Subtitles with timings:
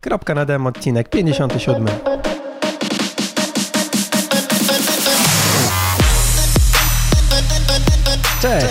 [0.00, 1.86] Kropka na dem, odcinek 57.
[8.42, 8.66] Cześć,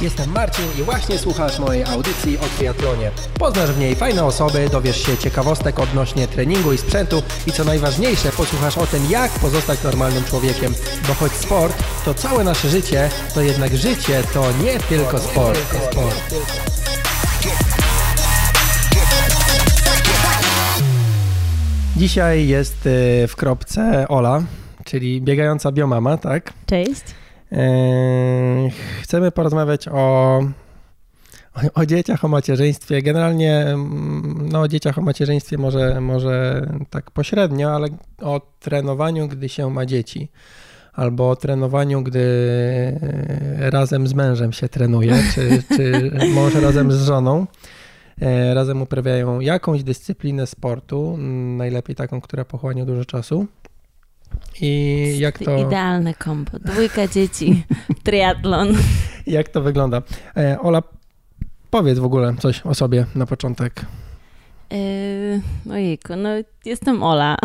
[0.00, 3.10] jestem Marcin i właśnie słuchasz mojej audycji o triatlonie.
[3.38, 8.32] Poznasz w niej fajne osoby, dowiesz się ciekawostek odnośnie treningu i sprzętu i co najważniejsze,
[8.32, 10.74] posłuchasz o tym, jak pozostać normalnym człowiekiem.
[11.08, 15.58] Bo choć sport to całe nasze życie, to jednak życie to nie tylko sport.
[15.90, 16.77] sport.
[21.96, 24.42] Dzisiaj jest y, w kropce Ola,
[24.84, 26.52] czyli biegająca biomama, tak?
[26.66, 27.02] Cześć.
[27.52, 28.70] Eee,
[29.02, 30.40] Chcemy porozmawiać o,
[31.74, 33.02] o, dzieciach, o macierzyństwie.
[33.02, 37.88] Generalnie mm, no, o dzieciach, o macierzyństwie może, może tak pośrednio, ale
[38.22, 40.28] o trenowaniu, gdy się ma dzieci.
[40.92, 42.24] Albo o trenowaniu, gdy
[43.58, 47.46] razem z mężem się trenuje, czy, czy może razem z żoną.
[48.20, 53.46] E, Razem uprawiają jakąś dyscyplinę sportu, mm, najlepiej taką, która pochłania dużo czasu.
[54.60, 56.58] I jak to, Idealne kombo.
[56.58, 57.64] Dwójka dzieci,
[58.04, 58.68] triatlon.
[59.26, 60.02] jak to wygląda?
[60.36, 60.82] E, Ola,
[61.70, 63.86] powiedz w ogóle coś o sobie na początek.
[64.70, 66.28] Yy, ojejku, no
[66.64, 67.36] jestem Ola.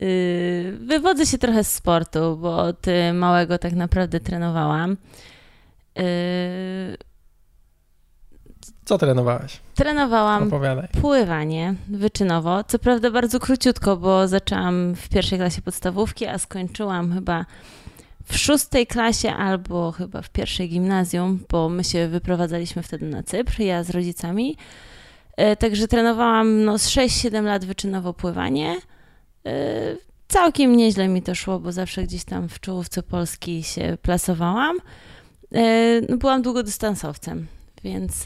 [0.00, 4.96] Yy, wywodzę się trochę z sportu, bo od małego tak naprawdę trenowałam.
[5.96, 6.04] Yy,
[8.86, 9.60] Co trenowałaś?
[9.74, 10.88] trenowałam Opowiadaj.
[11.00, 12.64] pływanie wyczynowo.
[12.64, 17.44] Co prawda bardzo króciutko, bo zaczęłam w pierwszej klasie podstawówki, a skończyłam chyba
[18.24, 23.60] w szóstej klasie albo chyba w pierwszej gimnazjum, bo my się wyprowadzaliśmy wtedy na Cypr,
[23.60, 24.56] ja z rodzicami.
[25.36, 28.76] E, Także trenowałam no, z 6-7 lat wyczynowo pływanie.
[29.46, 29.50] E,
[30.28, 34.76] Całkiem nieźle mi to szło, bo zawsze gdzieś tam w czołówce Polski się plasowałam.
[35.54, 37.46] E, No, byłam długodystansowcem,
[37.86, 38.24] więc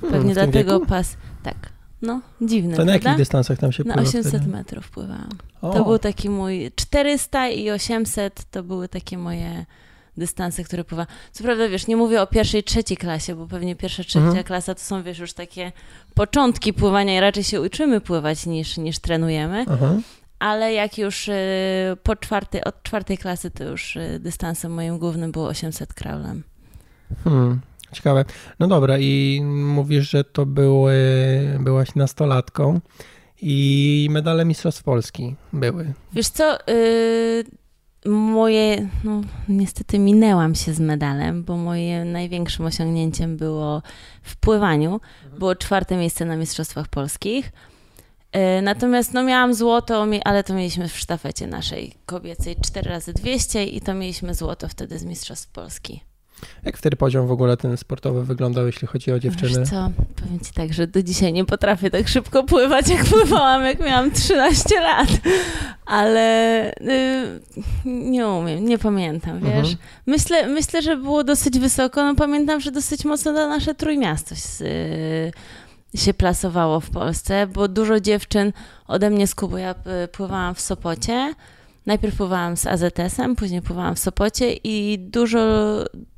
[0.00, 1.16] pewnie Hmm, tym dlatego pas.
[1.42, 1.56] Tak,
[2.02, 4.48] no dziwne, To na jakich dystansach tam się Na pływa 800 wtedy?
[4.52, 5.28] metrów pływałam.
[5.62, 9.64] O, To był taki mój 400 i 800 to były takie moje
[10.16, 11.06] dystanse, które pływałam.
[11.32, 14.44] Co prawda, wiesz, nie mówię o pierwszej, trzeciej klasie, bo pewnie pierwsza, trzecia Mhm.
[14.44, 15.72] klasa to są, wiesz, już takie
[16.14, 19.94] początki pływania i raczej się uczymy pływać niż, niż trenujemy, Aha.
[20.38, 21.32] ale jak już y,
[22.02, 26.42] po czwartej, od czwartej klasy to już y, dystansem moim głównym było 800 kraulem.
[27.24, 27.60] Hmm,
[27.92, 28.24] ciekawe.
[28.58, 30.94] No dobra, i mówisz, że to były,
[31.60, 32.80] byłaś nastolatką
[33.42, 35.92] i medale Mistrzostw Polski były.
[36.12, 37.44] Wiesz co, y,
[38.06, 43.82] moje, no niestety minęłam się z medalem, bo moje największym osiągnięciem było
[44.22, 45.00] w pływaniu.
[45.38, 47.52] Było czwarte miejsce na Mistrzostwach Polskich.
[48.36, 53.64] Y, Natomiast no miałam złoto, ale to mieliśmy w sztafecie naszej kobiecej 4 razy 200
[53.64, 56.00] i to mieliśmy złoto wtedy z Mistrzostw Polski.
[56.64, 59.58] Jak wtedy poziom w ogóle ten sportowy wyglądał, jeśli chodzi o dziewczyny?
[59.60, 63.64] Wiesz co, powiem Ci tak, że do dzisiaj nie potrafię tak szybko pływać, jak pływałam,
[63.64, 65.08] jak miałam 13 lat.
[65.86, 67.40] Ale y,
[67.84, 69.54] nie umiem, nie pamiętam, wiesz.
[69.56, 69.76] Mhm.
[70.06, 72.04] Myślę, myślę, że było dosyć wysoko.
[72.04, 75.32] No pamiętam, że dosyć mocno to nasze trójmiasto s- y,
[75.98, 78.52] się plasowało w Polsce, bo dużo dziewczyn
[78.86, 79.74] ode mnie z Kubą, ja
[80.04, 81.34] y, pływałam w Sopocie.
[81.88, 85.38] Najpierw pływałam z AZS-em, później pływałam w Sopocie i dużo,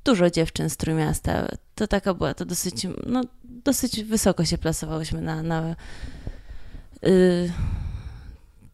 [0.04, 1.48] dużo dziewczyn z Trójmiasta.
[1.75, 5.76] To taka była, to dosyć, no, dosyć wysoko się plasowałyśmy na, na
[7.06, 7.53] y,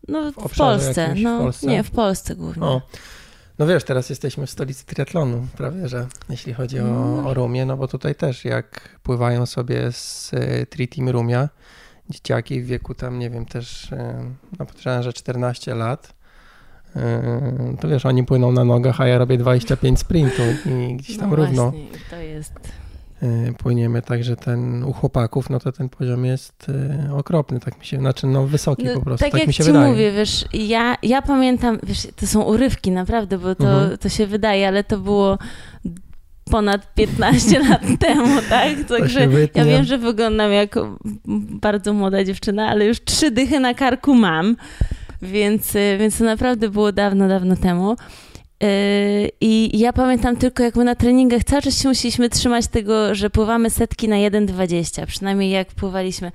[0.09, 1.01] no, w, obszarze Polsce.
[1.01, 1.67] jakimś w no, Polsce?
[1.67, 2.63] Nie, w Polsce głównie.
[2.63, 2.83] O.
[3.59, 7.29] No wiesz, teraz jesteśmy w stolicy triatlonu, prawie że, jeśli chodzi o, No.
[7.29, 11.49] o Rumię, no bo tutaj też jak pływają sobie z y, Tri Team Rumia,
[12.11, 13.97] dzieciaki w wieku tam, nie wiem, też, y,
[14.59, 16.16] no podejrzewam, że 14 lat,
[17.81, 21.37] to wiesz, oni płyną na nogach, a ja robię 25 sprintów i gdzieś tam no
[21.37, 22.53] równo Właśnie, to jest...
[23.23, 26.69] y, płyniemy, także ten u chłopaków, no to ten poziom jest
[27.09, 29.55] y, okropny, tak mi się, znaczy no wysoki No, po prostu, tak, tak, jak mi
[29.55, 29.91] się ci wydaje.
[29.93, 33.99] mówię, wiesz, ja, ja pamiętam, wiesz, to są urywki naprawdę, bo to, Mhm.
[33.99, 35.39] to się wydaje, ale to było
[36.51, 38.69] ponad 15 lat temu, tak?
[38.89, 40.75] Także ja wiem, że wyglądam jak
[41.61, 44.57] bardzo młoda dziewczyna, ale już trzy dychy na karku mam,
[45.23, 47.97] więc, y, więc to naprawdę było dawno, dawno temu.
[48.63, 48.69] Yy,
[49.41, 53.31] I ja pamiętam tylko, jak my na treningach cały czas się musieliśmy trzymać tego, że
[53.31, 56.33] pływamy setki na 1,20, przynajmniej jak pływaliśmy.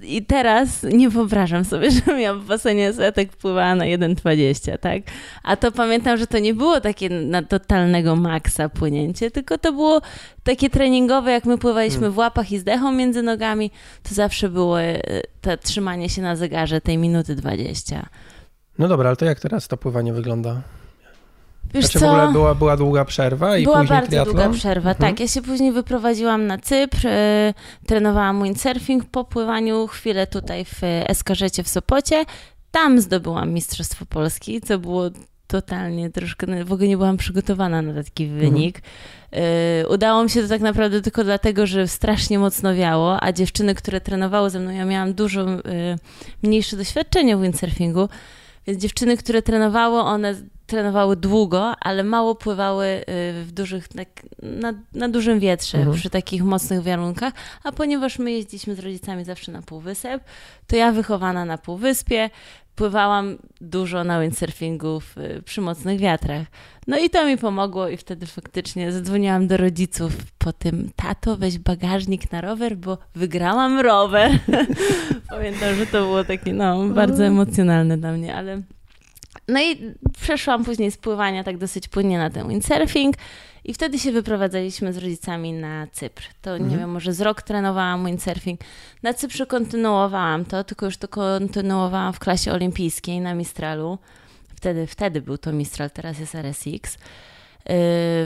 [0.00, 5.02] I teraz nie wyobrażam sobie, żebym ja w basenie setek pływała na 1,20, tak?
[5.42, 10.00] A to pamiętam, że to nie było takie na totalnego maksa płynięcie, tylko to było
[10.42, 12.12] takie treningowe, jak my pływaliśmy Hmm.
[12.12, 13.70] w łapach i z dechą między nogami,
[14.02, 15.00] to zawsze było e,
[15.40, 18.06] to trzymanie się na zegarze tej minuty 20.
[18.78, 20.62] No dobra, ale to jak teraz to pływanie wygląda?
[21.74, 22.06] Wiesz Znaczy co?
[22.06, 24.36] w ogóle była, była długa przerwa i Była później bardzo triatlon?
[24.36, 25.10] długa przerwa, Mhm.
[25.10, 25.20] tak.
[25.20, 27.54] Ja się później wyprowadziłam na Cypr, y,
[27.86, 32.24] trenowałam windsurfing po pływaniu, chwilę tutaj w Eskarzecie w Sopocie.
[32.70, 35.02] Tam zdobyłam Mistrzostwo Polski, co było
[35.46, 38.40] totalnie troszkę, no, w ogóle nie byłam przygotowana na taki Mhm.
[38.40, 38.82] wynik.
[39.82, 43.74] Y, udało mi się to tak naprawdę tylko dlatego, że strasznie mocno wiało, a dziewczyny,
[43.74, 45.60] które trenowały ze mną, ja miałam dużo y,
[46.42, 48.08] mniejsze doświadczenie w windsurfingu,
[48.66, 50.34] więc dziewczyny, które trenowały, one
[50.66, 53.04] trenowały długo, ale mało pływały y,
[53.44, 54.08] w dużych, tak,
[54.42, 55.96] na, na dużym wietrze, Mhm.
[55.96, 57.32] przy takich mocnych warunkach,
[57.64, 60.24] a ponieważ my jeździliśmy z rodzicami zawsze na półwysep,
[60.66, 62.30] to ja wychowana na półwyspie,
[62.76, 66.46] pływałam dużo na windsurfingu w, y, przy mocnych wiatrach.
[66.86, 71.58] No i to mi pomogło i wtedy faktycznie zadzwoniłam do rodziców po tym, tato weź
[71.58, 74.30] bagażnik na rower, bo wygrałam rower.
[75.30, 78.62] Pamiętam, że to było takie, no, bardzo emocjonalne dla mnie, ale...
[79.48, 83.16] No i przeszłam później z pływania tak dosyć płynnie na ten windsurfing
[83.66, 86.22] i wtedy się wyprowadzaliśmy z rodzicami na Cypr.
[86.42, 86.80] To nie Mhm.
[86.80, 88.60] wiem, może z rok trenowałam windsurfing.
[89.02, 93.98] Na Cyprze kontynuowałam to, tylko już to kontynuowałam w klasie olimpijskiej na Mistralu.
[94.56, 96.98] Wtedy, wtedy był to Mistral, teraz jest RSX.
[97.68, 97.74] Yy,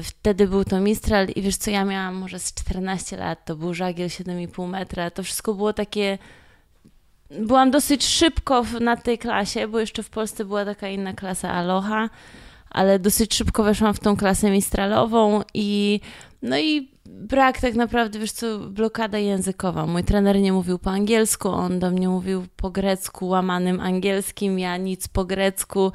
[0.03, 3.75] wtedy był to Mistral i wiesz co, ja miałam może z 14 lat, to był
[3.75, 6.19] żagiel 7,5 metra, to wszystko było takie...
[7.41, 11.51] Byłam dosyć szybko w, na tej klasie, bo jeszcze w Polsce była taka inna klasa
[11.51, 12.09] Aloha,
[12.71, 16.01] ale dosyć szybko weszłam w tą klasę mistralową i
[16.43, 19.87] no i brak tak naprawdę, wiesz co, blokada językowa.
[19.87, 24.77] Mój trener nie mówił po angielsku, on do mnie mówił po grecku, łamanym angielskim, ja
[24.77, 25.93] nic po grecku,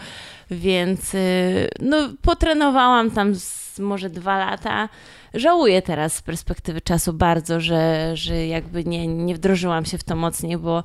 [0.51, 4.89] więc y, no potrenowałam tam z może dwa lata.
[5.33, 10.16] Żałuję teraz z perspektywy czasu bardzo, że, że jakby nie, nie wdrożyłam się w to
[10.16, 10.83] mocniej, bo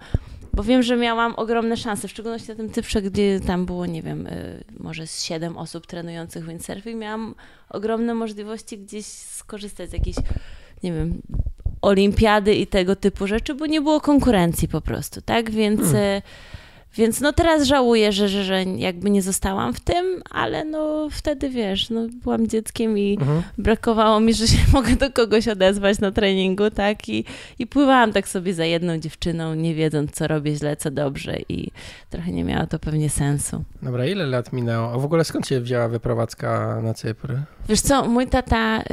[0.55, 4.03] bo wiem, że miałam ogromne szanse, w szczególności na tym Cyprze, gdzie tam było, nie
[4.03, 7.35] wiem, y, może z siedem osób trenujących windsurfing, miałam
[7.69, 10.17] ogromne możliwości gdzieś skorzystać z jakiejś,
[10.83, 11.23] nie wiem,
[11.83, 15.51] olimpiady i tego typu rzeczy, bo nie było konkurencji po prostu, tak?
[15.51, 16.23] Więc, Hmm.
[16.95, 21.51] Więc no teraz żałuję, że, że, że jakby nie zostałam w tym, ale no wtedy,
[21.51, 23.43] wiesz, no byłam dzieckiem i Mhm.
[23.59, 27.09] brakowało mi, że się mogę do kogoś odezwać na treningu, tak?
[27.09, 27.25] I,
[27.59, 31.71] I pływałam tak sobie za jedną dziewczyną, nie wiedząc, co robię źle, co dobrze i
[32.11, 33.65] trochę nie miało to pewnie sensu.
[33.83, 34.93] Dobra, ile lat minęło?
[34.93, 37.37] A w ogóle skąd się wzięła wyprowadzka na Cypr?
[37.69, 38.85] Wiesz co, mój tata y,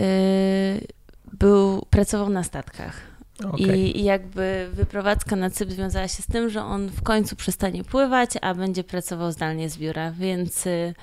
[1.34, 3.17] był, pracował na statkach.
[3.46, 3.80] Okej.
[3.80, 7.84] I, I jakby wyprowadzka na Cypr związała się z tym, że on w końcu przestanie
[7.84, 10.94] pływać, a będzie pracował zdalnie z biura, więc y,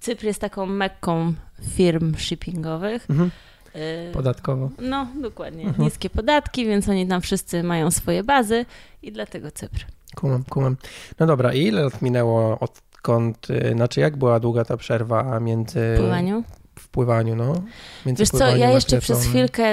[0.00, 1.34] Cypr jest taką mekką
[1.76, 3.10] firm shippingowych.
[3.10, 3.30] Mhm.
[3.76, 4.70] Y, Podatkowo.
[4.78, 5.64] No, dokładnie.
[5.64, 5.84] Mhm.
[5.84, 8.66] Niskie podatki, więc oni tam wszyscy mają swoje bazy
[9.02, 9.86] i dlatego Cypr.
[10.14, 10.76] Kumam, kumam.
[11.20, 15.94] No dobra, i ile lat minęło odkąd, y, znaczy jak była długa ta przerwa między...
[15.94, 16.44] W pływaniu.
[16.82, 17.62] W pływaniu, no.
[18.06, 19.64] Między Wiesz co, ja jeszcze przez chwilkę,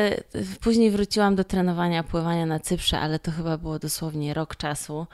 [0.62, 5.08] później wróciłam do trenowania pływania na Cyprze, ale to chyba było dosłownie rok czasu,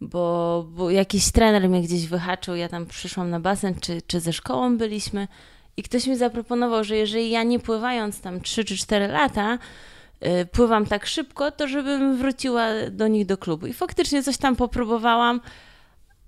[0.00, 4.32] bo, bo jakiś trener mnie gdzieś wyhaczył, ja tam przyszłam na basen, czy, czy ze
[4.32, 5.28] szkołą byliśmy
[5.76, 9.58] i ktoś mi zaproponował, że jeżeli ja nie pływając tam 3 czy 4 lata,
[10.22, 13.66] y, pływam tak szybko, to żebym wróciła do nich do klubu.
[13.66, 15.40] I faktycznie coś tam popróbowałam,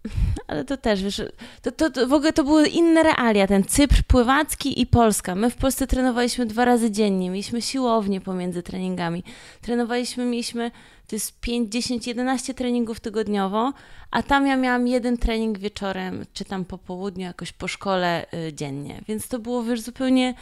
[0.48, 1.22] ale to też, wiesz,
[1.62, 5.34] to, to, to w ogóle to były inne realia, ten Cypr pływacki i Polska.
[5.34, 9.24] My w Polsce trenowaliśmy dwa razy dziennie, mieliśmy siłownię pomiędzy treningami.
[9.60, 10.70] Trenowaliśmy, mieliśmy,
[11.06, 13.72] to jest 5, 10, 11 treningów tygodniowo,
[14.10, 18.52] a tam ja miałam jeden trening wieczorem, czy tam po południu, jakoś po szkole y,
[18.52, 19.00] dziennie.
[19.08, 20.34] Więc to było, wiesz, zupełnie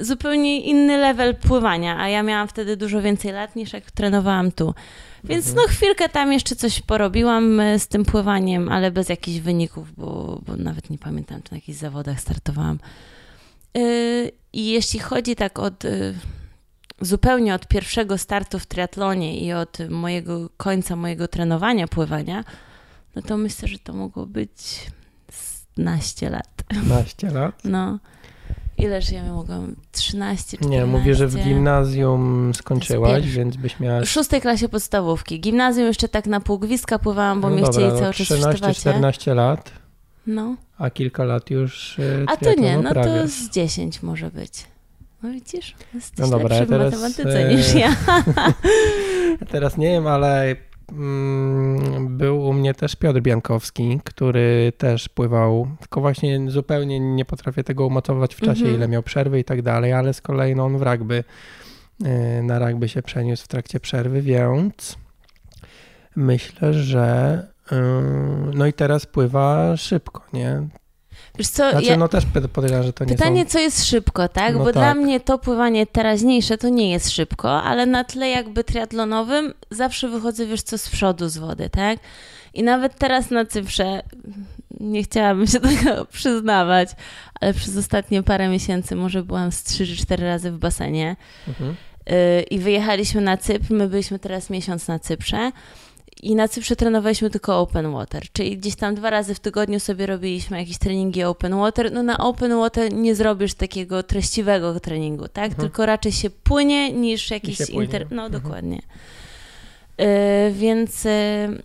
[0.00, 4.74] zupełnie inny level pływania, a ja miałam wtedy dużo więcej lat niż jak trenowałam tu.
[5.24, 5.66] Więc Mhm.
[5.66, 10.40] no chwilkę tam jeszcze coś porobiłam e, z tym pływaniem, ale bez jakichś wyników, bo,
[10.46, 12.78] bo nawet nie pamiętam, czy na jakichś zawodach startowałam.
[13.74, 16.14] Yy, I jeśli chodzi tak od y,
[17.00, 22.44] zupełnie od pierwszego startu w triatlonie i od mojego końca mojego trenowania pływania,
[23.16, 24.86] no to myślę, że to mogło być
[25.76, 26.48] 15 lat.
[26.68, 27.64] 15 lat.
[27.64, 27.98] No.
[28.78, 29.74] Ileż ja mogłam?
[29.92, 30.76] 13, 14?
[30.76, 34.00] Nie, mówię, że w gimnazjum skończyłaś, więc byś miała...
[34.00, 35.40] W szóstej klasie podstawówki.
[35.40, 38.56] Gimnazjum jeszcze tak na pół gwizdka pływałam, bo no mnie dobra, chcieli cały czas w
[38.56, 38.80] sztywacie.
[38.92, 39.72] 13-14 lat,
[40.26, 40.56] No.
[40.78, 43.30] a kilka lat już y, A to nie, no to uprawiasz.
[43.30, 44.64] z 10 może być.
[45.22, 47.96] No widzisz, jesteś No dobra, lepszy ja teraz, w matematyce e, niż ja.
[49.52, 50.56] Teraz nie wiem, ale
[52.66, 58.40] mnie też Piotr Biankowski, który też pływał, tylko właśnie zupełnie nie potrafię tego umocować w
[58.40, 58.74] czasie, Mhm.
[58.74, 61.24] ile miał przerwy i tak dalej, ale z kolei no, on w rugby,
[62.06, 64.98] y, na rugby się przeniósł w trakcie przerwy, więc
[66.16, 67.38] myślę, że
[67.72, 67.76] y,
[68.54, 70.68] no i teraz pływa szybko, nie?
[71.38, 73.50] Wiesz co, Znaczy, ja, no też podejrzewam, że to nie pytanie, są...
[73.50, 74.52] co jest szybko, tak?
[74.52, 74.74] No Bo tak.
[74.74, 80.08] dla mnie to pływanie teraźniejsze to nie jest szybko, ale na tle jakby triatlonowym zawsze
[80.08, 81.98] wychodzę, wiesz co, z przodu z wody, tak?
[82.54, 84.02] I nawet teraz na Cyprze,
[84.80, 86.88] nie chciałabym się tego przyznawać,
[87.40, 91.16] ale przez ostatnie parę miesięcy może byłam z 3 czy 4 razy w basenie.
[91.48, 91.76] Mhm.
[92.06, 93.72] Yy, i wyjechaliśmy na Cypr.
[93.72, 95.52] My byliśmy teraz miesiąc na Cyprze.
[96.22, 100.06] I na Cyprze trenowaliśmy tylko open water, czyli gdzieś tam dwa razy w tygodniu sobie
[100.06, 101.92] robiliśmy jakieś treningi open water.
[101.92, 105.44] No na open water nie zrobisz takiego treściwego treningu, tak?
[105.50, 105.60] Mhm.
[105.68, 107.84] Tylko raczej się płynie niż jakiś się płynie.
[107.84, 108.06] inter...
[108.10, 108.42] No Mhm.
[108.42, 108.82] dokładnie.
[109.98, 111.10] Yy, więc, yy,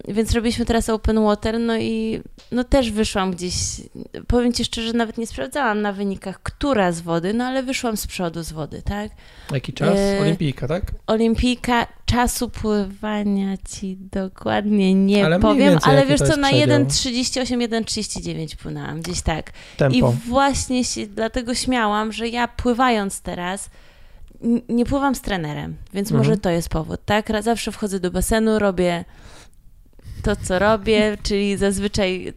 [0.07, 2.21] więc robiliśmy teraz open water, no i
[2.51, 3.53] no też wyszłam gdzieś,
[4.27, 8.07] powiem Ci szczerze, nawet nie sprawdzałam na wynikach, która z wody, no ale wyszłam z
[8.07, 9.11] przodu z wody, tak?
[9.51, 9.95] Jaki czas?
[9.95, 10.83] Yy, Olimpijka, tak?
[11.07, 16.79] Olimpijka czasu pływania ci dokładnie nie Ale powiem, ale wiesz co, na przedział?
[16.79, 19.51] 1,38, 1,39 płynęłam, gdzieś tak.
[19.77, 19.97] Tempo.
[19.97, 23.69] I właśnie się dlatego śmiałam, że ja pływając teraz
[24.69, 26.17] nie pływam z trenerem, więc Mhm.
[26.27, 27.31] może to jest powód, tak?
[27.43, 29.05] Zawsze wchodzę do basenu, robię
[30.23, 32.33] to, co robię, czyli zazwyczaj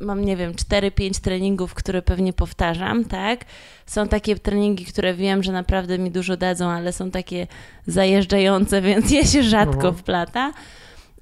[0.00, 3.44] mam, nie wiem, 4-5 treningów, które pewnie powtarzam, tak?
[3.86, 7.46] Są takie treningi, które wiem, że naprawdę mi dużo dadzą, ale są takie
[7.86, 9.94] zajeżdżające, więc je się rzadko Mhm.
[9.94, 10.52] wplata.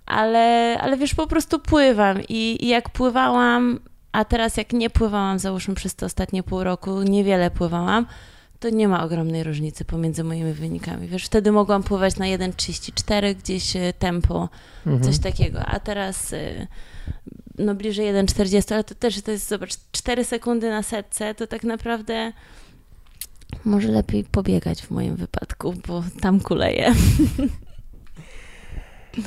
[0.06, 3.78] Ale, ale wiesz, po prostu pływam i, i jak pływałam,
[4.12, 8.06] a teraz jak nie pływałam, załóżmy przez te ostatnie pół roku, niewiele pływałam,
[8.61, 11.09] to nie ma ogromnej różnicy pomiędzy moimi wynikami.
[11.09, 14.49] Wiesz, wtedy mogłam pływać na 1,34 gdzieś e, tempo,
[14.87, 15.03] Mhm.
[15.03, 16.67] coś takiego, a teraz y,
[17.59, 21.65] no bliżej 1,40, ale to też to jest, zobacz, 4 sekundy na setce, to tak
[21.65, 22.33] naprawdę
[23.65, 26.93] może lepiej pobiegać w moim wypadku, bo tam kuleje.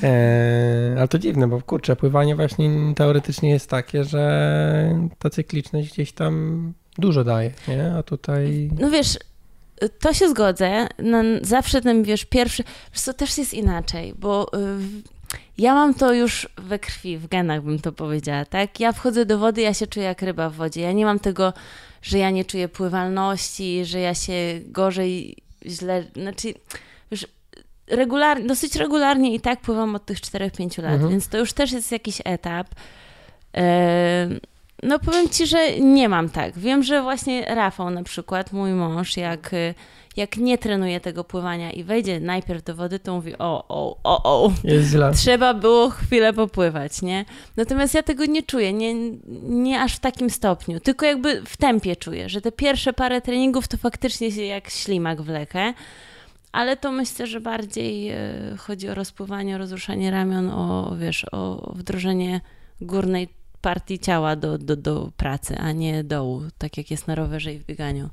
[0.03, 6.11] Eee, ale to dziwne, bo kurczę, pływanie właśnie teoretycznie jest takie, że ta cykliczność gdzieś
[6.11, 7.93] tam dużo daje, nie?
[7.97, 8.69] A tutaj...
[8.79, 9.17] No wiesz,
[9.99, 14.57] to się zgodzę, no, zawsze ten, wiesz, pierwszy, wiesz co, też jest inaczej, bo y,
[15.57, 18.79] ja mam to już we krwi, w genach bym to powiedziała, tak?
[18.79, 21.53] Ja wchodzę do wody, ja się czuję jak ryba w wodzie, ja nie mam tego,
[22.01, 24.33] że ja nie czuję pływalności, że ja się
[24.65, 26.53] gorzej, źle, znaczy,
[27.11, 27.27] wiesz,
[27.87, 31.11] regularnie, dosyć regularnie i tak pływam od tych 4-5 lat, Mhm.
[31.11, 32.67] więc to już też jest jakiś etap.
[33.57, 34.27] E,
[34.83, 36.59] no powiem Ci, że nie mam tak.
[36.59, 39.73] Wiem, że właśnie Rafał na przykład, mój mąż, jak, y,
[40.17, 44.45] jak nie trenuje tego pływania i wejdzie najpierw do wody, to mówi o, o, o,
[44.45, 45.11] o, Jest źle.
[45.13, 47.25] trzeba było chwilę popływać, nie?
[47.57, 48.93] Natomiast ja tego nie czuję, nie,
[49.43, 53.67] nie aż w takim stopniu, tylko jakby w tempie czuję, że te pierwsze parę treningów
[53.67, 55.73] to faktycznie się jak ślimak wlekę,
[56.51, 58.17] ale to myślę, że bardziej e,
[58.57, 62.41] chodzi o rozpływanie, o rozruszanie ramion, o, wiesz, o wdrożenie
[62.81, 67.53] górnej partii ciała do, do, do pracy, a nie dołu, tak jak jest na rowerze
[67.53, 68.09] i w bieganiu.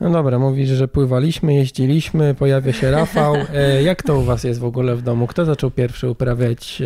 [0.00, 3.34] No dobra, mówisz, że pływaliśmy, jeździliśmy, pojawia się Rafał.
[3.54, 5.26] E, jak to u was jest w ogóle w domu?
[5.26, 6.84] Kto zaczął pierwszy uprawiać e,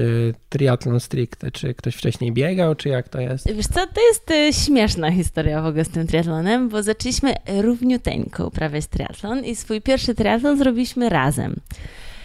[0.49, 1.51] triatlon stricte?
[1.51, 3.53] Czy ktoś wcześniej biegał, czy jak to jest?
[3.53, 8.47] Wiesz co, to jest e, śmieszna historia w ogóle z tym triatlonem, bo zaczęliśmy równiuteńko
[8.47, 11.57] uprawiać triatlon i swój pierwszy triatlon zrobiliśmy razem.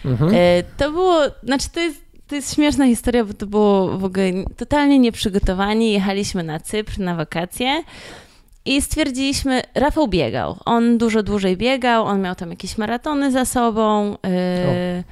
[0.04, 0.32] Mhm.
[0.76, 4.98] To było, znaczy to jest, to jest śmieszna historia, bo to było w ogóle totalnie
[4.98, 5.92] nieprzygotowani.
[5.92, 7.82] Jechaliśmy na Cypr na wakacje
[8.64, 10.56] i stwierdziliśmy, Rafał biegał.
[10.64, 14.16] On dużo dłużej biegał, on miał tam jakieś maratony za sobą.
[14.26, 15.04] e,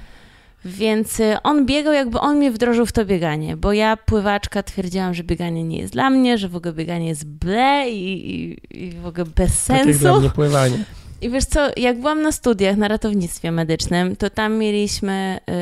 [0.65, 5.15] Więc e, on biegał, jakby on mnie wdrożył w to bieganie, bo ja, pływaczka, twierdziłam,
[5.15, 8.91] że bieganie nie jest dla mnie, że w ogóle bieganie jest ble i, i, i
[8.93, 10.21] w ogóle bez Tak jak dla sensu.
[10.21, 10.85] mnie pływanie.
[11.21, 15.55] I wiesz co, jak byłam na studiach na ratownictwie medycznym, to tam mieliśmy, yy,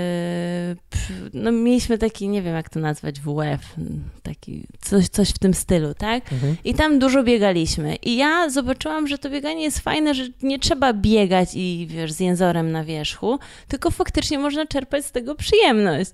[0.90, 3.74] pff, no mieliśmy taki, nie wiem jak to nazwać, WF,
[4.22, 6.32] taki coś, coś w tym stylu, tak?
[6.32, 6.56] Mhm.
[6.64, 7.96] I tam dużo biegaliśmy.
[7.96, 12.20] I ja zobaczyłam, że to bieganie jest fajne, że nie trzeba biegać i wiesz, z
[12.20, 13.38] jęzorem na wierzchu,
[13.68, 16.10] tylko faktycznie można czerpać z tego przyjemność.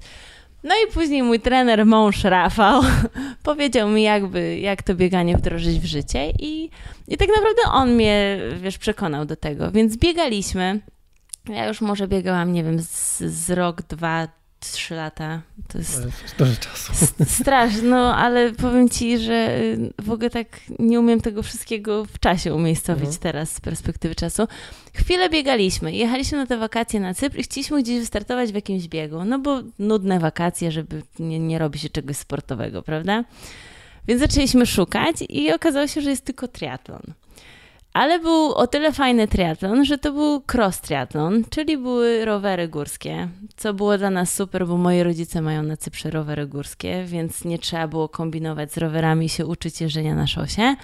[0.65, 2.83] No i później mój trener, mąż Rafał,
[3.43, 6.71] powiedział mi jakby, jak to bieganie wdrożyć w życie i,
[7.09, 9.71] i tak naprawdę on mnie, wiesz, przekonał do tego.
[9.71, 10.81] Więc biegaliśmy.
[11.49, 14.29] Ja już może biegałam, nie wiem, z, z rok, dwa,
[14.73, 15.41] trzy lata.
[15.69, 16.93] To jest To jest Dużo czasu.
[17.29, 20.47] Straszne, no ale powiem ci, że y, w ogóle tak
[20.79, 23.21] nie umiem tego wszystkiego w czasie umiejscowić Mhm.
[23.21, 24.49] teraz z perspektywy czasu.
[24.95, 29.25] Chwilę biegaliśmy, jechaliśmy na te wakacje na Cypr i chcieliśmy gdzieś wystartować w jakimś biegu,
[29.25, 33.25] no bo nudne wakacje, żeby nie, nie robi się czegoś sportowego, prawda?
[34.09, 37.03] Więc zaczęliśmy szukać i okazało się, że jest tylko triatlon.
[37.95, 43.29] Ale był o tyle fajny triatlon, że to był cross triatlon, czyli były rowery górskie,
[43.57, 47.59] co było dla nas super, bo moi rodzice mają na Cyprze rowery górskie, więc nie
[47.59, 50.77] trzeba było kombinować z rowerami i się uczyć jeżdżenia na szosie.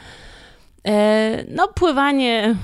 [0.86, 2.54] E, no, pływanie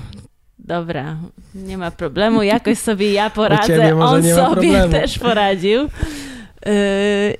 [0.59, 1.17] dobra,
[1.55, 5.81] nie ma problemu, jakoś sobie ja poradzę, on sobie też poradził.
[5.81, 6.71] Yy,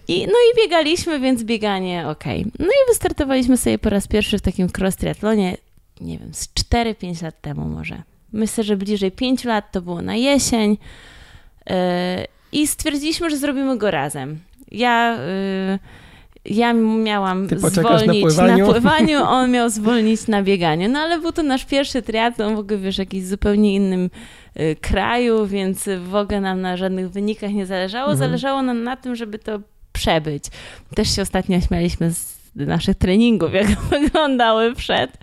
[0.08, 2.24] I, no i biegaliśmy, więc bieganie ok.
[2.60, 5.58] No i wystartowaliśmy sobie po raz pierwszy w takim cross triathlonie,
[6.02, 8.04] nie wiem, z 4-5 lat temu może.
[8.34, 10.78] Myślę, że bliżej 5 lat to było na jesień.
[11.70, 11.76] Yy,
[12.52, 14.40] I stwierdziliśmy, że zrobimy go razem.
[14.72, 15.18] Ja
[15.72, 15.80] yy,
[16.50, 20.90] ja miałam zwolnić na, na pływaniu, on miał zwolnić na bieganiu.
[20.90, 24.10] No ale był to nasz pierwszy triatlon, w ogóle wiesz, w jakimś zupełnie innym
[24.60, 28.12] y, kraju, więc w ogóle nam na żadnych wynikach nie zależało.
[28.12, 28.18] Mhm.
[28.18, 29.60] Zależało nam na tym, żeby to
[29.94, 30.44] przebyć.
[30.96, 35.18] Też się ostatnio śmialiśmy z naszych treningów, jak wyglądały przed,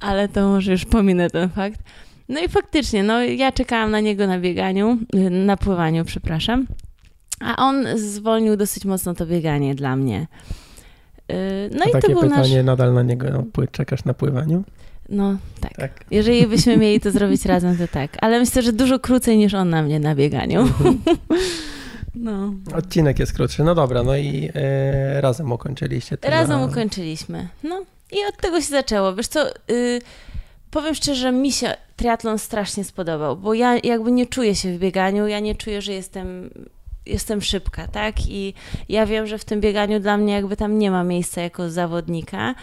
[0.00, 1.80] ale to może już pominę ten fakt.
[2.28, 4.98] No i faktycznie, no ja czekałam na niego na bieganiu,
[5.30, 6.66] na pływaniu, przepraszam.
[7.40, 10.26] A on zwolnił dosyć mocno to bieganie dla mnie.
[11.32, 12.66] Y, no A i takie to był pytanie nasz...
[12.66, 14.64] nadal na niego no, czekasz na pływaniu?
[15.08, 15.76] No tak.
[15.76, 16.04] tak.
[16.10, 18.16] Jeżeli byśmy mieli to zrobić razem, to tak.
[18.20, 20.68] Ale myślę, że dużo krócej niż on na mnie na bieganiu.
[22.14, 22.54] No.
[22.74, 23.64] Odcinek jest krótszy.
[23.64, 26.18] No dobra, no i e, razem ukończyliście.
[26.22, 27.48] Razem ukończyliśmy.
[27.62, 29.14] No i od tego się zaczęło.
[29.14, 30.00] Wiesz co, y,
[30.70, 34.78] powiem szczerze, że mi się triatlon strasznie spodobał, bo ja jakby nie czuję się w
[34.78, 36.50] bieganiu, ja nie czuję, że jestem
[37.08, 38.14] jestem szybka, tak?
[38.28, 38.54] I
[38.88, 42.54] ja wiem, że w tym bieganiu dla mnie jakby tam nie ma miejsca jako zawodnika.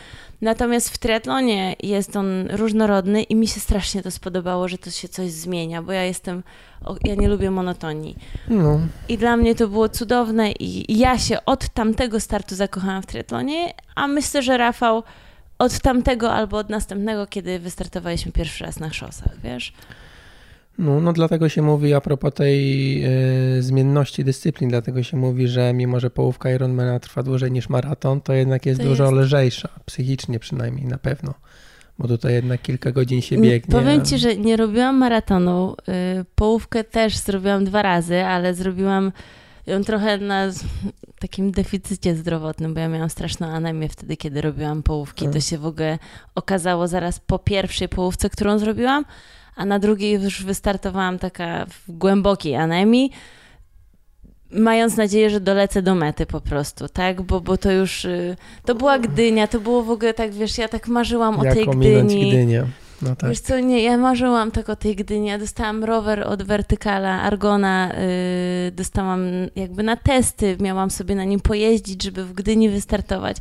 [0.42, 5.08] Natomiast w triatlonie jest on różnorodny i mi się strasznie to spodobało, że to się
[5.08, 6.44] coś zmienia, bo ja jestem,
[7.04, 8.16] ja nie lubię monotonii.
[8.50, 8.80] No.
[9.10, 13.74] I dla mnie to było cudowne i ja się od tamtego startu zakochałam w triatlonie,
[13.96, 15.04] a myślę, że Rafał
[15.60, 19.74] od tamtego albo od następnego, kiedy wystartowaliśmy pierwszy raz na szosach, wiesz?
[20.78, 23.04] No, no dlatego się mówi a propos tej
[23.58, 28.22] y, zmienności dyscyplin, dlatego się mówi, że mimo, że połówka Ironmana trwa dłużej niż maraton,
[28.22, 29.16] to jednak jest to dużo jest...
[29.16, 31.34] lżejsza, psychicznie przynajmniej na pewno,
[32.00, 33.72] bo tutaj jednak kilka godzin się biegnie.
[33.72, 35.76] Powiem Ci, że nie robiłam maratonu,
[36.20, 39.12] y, połówkę też zrobiłam dwa razy, ale zrobiłam
[39.68, 40.52] ją trochę na
[41.20, 45.26] takim deficycie zdrowotnym, bo ja miałam straszną anemię wtedy, kiedy robiłam połówki.
[45.26, 45.42] To hmm.
[45.42, 46.00] się w ogóle
[46.36, 49.06] okazało zaraz po pierwszej połówce, którą zrobiłam,
[49.56, 53.12] a na drugiej już wystartowałam taka w głębokiej anemii,
[54.52, 57.22] mając nadzieję, że dolecę do mety po prostu, tak?
[57.22, 60.68] Bo, bo to już, y, to była Gdynia, to było w ogóle tak, wiesz, ja
[60.68, 62.30] tak marzyłam Jak o tej Gdyni.
[62.32, 62.66] Gdynię.
[63.02, 63.30] No tak.
[63.30, 65.28] Wiesz co, nie, ja marzyłam tak o tej Gdyni.
[65.28, 67.94] Ja dostałam rower od Wertykala, Argona,
[68.66, 73.38] yy, dostałam jakby na testy, miałam sobie na nim pojeździć, żeby w Gdyni wystartować.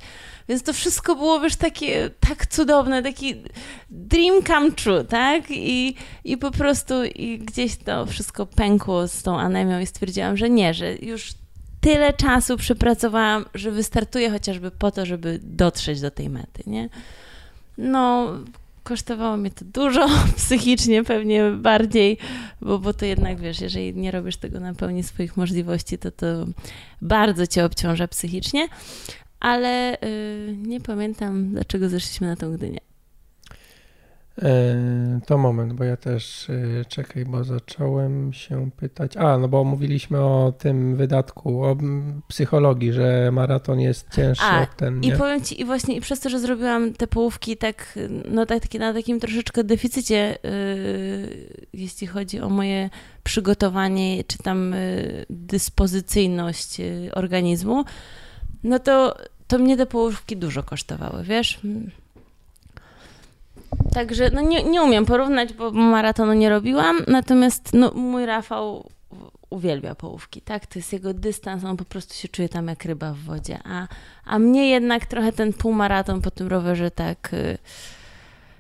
[0.48, 3.34] Więc to wszystko było, wiesz, takie tak cudowne, taki
[3.90, 5.44] dream come true, tak?
[5.50, 10.50] I, i po prostu i gdzieś to wszystko pękło z tą anemią i stwierdziłam, że
[10.50, 11.34] nie, że już
[11.80, 16.88] tyle czasu przepracowałam, że wystartuję chociażby po to, żeby dotrzeć do tej mety, nie?
[17.78, 18.28] No,
[18.84, 22.18] kosztowało mnie to dużo, psychicznie pewnie bardziej,
[22.60, 26.26] bo, bo to jednak, wiesz, jeżeli nie robisz tego na pełni swoich możliwości, to to
[27.02, 28.68] bardzo cię obciąża psychicznie,
[29.40, 32.80] ale yy, nie pamiętam, dlaczego zeszliśmy na tą Gdynię.
[34.42, 39.16] E, to moment, bo ja też e, czekaj, bo zacząłem się pytać.
[39.16, 41.76] A, no bo mówiliśmy o tym wydatku, o
[42.28, 45.00] psychologii, że maraton jest cięższy A, od ten.
[45.00, 45.08] Nie?
[45.08, 47.98] I powiem ci, i właśnie i przez to, że zrobiłam te połówki tak,
[48.30, 52.90] no tak, na takim troszeczkę deficycie, yy, jeśli chodzi o moje
[53.24, 57.84] przygotowanie, czy tam yy, dyspozycyjność yy, organizmu,
[58.64, 59.16] no to,
[59.48, 61.60] to mnie te połówki dużo kosztowały, wiesz?
[63.92, 68.90] Także no nie, nie umiem porównać, bo maratonu nie robiłam, natomiast no, mój Rafał
[69.50, 70.66] uwielbia połówki, tak?
[70.66, 73.88] To jest jego dystans, on po prostu się czuje tam jak ryba w wodzie, a,
[74.24, 77.34] a mnie jednak trochę ten półmaraton po tym rowerze tak...
[77.34, 77.58] Y,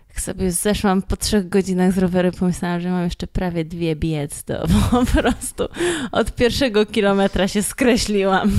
[0.08, 4.44] jak sobie zeszłam po trzech godzinach z roweru, pomyślałam, że mam jeszcze prawie dwie biec,
[4.44, 5.64] to po prostu
[6.12, 8.50] od pierwszego kilometra się skreśliłam.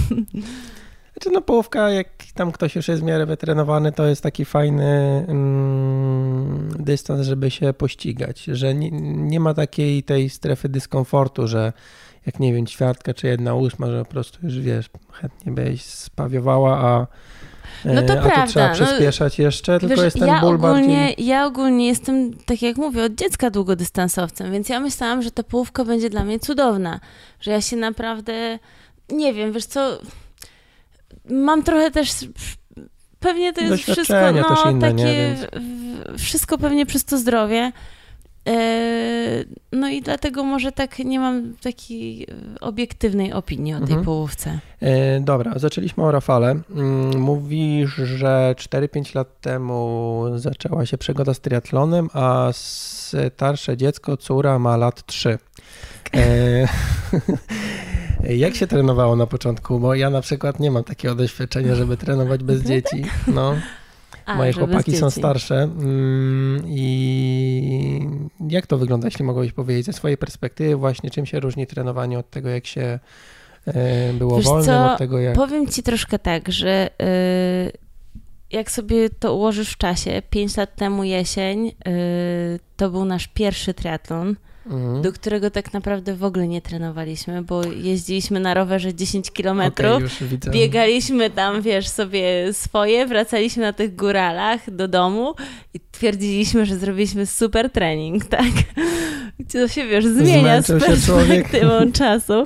[1.15, 5.25] Znaczy no połówka, jak tam ktoś już jest w miarę wytrenowany, to jest taki fajny
[5.27, 11.73] mm, dystans, żeby się pościgać, że nie, nie, ma takiej tej strefy dyskomfortu, że
[12.25, 16.77] jak nie wiem, ćwiartka czy jedna ósma, że po prostu już wiesz, chętnie byś spawiowała,
[16.77, 17.07] a
[17.85, 18.47] no to e, a prawda.
[18.47, 21.25] trzeba no, przyspieszać jeszcze, tylko wiesz, jest ten ja ból ogólnie, bardziej...
[21.25, 25.85] Ja ogólnie jestem, tak jak mówię, od dziecka długodystansowcem, więc ja myślałam, że ta połówka
[25.85, 26.99] będzie dla mnie cudowna,
[27.39, 28.59] że ja się naprawdę,
[29.09, 29.99] nie wiem, wiesz co
[31.29, 32.09] mam trochę też
[33.19, 35.35] pewnie to jest wszystko, no, inne, takie, nie?
[35.37, 36.21] Więc...
[36.21, 37.71] wszystko pewnie przez to zdrowie.
[38.47, 42.27] E, no i dlatego może tak nie mam takiej
[42.61, 44.05] obiektywnej opinii o tej mhm.
[44.05, 44.59] połówce.
[44.81, 46.59] E, dobra, zaczęliśmy o Rafale.
[46.75, 54.59] Mm, mówisz, że 4-5 lat temu zaczęła się przygoda z triatlonem, a starsze dziecko, córa
[54.59, 55.37] ma lat 3.
[58.25, 59.79] E, jak się trenowało na początku?
[59.79, 63.05] Bo ja na przykład nie mam takiego doświadczenia, żeby trenować bez dzieci.
[63.27, 63.55] No.
[64.25, 65.63] A, Moje chłopaki są starsze.
[65.63, 68.09] Mm, I
[68.49, 72.29] jak to wygląda, jeśli mogłeś powiedzieć ze swojej perspektywy, właśnie czym się różni trenowanie od
[72.29, 72.99] tego, jak się
[73.65, 74.91] e, było Wiesz wolnym, co?
[74.91, 75.35] od tego, jak.
[75.35, 77.71] Powiem ci troszkę tak, że y,
[78.51, 81.73] jak sobie to ułożysz w czasie, 5 lat temu jesień, y,
[82.77, 85.01] to był nasz pierwszy triatlon mhm.
[85.01, 90.51] do którego tak naprawdę w ogóle nie trenowaliśmy, bo jeździliśmy na rowerze 10 kilometrów, okay,
[90.51, 95.35] biegaliśmy tam, wiesz, sobie swoje, wracaliśmy na tych góralach do domu
[95.73, 98.53] i twierdziliśmy, że zrobiliśmy super trening, tak?
[99.53, 102.43] To się, wiesz, zmienia Zmęczył z perspektywą czasu.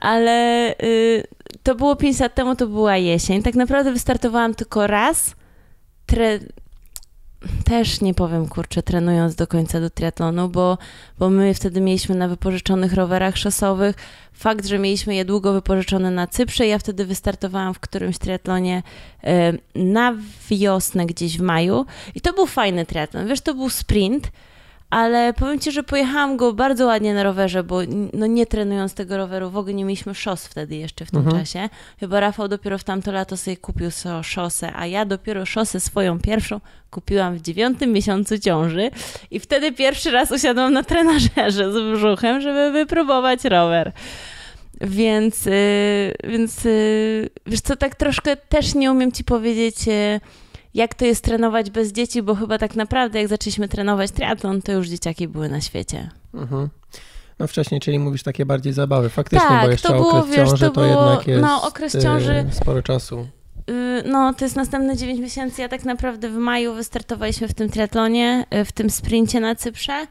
[0.00, 1.24] Ale y,
[1.62, 3.42] to było 5 lat temu, to była jesień.
[3.42, 5.34] Tak naprawdę wystartowałam tylko raz.
[6.06, 6.38] Tre
[7.64, 10.78] też nie powiem, kurczę, trenując do końca do triatlonu, bo,
[11.18, 13.96] bo my wtedy mieliśmy na wypożyczonych rowerach szosowych.
[14.32, 18.82] Fakt, że mieliśmy je długo wypożyczone na Cyprze, ja wtedy wystartowałam w którymś triatlonie
[19.74, 20.14] na
[20.50, 23.28] wiosnę, gdzieś w maju i to był fajny triatlon.
[23.28, 24.30] Wiesz, to był sprint,
[24.94, 27.80] ale powiem Ci, że pojechałam go bardzo ładnie na rowerze, bo
[28.12, 31.38] no nie trenując tego roweru, w ogóle nie mieliśmy szos wtedy jeszcze w tym mhm.
[31.38, 31.68] czasie.
[32.00, 36.18] Chyba Rafał dopiero w tamto lato sobie kupił sobie szosę, a ja dopiero szosę swoją
[36.20, 38.90] pierwszą kupiłam w dziewiątym miesiącu ciąży
[39.30, 43.92] i wtedy pierwszy raz usiadłam na trenażerze z brzuchem, żeby wypróbować rower.
[44.80, 45.52] Więc, yy,
[46.24, 49.86] więc yy, wiesz co, tak troszkę też nie umiem Ci powiedzieć...
[49.86, 50.20] Yy,
[50.74, 54.72] jak to jest trenować bez dzieci, bo chyba tak naprawdę jak zaczęliśmy trenować triatlon, to
[54.72, 56.10] już dzieciaki były na świecie.
[56.34, 56.68] Mhm.
[57.38, 59.08] No wcześniej, czyli mówisz takie bardziej zabawy.
[59.08, 61.62] Faktycznie, tak, bo jeszcze to było, okres wiesz, ciąży to, było, to jednak jest no,
[61.62, 63.26] okres ciąży, y, sporo czasu.
[63.70, 65.62] Y, no, to jest następne 9 miesięcy.
[65.62, 70.06] Ja tak naprawdę w maju wystartowaliśmy w tym triatlonie, y, w tym sprincie na Cyprze.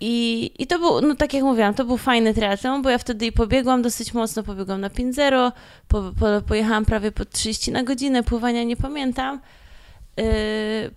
[0.00, 3.26] I, I to był, no tak jak mówiłam, to był fajny triatlon, bo ja wtedy
[3.26, 5.52] i pobiegłam dosyć mocno, pobiegłam na 5.0,
[5.88, 9.40] po, po, pojechałam prawie po 30 na godzinę, pływania nie pamiętam.
[10.16, 10.24] Yy,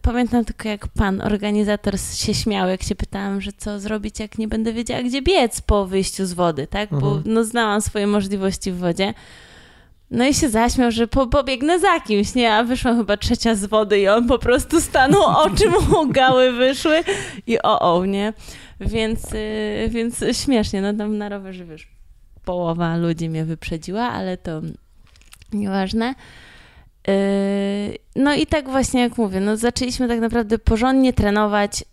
[0.01, 4.47] pamiętam tylko, jak pan organizator się śmiał, jak się pytałam, że co zrobić, jak nie
[4.47, 6.93] będę wiedziała, gdzie biec po wyjściu z wody, tak?
[6.93, 7.01] Mhm.
[7.01, 9.13] Bo no, znałam swoje możliwości w wodzie.
[10.11, 12.53] No i się zaśmiał, że po, pobiegnę za kimś, nie?
[12.53, 17.03] A wyszłam chyba trzecia z wody i on po prostu stanął, oczy mu gały wyszły
[17.47, 18.33] i o, o, nie?
[18.81, 21.87] Więc, yy, więc śmiesznie, no tam na rowerze, wiesz,
[22.45, 24.61] połowa ludzi mnie wyprzedziła, ale to
[25.53, 26.15] nieważne.
[27.07, 27.13] Yy,
[28.15, 31.83] no i tak właśnie jak mówię, no zaczęliśmy tak naprawdę porządnie trenować.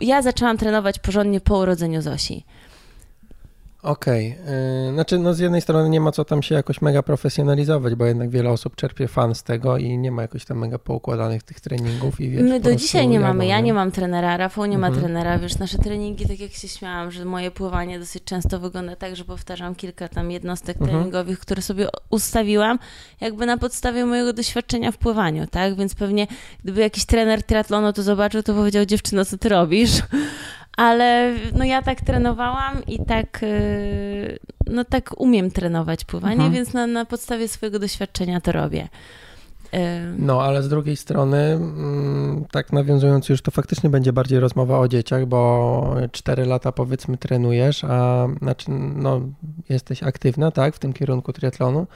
[0.00, 2.44] Ja zaczęłam trenować porządnie po urodzeniu Zosi.
[3.82, 4.36] Okej.
[4.42, 4.92] Okay.
[4.92, 8.30] Znaczy, no z jednej strony nie ma co tam się jakoś mega profesjonalizować, bo jednak
[8.30, 12.20] wiele osób czerpie fan z tego i nie ma jakoś tam mega poukładanych tych treningów.
[12.20, 13.46] I wiesz, My do dzisiaj nie mamy.
[13.46, 14.94] Ja nie mam trenera, Rafał nie mhm.
[14.94, 15.38] ma trenera.
[15.38, 19.24] Wiesz, nasze treningi, tak jak się śmiałam, że moje pływanie dosyć często wygląda tak, że
[19.24, 20.90] powtarzam kilka tam jednostek mhm.
[20.90, 22.78] treningowych, które sobie ustawiłam,
[23.20, 25.74] jakby na podstawie mojego doświadczenia w pływaniu, tak?
[25.74, 26.26] Więc pewnie
[26.62, 30.02] gdyby jakiś trener triatlonu to zobaczył, to powiedział, dziewczyno, co ty robisz?
[30.76, 36.52] Ale no ja tak trenowałam i tak, y, no tak umiem trenować pływanie, mhm.
[36.52, 38.88] więc na, na podstawie swojego doświadczenia to robię.
[39.74, 39.78] Y,
[40.18, 44.88] no, ale z drugiej strony, mm, tak nawiązując już, to faktycznie będzie bardziej rozmowa o
[44.88, 49.20] dzieciach, bo 4 lata powiedzmy trenujesz, a znaczy, no,
[49.68, 51.86] jesteś aktywna, tak, w tym kierunku triatlonu,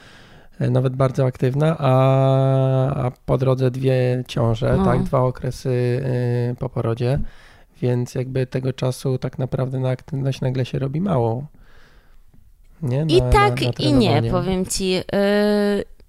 [0.61, 4.85] y, nawet bardzo aktywna, a, a po drodze dwie ciąże, no.
[4.85, 6.01] tak, dwa okresy
[6.59, 7.19] po porodzie
[7.81, 11.45] więc jakby tego czasu tak naprawdę na aktywność nagle się robi mało.
[12.81, 13.05] Nie?
[13.05, 14.89] Na, I tak, na, na i nie, powiem ci.
[14.89, 15.03] Yy,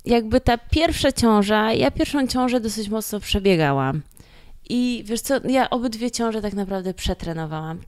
[0.04, 4.02] jakby ta pierwsza ciąża, ja pierwszą ciążę dosyć mocno przebiegałam.
[4.68, 7.80] I wiesz co, ja obydwie ciąże tak naprawdę przetrenowałam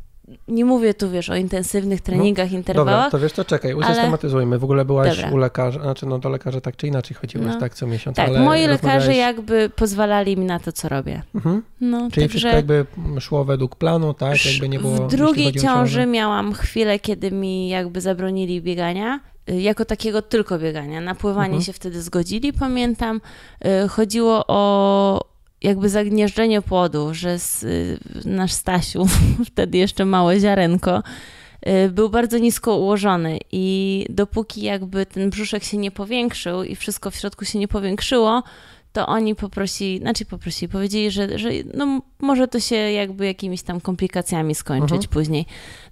[0.49, 2.95] nie mówię tu, wiesz, o intensywnych treningach, no, interwałach.
[2.95, 4.59] Dobra, to wiesz co, czekaj, usystematyzujmy.
[4.59, 5.31] W ogóle byłaś dobra.
[5.31, 7.61] u lekarza, znaczy no do lekarza tak czy inaczej chodziłaś, no.
[7.61, 11.23] tak, co miesiąc, Tak, moi lekarze jakby pozwalali mi na to, co robię.
[11.35, 11.63] Mhm.
[11.81, 12.29] No, Czyli także...
[12.29, 12.87] wszystko jakby
[13.21, 14.47] szło według planu, tak?
[14.47, 14.97] Jakby nie było...
[14.97, 21.01] W drugiej ciąży miałam chwilę, kiedy mi jakby zabronili biegania, y, jako takiego tylko biegania.
[21.01, 21.63] Na pływanie mhm.
[21.63, 23.21] się wtedy zgodzili, pamiętam.
[23.85, 25.30] Y, chodziło o
[25.63, 29.07] jakby zagnieżdżenie płodu, że z, y, nasz Stasiu,
[29.51, 31.03] wtedy jeszcze małe ziarenko,
[31.69, 37.11] y, był bardzo nisko ułożony i dopóki jakby ten brzuszek się nie powiększył i wszystko
[37.11, 38.43] w środku się nie powiększyło,
[38.93, 43.81] to oni poprosi, znaczy poprosili, powiedzieli, że, że no, może to się jakby jakimiś tam
[43.81, 45.09] komplikacjami skończyć Mhm.
[45.11, 45.47] później.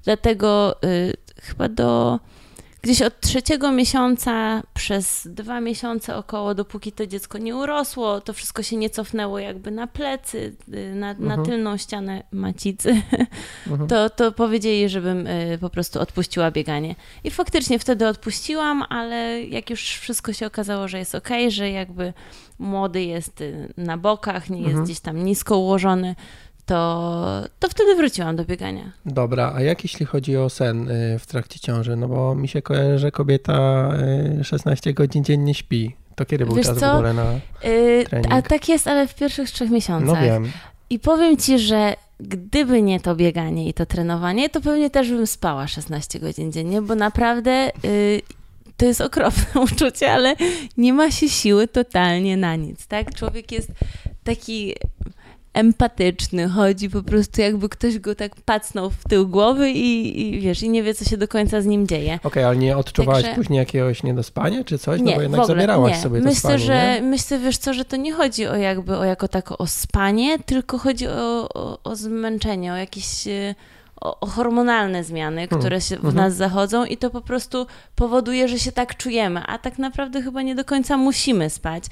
[0.05, 2.21] Dlatego y, chyba do
[2.89, 8.63] gdzieś od trzeciego miesiąca przez dwa miesiące około, dopóki to dziecko nie urosło, to wszystko
[8.63, 11.45] się nie cofnęło jakby na plecy, y, na, na Mhm.
[11.45, 13.03] tylną ścianę macicy,
[13.67, 13.89] Mhm.
[13.89, 16.95] to, to powiedzieli, żebym y, po prostu odpuściła bieganie.
[17.25, 22.13] I faktycznie wtedy odpuściłam, ale jak już wszystko się okazało, że jest ok, że jakby
[22.59, 24.85] młody jest y, na bokach, nie jest Mhm.
[24.85, 26.15] gdzieś tam nisko ułożony,
[26.69, 28.93] to, to wtedy wróciłam do biegania.
[29.07, 31.97] Dobra, a jak jeśli chodzi o sen y, w trakcie ciąży?
[31.97, 33.91] No bo mi się kojarzy, że kobieta
[34.41, 35.97] y, 16 godzin dziennie śpi.
[36.15, 36.93] To kiedy był Wiesz czas co?
[36.93, 37.33] w ogóle na...
[37.65, 38.35] Y, Trening.
[38.35, 40.21] a tak jest, ale w pierwszych trzech miesiącach.
[40.21, 40.51] No wiem.
[40.91, 45.27] I powiem ci, że gdyby nie to bieganie i to trenowanie, to pewnie też bym
[45.27, 48.23] spała 16 godzin dziennie, bo naprawdę y,
[48.77, 50.35] to jest okropne uczucie, ale
[50.77, 53.15] nie ma się siły totalnie na nic, tak?
[53.15, 53.71] Człowiek jest
[54.25, 54.75] taki
[55.59, 60.63] empatyczny, chodzi po prostu jakby ktoś go tak pacnął w tył głowy i, i wiesz,
[60.63, 62.19] i nie wie, co się do końca z nim dzieje.
[62.25, 65.01] Okej, ale nie odczuwałaś Także- później jakiegoś niedospania czy coś?
[65.01, 65.99] Nie, no bo jednak ogóle, zabierałaś nie.
[66.03, 67.03] sobie to myślę, spanie, że, nie?
[67.03, 70.79] Myślę, wiesz co, że to nie chodzi o jakby o jako tako o spanie, tylko
[70.79, 73.55] chodzi o, o, o zmęczenie, o jakieś e,
[74.01, 76.15] o, o hormonalne zmiany, Hmm, które się w mhm.
[76.15, 80.43] nas zachodzą i to po prostu powoduje, że się tak czujemy, a tak naprawdę chyba
[80.43, 81.85] nie do końca musimy spać.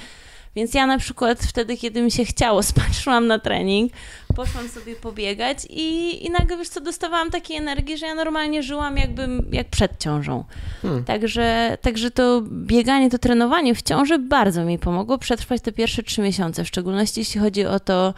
[0.57, 3.93] Więc ja na przykład wtedy, kiedy mi się chciało spać, szłam na trening,
[4.37, 8.97] poszłam sobie pobiegać i, i nagle, wiesz co, dostawałam takiej energii, że ja normalnie żyłam
[8.97, 10.45] jakbym, jak przed ciążą.
[10.83, 11.05] Hmm.
[11.05, 16.23] Także, także to bieganie, to trenowanie w ciąży bardzo mi pomogło przetrwać te pierwsze trzy
[16.23, 18.15] miesiące, w szczególności jeśli chodzi o to,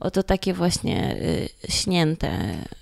[0.00, 2.30] o to takie właśnie y, śnięte.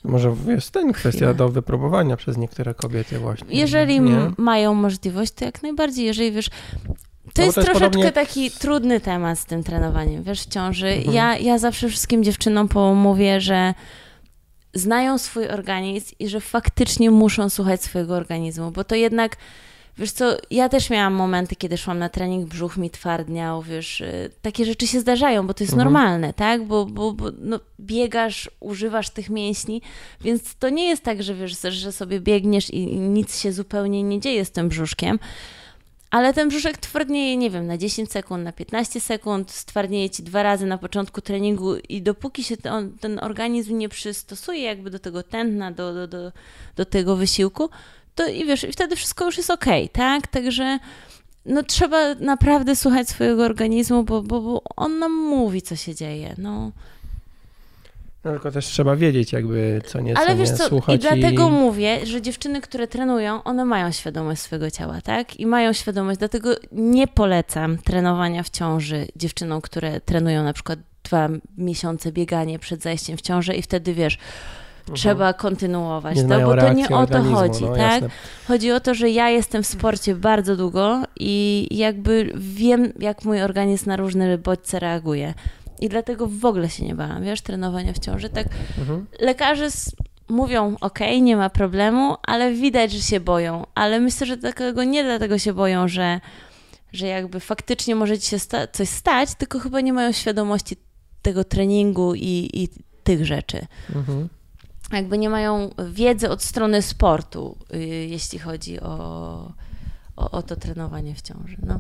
[0.05, 1.35] Może jest ten kwestia Chwilę.
[1.35, 3.47] do wypróbowania przez niektóre kobiety właśnie.
[3.51, 4.33] Jeżeli nie?
[4.39, 6.51] mają możliwość, to jak najbardziej, jeżeli wiesz...
[7.37, 10.49] To No jest, to jest troszeczkę podobnie- taki trudny temat z tym trenowaniem, wiesz, w
[10.49, 10.87] ciąży.
[10.89, 11.15] Mhm.
[11.15, 13.75] Ja, ja zawsze wszystkim dziewczynom mówię, że
[14.75, 19.37] znają swój organizm i że faktycznie muszą słuchać swojego organizmu, bo to jednak,
[19.99, 24.31] wiesz co, ja też miałam momenty, kiedy szłam na trening, brzuch mi twardniał, wiesz, y,
[24.43, 25.93] takie rzeczy się zdarzają, bo to jest Mhm.
[25.93, 29.83] normalne, tak, bo, bo, bo no, biegasz, używasz tych mięśni,
[30.21, 34.21] więc to nie jest tak, że wiesz, że sobie biegniesz i nic się zupełnie nie
[34.21, 35.19] dzieje z tym brzuszkiem,
[36.11, 40.43] ale ten brzuszek twardnieje, nie wiem, na 10 sekund, na 15 sekund, stwardnieje ci dwa
[40.43, 45.23] razy na początku treningu i dopóki się ten, ten organizm nie przystosuje jakby do tego
[45.23, 46.33] tętna, do, do, do,
[46.77, 47.71] do tego wysiłku,
[48.15, 50.27] to i wiesz, i wtedy wszystko już jest okej, tak?
[50.27, 50.79] Także
[51.47, 56.35] no trzeba naprawdę słuchać swojego organizmu, bo, bo, bo on nam mówi, co się dzieje,
[56.39, 56.73] no.
[58.27, 61.51] No, tylko też trzeba wiedzieć jakby co nieco Ale wiesz nie co, słuchać i dlatego
[61.51, 65.41] mówię, że dziewczyny, które trenują, one mają świadomość swojego ciała, tak?
[65.41, 71.29] I mają świadomość, dlatego nie polecam trenowania w ciąży dziewczynom, które trenują na przykład dwa
[71.59, 74.19] miesiące bieganie przed zajściem w ciążę i wtedy wiesz,
[74.87, 74.97] Mhm.
[74.97, 77.79] trzeba kontynuować, nie no, bo to nie o to organizmu, chodzi, no, tak?
[77.79, 78.09] jasne.
[78.49, 83.43] Chodzi o to, że ja jestem w sporcie bardzo długo i jakby wiem, jak mój
[83.43, 85.35] organizm na różne bodźce reaguje.
[85.81, 88.29] I dlatego w ogóle się nie bałam, wiesz, trenowania w ciąży.
[88.29, 88.47] Tak
[88.79, 89.07] Mhm.
[89.21, 89.69] lekarze
[90.29, 93.67] mówią, ok, nie ma problemu, ale widać, że się boją.
[93.75, 96.21] Ale myślę, że takiego nie dlatego się boją, że,
[96.93, 100.77] że jakby faktycznie może ci się sta- coś stać, tylko chyba nie mają świadomości
[101.23, 102.69] tego treningu i, i
[103.05, 103.67] tych rzeczy.
[103.95, 104.29] Mhm.
[104.93, 109.53] Jakby nie mają wiedzy od strony sportu, y, jeśli chodzi o,
[110.17, 111.57] o, o to trenowanie w ciąży.
[111.63, 111.79] No.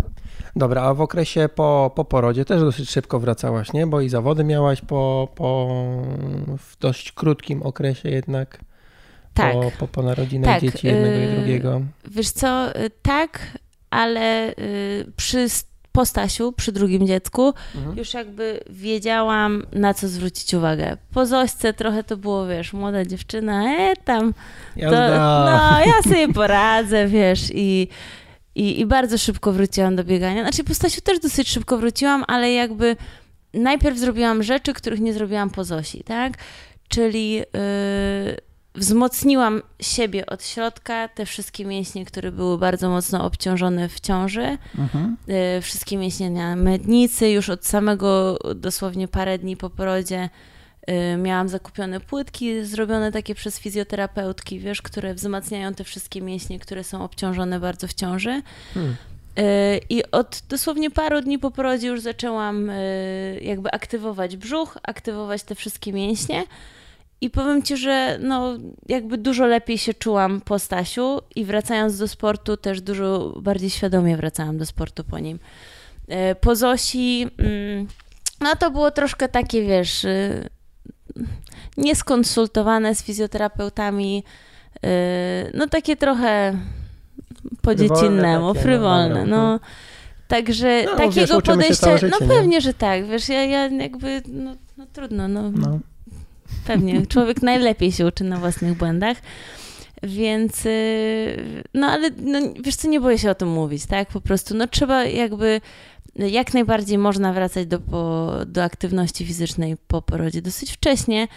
[0.56, 3.86] Dobra, a w okresie po, po porodzie też dosyć szybko wracałaś, nie?
[3.86, 5.68] Bo i zawody miałaś po, po
[6.58, 8.58] w dość krótkim okresie jednak.
[9.34, 9.52] Tak.
[9.52, 11.80] Po, po, po narodzinach Tak, dzieci jednego yy, i drugiego.
[12.10, 13.58] Wiesz co, y, tak,
[13.90, 15.46] ale y, przy
[15.92, 17.98] po Stasiu, przy drugim dziecku, Mhm.
[17.98, 20.96] już jakby wiedziałam, na co zwrócić uwagę.
[21.14, 24.34] Po Zośce trochę to było, wiesz, młoda dziewczyna, e, tam,
[24.80, 27.88] to, no, ja sobie poradzę, wiesz, i,
[28.56, 30.42] i, i bardzo szybko wróciłam do biegania.
[30.42, 32.96] Znaczy, po Stasiu też dosyć szybko wróciłam, ale jakby
[33.54, 36.32] najpierw zrobiłam rzeczy, których nie zrobiłam po Zosi, tak?
[36.88, 37.44] Czyli yy,
[38.74, 45.16] wzmocniłam siebie od środka, te wszystkie mięśnie, które były bardzo mocno obciążone w ciąży, Mhm.
[45.58, 50.30] y, wszystkie mięśnie na mednicy, już od samego dosłownie parę dni po porodzie
[51.18, 57.04] miałam zakupione płytki zrobione takie przez fizjoterapeutki, wiesz, które wzmacniają te wszystkie mięśnie, które są
[57.04, 58.42] obciążone bardzo w ciąży.
[58.74, 58.96] Hmm.
[59.38, 65.42] Y, I od dosłownie paru dni po porodzie już zaczęłam y, jakby aktywować brzuch, aktywować
[65.42, 66.44] te wszystkie mięśnie.
[67.20, 72.08] I powiem Ci, że no, jakby dużo lepiej się czułam po Stasiu i wracając do
[72.08, 75.38] sportu też dużo bardziej świadomie wracałam do sportu po nim.
[76.40, 77.86] Po Zosi, mm,
[78.40, 80.48] no to było troszkę takie, wiesz, y,
[81.76, 84.24] nieskonsultowane z fizjoterapeutami,
[84.76, 84.88] y,
[85.54, 86.58] no takie trochę
[87.62, 89.24] po dziecinemu, takie, no, frywolne, dobra.
[89.36, 89.60] no.
[90.28, 92.34] Także No, takiego wiesz, podejścia, całe życie, no nie?
[92.34, 95.78] pewnie, że tak, wiesz, ja, ja jakby, no, no trudno, no, No.
[96.66, 99.16] pewnie, człowiek najlepiej się uczy na własnych błędach,
[100.02, 104.20] więc, y, no ale, no, wiesz co, nie boję się o tym mówić, tak, po
[104.20, 105.60] prostu, no trzeba jakby,
[106.18, 110.42] jak najbardziej można wracać do, po, do aktywności fizycznej po porodzie.
[110.42, 111.28] Dosyć wcześnie,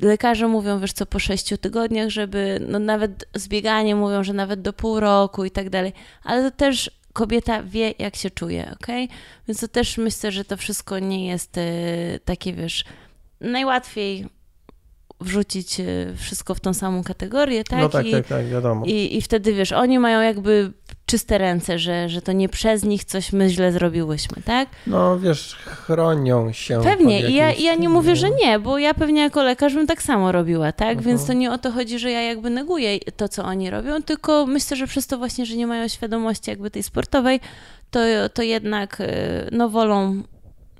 [0.00, 4.62] lekarze mówią, wiesz co, po sześciu tygodniach, żeby, no nawet z bieganiem mówią, że nawet
[4.62, 5.92] do pół roku i tak dalej,
[6.24, 8.86] ale to też kobieta wie, jak się czuje, ok?
[9.48, 11.62] Więc to też myślę, że to wszystko nie jest e,
[12.24, 12.84] takie, wiesz,
[13.40, 14.26] najłatwiej
[15.20, 15.84] wrzucić e,
[16.16, 17.80] wszystko w tą samą kategorię, tak?
[17.80, 18.86] no tak, I, tak, tak, wiadomo.
[18.86, 20.72] i, I wtedy, wiesz, oni mają jakby
[21.06, 24.68] czyste ręce, że, że to nie przez nich coś my źle zrobiłyśmy, tak?
[24.86, 26.80] No wiesz, chronią się.
[26.82, 27.28] Pewnie.
[27.28, 30.32] I ja, ja nie mówię, że nie, bo ja pewnie jako lekarz bym tak samo
[30.32, 30.88] robiła, tak?
[30.88, 31.06] Mhm.
[31.06, 34.46] Więc to nie o to chodzi, że ja jakby neguję to, co oni robią, tylko
[34.46, 37.40] myślę, że przez to właśnie, że nie mają świadomości jakby tej sportowej,
[37.90, 38.00] to,
[38.34, 39.06] to jednak y,
[39.52, 40.22] no wolą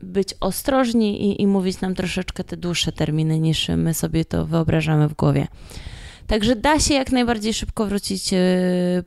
[0.02, 5.08] być ostrożni i, i mówić nam troszeczkę te dłuższe terminy, niż my sobie to wyobrażamy
[5.08, 5.46] w głowie.
[6.26, 8.36] Także da się jak najbardziej szybko wrócić y,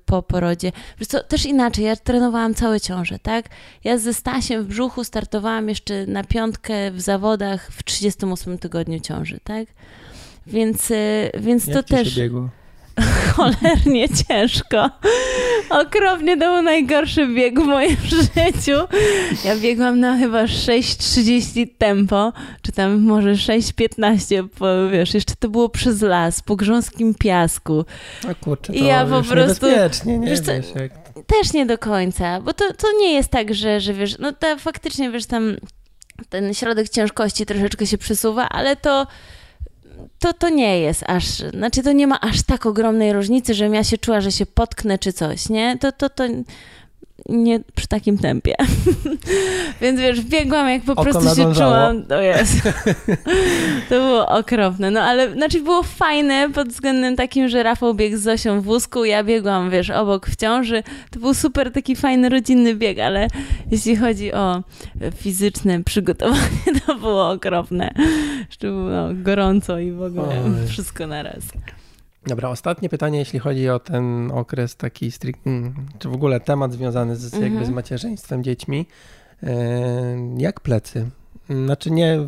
[0.06, 0.71] po porodzie.
[1.00, 3.50] Wiesz co, też inaczej, ja trenowałam całe ciąże, tak?
[3.84, 9.39] Ja ze Stasiem w brzuchu startowałam jeszcze na piątkę w zawodach w 38 tygodniu ciąży,
[9.43, 9.67] tak?
[10.47, 12.50] Więc, y, więc Jak to też się biegło?
[13.36, 14.90] cholernie ciężko.
[15.70, 18.78] Okropnie to był najgorszy bieg w moim życiu.
[19.46, 25.70] Ja biegłam na chyba 6.30 tempo, czy tam może 6.15, bo wiesz, jeszcze to było
[25.70, 27.86] przez las, po grząskim piasku.
[28.30, 29.68] A kurczę, to I ja po prostu-
[30.06, 30.92] nie wiesz co, wiesz, jak...
[31.28, 34.58] Też nie do końca, bo to, to nie jest tak, że, że wiesz, no to
[34.58, 35.56] faktycznie wiesz, tam
[36.30, 39.08] ten środek ciężkości troszeczkę się przesuwa, ale to,
[40.19, 43.84] to, to nie jest aż, znaczy to nie ma aż tak ogromnej różnicy, żebym ja
[43.84, 45.77] się czuła, że się potknę czy coś, nie?
[45.77, 46.23] To, to, to
[47.30, 48.56] nie przy takim tempie.
[49.82, 51.53] Więc wiesz, biegłam jak po Oko prostu się nadążało.
[51.53, 52.06] czułam.
[52.06, 52.53] To jest.
[53.89, 54.91] to było okropne.
[54.91, 59.06] No ale znaczy było fajne pod względem takim, że Rafał biegł z Zosią w wózku,
[59.06, 60.84] ja biegłam, wiesz, obok w ciąży.
[61.12, 63.27] To był super taki fajny, rodzinny bieg, ale
[63.71, 64.63] jeśli chodzi o
[65.15, 66.39] fizyczne przygotowanie,
[66.86, 67.93] to było okropne.
[68.49, 70.67] Jeszcze było gorąco i w ogóle Oj.
[70.67, 71.43] wszystko naraz.
[72.28, 76.74] Dobra, ostatnie pytanie, jeśli chodzi o ten okres taki strict, mm, czy w ogóle temat
[76.74, 77.66] związany z, jakby Mhm.
[77.66, 78.86] z macierzyństwem, dziećmi.
[79.44, 79.48] E,
[80.38, 81.10] Jak plecy?
[81.50, 82.20] Znaczy nie,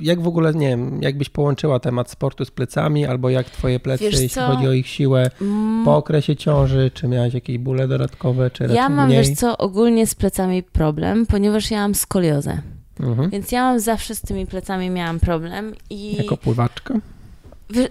[0.00, 4.04] jak w ogóle, nie wiem, jakbyś połączyła temat sportu z plecami, albo jak twoje plecy,
[4.04, 4.46] Wiesz jeśli co?
[4.46, 5.84] chodzi o ich siłę Mm.
[5.84, 9.18] po okresie ciąży, czy miałaś jakieś bóle dodatkowe, czy raczej Ja mam, mniej?
[9.18, 12.58] wiesz co, ogólnie z plecami problem, ponieważ ja mam skoliozę.
[13.00, 13.30] Mhm.
[13.30, 16.94] Więc ja mam zawsze z tymi plecami miałam problem i Jako pływaczka?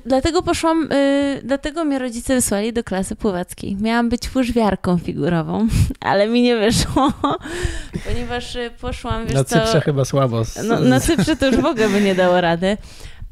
[0.05, 3.75] Dlatego poszłam, y, dlatego mnie rodzice wysłali do klasy pływackiej.
[3.75, 5.67] Miałam być łyżwiarką figurową,
[5.99, 7.13] ale mi nie wyszło,
[8.07, 9.43] ponieważ y, poszłam, wiesz Na.
[9.43, 10.45] Cyprze chyba słabo.
[10.45, 12.77] Z, No, na Cyprze to już w ogóle by nie dało rady.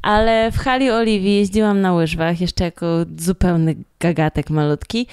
[0.02, 2.86] Ale w hali Oliwii jeździłam na łyżwach, jeszcze jako
[3.18, 5.06] zupełny gagatek malutki.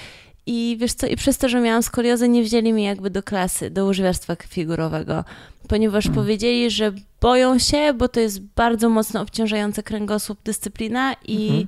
[0.52, 3.70] I wiesz co, i przez to, że miałam skoliozę, nie wzięli mnie jakby do klasy,
[3.70, 5.24] do łyżwiarstwa figurowego,
[5.68, 6.22] ponieważ Hmm.
[6.24, 11.66] powiedzieli, że boją się, bo to jest bardzo mocno obciążająca kręgosłup dyscyplina i, Mhm.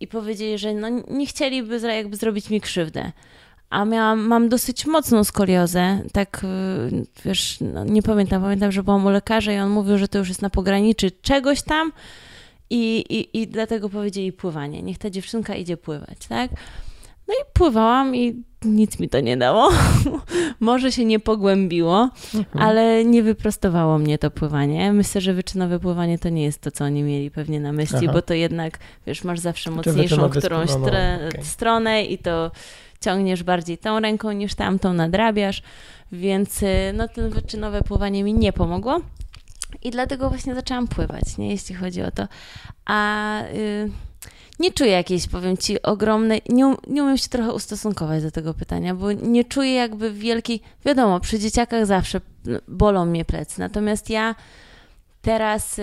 [0.00, 3.12] i powiedzieli, że no, nie chcieliby jakby zrobić mi krzywdę.
[3.70, 9.06] A miałam, mam dosyć mocną skoliozę, tak y, wiesz, no, nie pamiętam, pamiętam, że byłam
[9.06, 11.92] u lekarza i on mówił, że to już jest na pograniczy czegoś tam
[12.70, 16.50] i, i, i dlatego powiedzieli pływanie, niech ta dziewczynka idzie pływać, tak?
[17.28, 19.70] No i pływałam i nic mi to nie dało.
[20.60, 22.66] Może się nie pogłębiło, Mhm.
[22.66, 24.92] ale nie wyprostowało mnie to pływanie.
[24.92, 28.12] Myślę, że wyczynowe pływanie to nie jest to, co oni mieli pewnie na myśli, Aha.
[28.12, 31.44] bo to jednak, wiesz, masz zawsze mocniejszą którąś no, okej.
[31.44, 32.50] stronę i to
[33.00, 35.62] ciągniesz bardziej tą ręką niż tamtą, nadrabiasz,
[36.12, 39.00] więc y, no to wyczynowe pływanie mi nie pomogło.
[39.82, 42.28] I dlatego właśnie zaczęłam pływać, nie, jeśli chodzi o to.
[42.86, 43.90] A y,
[44.60, 48.94] nie czuję jakiejś, powiem ci, ogromnej, nie, nie umiem się trochę ustosunkować do tego pytania,
[48.94, 54.34] bo nie czuję jakby wielkiej, wiadomo, przy dzieciakach zawsze no, bolą mnie plecy, natomiast ja
[55.22, 55.82] teraz y,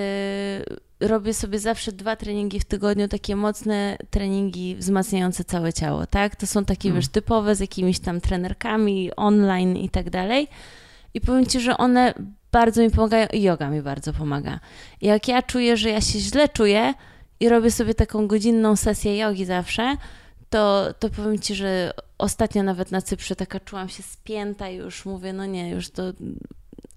[1.00, 6.36] robię sobie zawsze dwa treningi w tygodniu, takie mocne treningi wzmacniające całe ciało, tak?
[6.36, 7.02] To są takie, Mm.
[7.02, 10.48] wiesz, typowe z jakimiś tam trenerkami online i tak dalej.
[11.14, 12.14] I powiem Ci, że one
[12.52, 14.60] bardzo mi pomagają i yoga mi bardzo pomaga.
[15.02, 16.94] Jak ja czuję, że ja się źle czuję
[17.42, 19.98] i robię sobie taką godzinną sesję jogi zawsze,
[20.50, 25.34] to, to powiem ci, że ostatnio nawet na Cyprze taka czułam się spięta już, mówię,
[25.34, 26.04] no nie, już to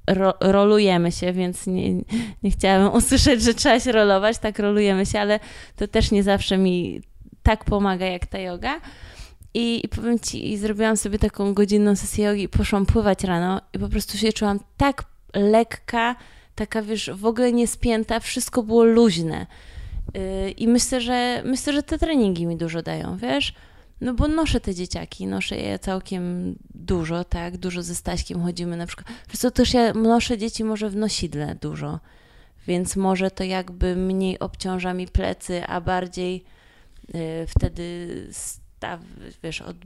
[0.06, 1.94] ro, rolujemy się, więc nie,
[2.42, 5.40] nie chciałabym usłyszeć, że trzeba się rolować, tak rolujemy się, ale
[5.76, 7.02] to też nie zawsze mi
[7.42, 8.80] tak pomaga jak ta yoga.
[9.54, 13.78] I, I powiem ci, i zrobiłam sobie taką godzinną sesję jogi poszłam pływać rano i
[13.78, 16.16] po prostu się czułam tak lekka,
[16.54, 19.46] taka wiesz, w ogóle niespięta, wszystko było luźne.
[20.14, 23.54] Yy, I myślę, że myślę, że te treningi mi dużo dają, wiesz?
[24.00, 27.56] No bo noszę te dzieciaki, noszę je całkiem dużo, tak?
[27.56, 29.08] Dużo ze Staśkiem chodzimy na przykład.
[29.28, 32.00] Wiesz co, też ja noszę dzieci może w nosidle dużo,
[32.66, 36.44] więc może to jakby mniej obciąża mi plecy, a bardziej
[37.14, 39.00] yy, wtedy staw,
[39.42, 39.76] wiesz, od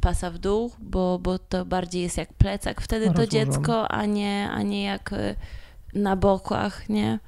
[0.00, 4.50] pasa w dół, bo, bo to bardziej jest jak plecak wtedy to dziecko, a nie,
[4.50, 5.34] a nie jak y,
[5.94, 7.18] na bokach, nie?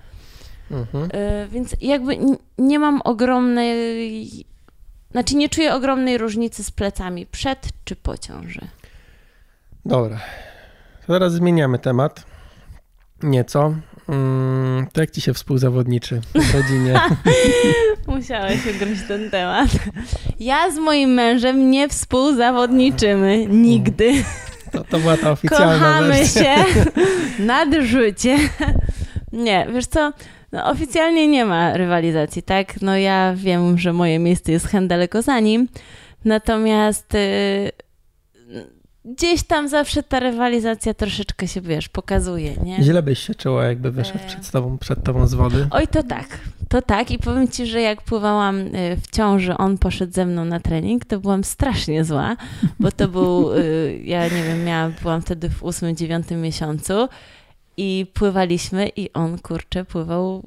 [0.70, 1.04] Mhm.
[1.04, 2.18] Y, więc jakby
[2.58, 4.30] nie mam ogromnej,
[5.10, 8.60] znaczy nie czuję ogromnej różnicy z plecami przed czy po ciąży.
[9.84, 10.20] Dobra.
[11.06, 12.24] Teraz zmieniamy temat
[13.22, 13.74] nieco.
[14.08, 17.00] Mm, to jak ci się współzawodniczy w rodzinie?
[18.16, 19.68] Musiałeś ugryźć ten temat.
[20.40, 24.12] Ja z moim mężem nie współzawodniczymy nigdy.
[24.72, 26.64] To, to była ta oficjalna Kochamy wersja.
[26.64, 26.84] się
[27.38, 28.38] nad życie.
[29.32, 30.12] Nie, wiesz co,
[30.52, 32.82] no, oficjalnie nie ma rywalizacji, tak?
[32.82, 35.68] No ja wiem, że moje miejsce jest hen daleko za nim,
[36.24, 37.70] natomiast y,
[39.04, 42.82] gdzieś tam zawsze ta rywalizacja troszeczkę się, wiesz, pokazuje, nie?
[42.82, 44.26] Źle byś się czuła, jakby wyszedł E.
[44.26, 45.66] przed tobą, przed tobą z wody.
[45.70, 46.26] Oj, to tak.
[46.68, 50.44] To tak i powiem Ci, że jak pływałam y, w ciąży, on poszedł ze mną
[50.44, 52.36] na trening, to byłam strasznie zła,
[52.80, 57.08] bo to był, y, ja nie wiem, miałam, byłam wtedy w ósmym, dziewiątym miesiącu
[57.76, 60.42] i pływaliśmy i on, kurczę, pływał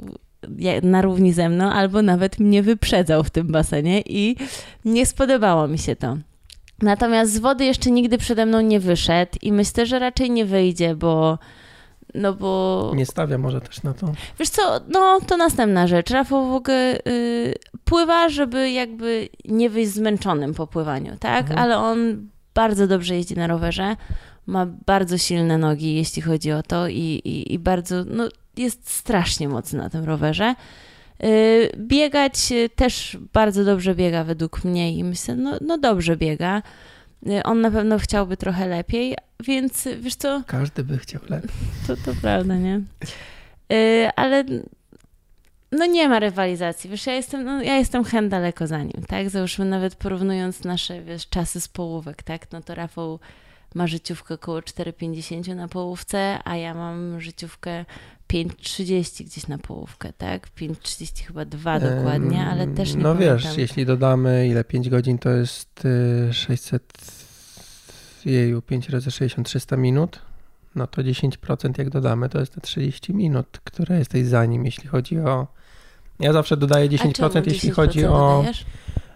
[0.84, 4.36] na równi ze mną albo nawet mnie wyprzedzał w tym basenie i
[4.86, 6.18] nie spodobało mi się to.
[6.82, 10.96] Natomiast z wody jeszcze nigdy przede mną nie wyszedł i myślę, że raczej nie wyjdzie,
[10.96, 11.38] bo
[12.14, 14.12] no bo Nie stawia może też na to.
[14.40, 16.10] Wiesz co, no to następna rzecz.
[16.10, 21.42] Rafał w ogóle y, pływa, żeby jakby nie wyjść zmęczonym po pływaniu, tak?
[21.42, 21.60] Mhm.
[21.60, 23.96] Ale on bardzo dobrze jeździ na rowerze,
[24.50, 29.50] ma bardzo silne nogi, jeśli chodzi o to i, i, i bardzo, no jest strasznie
[29.50, 30.56] mocny na tym rowerze.
[31.24, 36.62] Y, biegać y, też bardzo dobrze biega według mnie i myślę, no, no dobrze biega.
[37.28, 41.50] Y, On na pewno chciałby trochę lepiej, więc wiesz co, Każdy by chciał lepiej.
[41.88, 42.82] to, to prawda, nie?
[44.16, 44.44] Ale
[45.72, 46.90] no nie ma rywalizacji.
[46.90, 49.30] Wiesz, ja jestem, no, ja jestem hen daleko za nim, tak?
[49.30, 52.52] Załóżmy nawet porównując nasze, wiesz, czasy z połówek, tak?
[52.52, 53.20] No to Rafał
[53.76, 57.86] ma życiówkę około 4,50 na połówce, a ja mam życiówkę
[58.34, 60.48] 5,30 gdzieś na połówkę, tak?
[60.58, 63.38] 5,30 chyba dwa dokładnie, ale też nie No pamiętam.
[63.38, 65.86] wiesz, jeśli dodamy ile 5 godzin, to jest
[66.30, 66.94] y, 600,
[68.26, 70.22] jeju, 5 razy 60, 300 minut.
[70.76, 74.88] No to 10% jak dodamy, to jest te 30 minut, które jesteś za nim, jeśli
[74.88, 75.48] chodzi o...
[76.20, 78.36] Ja zawsze dodaję A czemu 10%, jeśli 10% chodzi o...
[78.38, 78.66] dodajesz?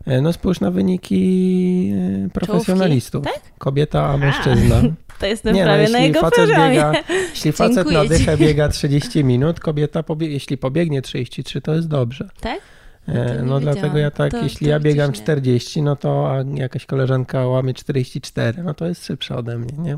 [0.08, 1.94] E, No spójrz na wyniki
[2.26, 3.26] e, profesjonalistów.
[3.58, 4.82] Kobieta, a mężczyzna.
[5.20, 6.70] To jestem Nie, no, prawie na jeśli jego facet poziomie.
[6.70, 6.94] biega,
[7.30, 8.44] jeśli facet Dziękuję na dychę ci.
[8.44, 12.30] biega 30 minut, kobieta, pobie, jeśli pobiegnie 33, to jest dobrze.
[12.42, 12.60] Tak?
[13.08, 15.24] E, No No dlatego ja tak, To- jeśli to ja biegam gdzieś nie.
[15.26, 19.98] 40, no to a jakaś koleżanka łamie 44, no to jest szybsza ode mnie, nie?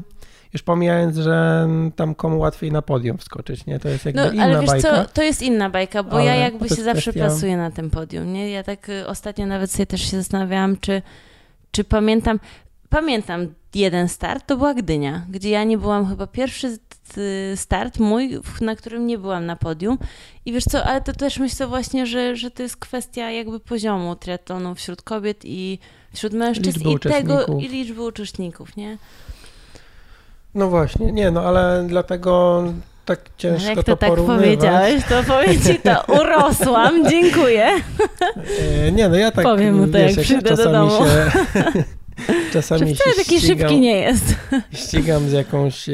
[0.55, 3.79] Już pomijając, że tam komu łatwiej na podium wskoczyć, nie?
[3.79, 5.05] To jest jakby No, inna ale wiesz bajka.
[5.05, 7.89] co, to jest inna bajka, bo Ale ja jakby się zawsze kwestia- plasuję na tym
[7.89, 8.49] podium, nie?
[8.49, 11.01] Ja tak y, ostatnio nawet sobie też się zastanawiałam, czy,
[11.71, 12.39] czy pamiętam,
[12.89, 16.67] pamiętam jeden start, to była Gdynia, gdzie ja nie byłam chyba pierwszy
[17.17, 19.97] y, start mój, na którym nie byłam na podium
[20.45, 24.15] i wiesz co, ale to też myślę właśnie, że, że to jest kwestia jakby poziomu
[24.15, 25.79] triatlonu wśród kobiet i
[26.13, 28.97] wśród mężczyzn Liczby i tego, i liczby uczestników, nie?
[30.55, 32.63] No właśnie, nie, no ale dlatego
[33.05, 34.43] tak ciężko Jak to, to tak porównywać.
[34.43, 37.65] powiedziałeś, to powiem ci to, urosłam, dziękuję.
[38.85, 40.91] E, Nie, no ja tak, Powiem mu to, wiesz, jak ja przyjdę do domu.
[40.91, 41.31] się...
[42.53, 44.35] Czasami wcale taki ścigam, szybki nie jest.
[44.87, 45.93] ścigam z jakąś, e,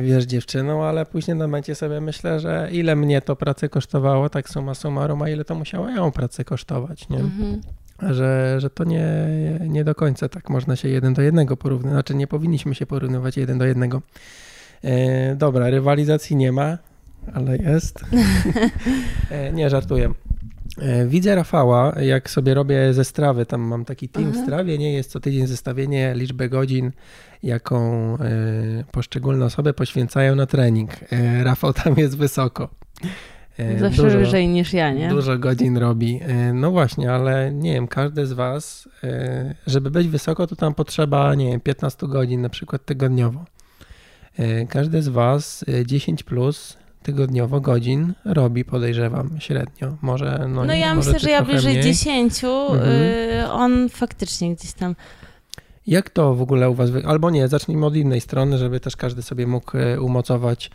[0.00, 4.48] wiesz, dziewczyną, ale później na momencie sobie myślę, że ile mnie to pracę kosztowało, tak
[4.48, 7.18] suma summarum, a ile to musiało ją pracę kosztować, nie?
[7.18, 7.60] Mhm.
[8.10, 9.06] Że, że to nie,
[9.68, 13.36] nie do końca tak można się jeden do jednego porównać, znaczy nie powinniśmy się porównywać
[13.36, 14.02] jeden do jednego.
[14.84, 16.78] E, dobra, rywalizacji nie ma,
[17.34, 18.00] ale jest.
[19.30, 20.10] e, nie, żartuję.
[20.78, 24.46] E, Widzę Rafała, jak sobie robię ze strawy, tam mam taki team w Mhm.
[24.46, 26.92] strawie, nie jest co tydzień zestawienie liczby godzin,
[27.42, 27.82] jaką
[28.18, 28.18] e,
[28.92, 30.90] poszczególne osoby poświęcają na trening.
[31.12, 32.68] E, Rafał tam jest wysoko.
[33.58, 35.08] E, Zawsze dużo, wyżej niż ja, nie?
[35.08, 36.20] Dużo godzin robi.
[36.22, 40.74] E, no właśnie, ale nie wiem, każdy z was, e, żeby być wysoko, to tam
[40.74, 43.44] potrzeba, nie wiem, 15 godzin na przykład tygodniowo.
[44.68, 49.96] Każdy z was 10 plus tygodniowo godzin robi, podejrzewam, średnio.
[50.02, 51.84] Może, no, no ja może myślę, że ja wyżej mniej.
[51.84, 52.90] 10, mhm.
[52.90, 54.96] Y, on faktycznie gdzieś tam...
[55.86, 59.22] Jak to w ogóle u was, albo nie, zacznijmy od innej strony, żeby też każdy
[59.22, 60.70] sobie mógł umocować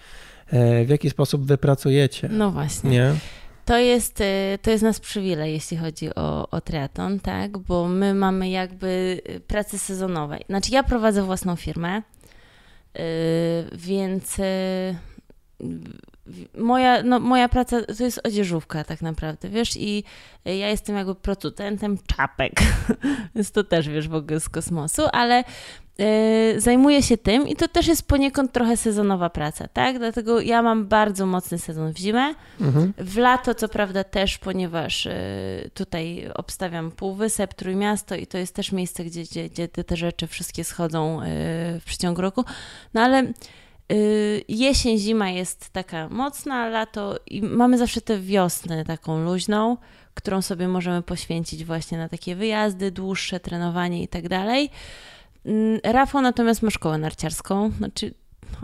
[0.86, 2.30] w jaki sposób wy pracujecie.
[2.32, 2.90] No właśnie.
[2.90, 3.14] Nie?
[3.66, 7.58] To jest, e, to jest nas przywilej, jeśli chodzi o, o triaton, tak?
[7.58, 10.36] Bo my mamy jakby e, pracę sezonową.
[10.50, 12.02] Znaczy ja prowadzę własną firmę,
[13.72, 14.38] więc
[16.58, 20.04] moja, no, moja praca to jest odzieżówka tak naprawdę, wiesz, i
[20.46, 22.54] ja jestem jakby producentem czapek,
[23.36, 25.44] więc to też, wiesz, w ogóle z kosmosu, ale
[26.54, 29.98] Yy, zajmuję się tym i to też jest poniekąd trochę sezonowa praca, tak?
[29.98, 32.34] Dlatego ja mam bardzo mocny sezon w zimę.
[32.62, 32.94] Mhm.
[32.98, 35.12] W lato, co prawda, też, ponieważ yy,
[35.74, 40.64] tutaj obstawiam Półwysep, Trójmiasto i to jest też miejsce, gdzie, gdzie, gdzie te rzeczy wszystkie
[40.64, 41.30] schodzą yy,
[41.80, 42.46] w przeciągu roku.
[42.94, 43.34] No ale
[44.48, 49.78] jesień, zima jest taka mocna, lato i mamy zawsze tę wiosnę taką luźną,
[50.14, 54.70] którą sobie możemy poświęcić właśnie na takie wyjazdy dłuższe, trenowanie i tak dalej.
[55.46, 58.14] Mm, Rafał natomiast ma szkołę narciarską, znaczy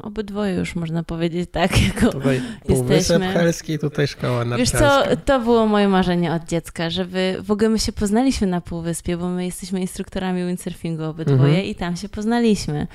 [0.01, 3.33] obydwoje już można powiedzieć tak, jako tutaj jesteśmy.
[3.33, 4.79] Helski, tutaj szkoła narciarska.
[4.79, 8.61] Wiesz co, to było moje marzenie od dziecka, żeby w ogóle my się poznaliśmy na
[8.61, 11.65] Półwyspie, bo my jesteśmy instruktorami windsurfingu obydwoje mhm.
[11.65, 12.87] i tam się poznaliśmy.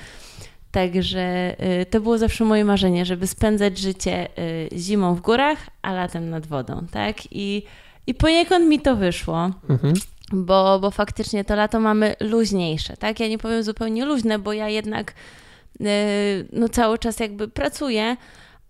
[0.71, 5.93] Także y, to było zawsze moje marzenie, żeby spędzać życie y, zimą w górach, a
[5.93, 7.15] latem nad wodą, tak?
[7.31, 7.63] I,
[8.07, 9.51] i poniekąd mi to wyszło.
[9.69, 9.93] Mhm
[10.33, 13.19] bo, bo faktycznie to lato mamy luźniejsze, tak?
[13.19, 15.13] Ja nie powiem zupełnie luźne, bo ja jednak
[15.79, 15.87] yy,
[16.53, 18.17] no cały czas jakby pracuję,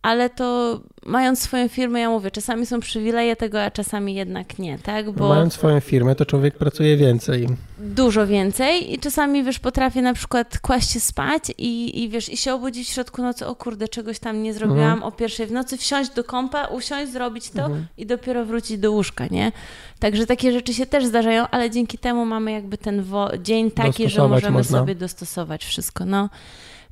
[0.01, 4.79] ale to mając swoją firmę, ja mówię, czasami są przywileje tego, a czasami jednak nie,
[4.79, 5.11] tak?
[5.11, 7.47] Bo mając swoją firmę, to człowiek pracuje więcej.
[7.79, 12.37] Dużo więcej i czasami, wiesz, potrafię na przykład kłaść się spać i, i wiesz, i
[12.37, 15.03] się obudzić w środku nocy, o kurde, czegoś tam nie zrobiłam, mhm.
[15.03, 17.85] o pierwszej w nocy wsiąść do kąpa, usiąść, zrobić to mhm.
[17.97, 19.51] i dopiero wrócić do łóżka, nie?
[19.99, 23.05] Także takie rzeczy się też zdarzają, ale dzięki temu mamy jakby ten
[23.43, 24.79] dzień taki, że możemy można.
[24.79, 26.29] sobie dostosować wszystko, no.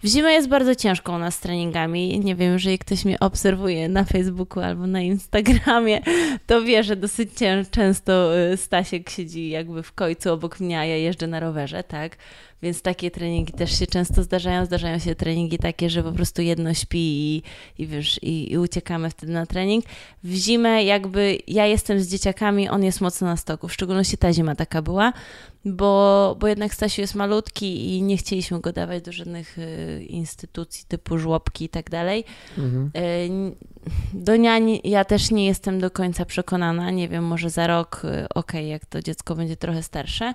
[0.03, 2.19] W zimę jest bardzo ciężko u nas z treningami.
[2.19, 6.01] Nie wiem, jeżeli ktoś mnie obserwuje na Facebooku albo na Instagramie,
[6.47, 7.29] to wie, że dosyć
[7.71, 12.17] często y, Stasiek siedzi jakby w końcu obok mnie, a ja jeżdżę na rowerze, tak?
[12.61, 14.65] Więc takie treningi też się często zdarzają.
[14.65, 17.43] Zdarzają się treningi takie, że po prostu jedno śpi i,
[17.77, 19.85] i wiesz, i, i uciekamy wtedy na trening.
[20.23, 24.33] W zimę jakby ja jestem z dzieciakami, on jest mocno na stoku, w szczególności ta
[24.33, 25.13] zima taka była,
[25.65, 30.85] bo, bo jednak Stasiu jest malutki i nie chcieliśmy go dawać do żadnych y, instytucji
[30.87, 32.23] typu żłobki i tak dalej.
[32.57, 32.91] Mhm.
[32.95, 33.55] Y,
[34.13, 36.91] do niań ja też nie jestem do końca przekonana.
[36.91, 40.33] Nie wiem, może za rok, y, okej, okay, jak to dziecko będzie trochę starsze.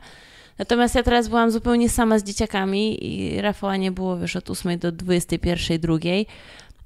[0.58, 4.78] Natomiast ja teraz byłam zupełnie sama z dzieciakami i Rafała nie było, wiesz, od 8
[4.78, 6.26] do 21, drugiej.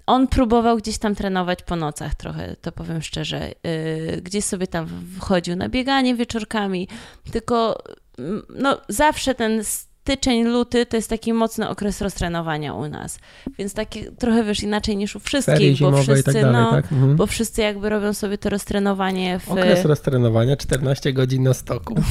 [0.06, 3.52] On próbował gdzieś tam trenować po nocach trochę, to powiem szczerze.
[3.62, 4.88] Yy, gdzieś sobie tam
[5.18, 6.88] wchodził na bieganie wieczorkami,
[7.32, 7.82] tylko
[8.18, 9.62] mm, no, zawsze ten
[10.06, 13.18] styczeń, luty to jest taki mocny okres roztrenowania u nas.
[13.58, 16.92] Więc takie trochę wiesz inaczej niż u wszystkich, bo wszyscy, tak dalej, no, tak?
[16.92, 17.16] mhm.
[17.16, 19.48] bo wszyscy jakby robią sobie to roztrenowanie w...
[19.48, 21.94] Okres roztrenowania 14 godzin na stoku.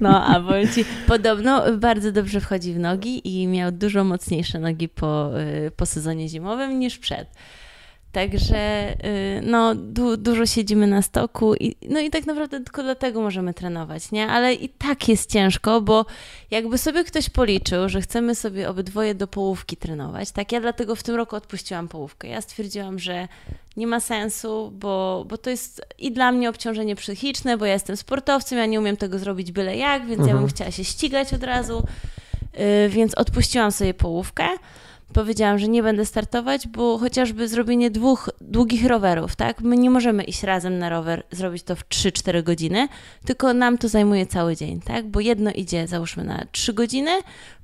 [0.00, 4.88] No, a powiem ci, podobno bardzo dobrze wchodzi w nogi i miał dużo mocniejsze nogi
[4.88, 7.28] po, y, po sezonie zimowym niż przed.
[8.12, 13.20] Także y, no, du dużo siedzimy na stoku i, no i tak naprawdę tylko dlatego
[13.20, 14.28] możemy trenować, nie?
[14.28, 16.06] Ale i tak jest ciężko, bo
[16.50, 20.52] jakby sobie ktoś policzył, że chcemy sobie obydwoje do połówki trenować, tak?
[20.52, 22.28] Ja dlatego w tym roku odpuściłam połówkę.
[22.28, 23.28] Ja stwierdziłam, że
[23.76, 27.96] nie ma sensu, bo, bo to jest i dla mnie obciążenie psychiczne, bo ja jestem
[27.96, 30.28] sportowcem, ja nie umiem tego zrobić byle jak, więc mhm.
[30.28, 30.48] ja bym mhm.
[30.48, 31.84] chciała się ścigać od razu,
[32.54, 34.48] yy, więc odpuściłam sobie połówkę
[35.12, 39.60] powiedziałam, że nie będę startować, bo chociażby zrobienie dwóch długich rowerów, tak?
[39.60, 42.88] My nie możemy iść razem na rower, zrobić to w 3-4 godziny,
[43.24, 45.06] tylko nam to zajmuje cały dzień, tak?
[45.06, 47.10] Bo jedno idzie, załóżmy, na 3 godziny,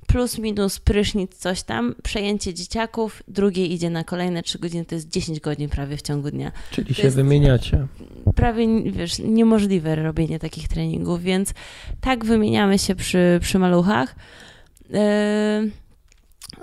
[0.07, 5.09] plus minus prysznic, coś tam, przejęcie dzieciaków, drugie idzie na kolejne 3 godziny, to jest
[5.09, 6.51] 10 godzin prawie w ciągu dnia.
[6.71, 7.87] Czyli to się wymieniacie.
[8.35, 11.53] Prawie, wiesz, niemożliwe robienie takich treningów, więc
[12.01, 14.15] tak wymieniamy się przy, przy maluchach.
[14.89, 15.84] Yy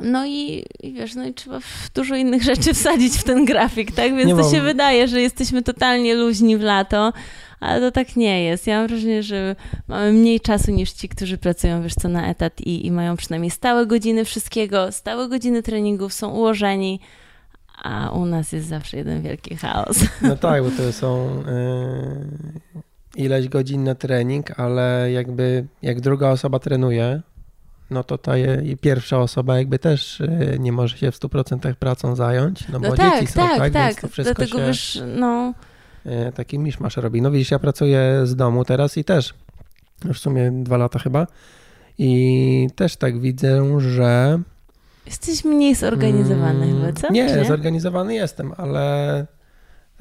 [0.02, 1.58] no i, i, wiesz, no i trzeba
[1.94, 4.16] dużo innych rzeczy wsadzić w ten grafik, tak?
[4.16, 4.50] Więc nie to mam.
[4.50, 7.12] się wydaje, że jesteśmy totalnie luźni w lato,
[7.60, 8.66] ale to tak nie jest.
[8.66, 9.56] Ja mam wrażenie, że
[9.88, 13.50] mamy mniej czasu niż ci, którzy pracują, wiesz co, na etat i, i mają przynajmniej
[13.50, 17.00] stałe godziny wszystkiego, stałe godziny treningów, są ułożeni,
[17.82, 19.96] a u nas jest zawsze jeden wielki chaos.
[20.22, 21.42] No tak, bo to są
[22.74, 27.20] yy, ileś godzin na trening, ale jakby jak druga osoba trenuje,
[27.92, 32.16] no to ta je, pierwsza osoba jakby też yy, nie może się w 100% pracą
[32.16, 33.86] zająć, no bo no tak, dzieci są, tak, tak, tak.
[33.86, 35.54] Więc to wszystko Dlatego się, wiesz, no...
[36.04, 37.22] yy, taki miszmasz robi.
[37.22, 39.34] No widzisz, ja pracuję z domu teraz i też
[40.04, 41.26] już w sumie dwa lata chyba
[41.98, 44.38] i też tak widzę, że
[45.06, 47.12] Jesteś mniej zorganizowany Mm, chyba, co?
[47.12, 49.26] Nie, Czy zorganizowany jestem, ale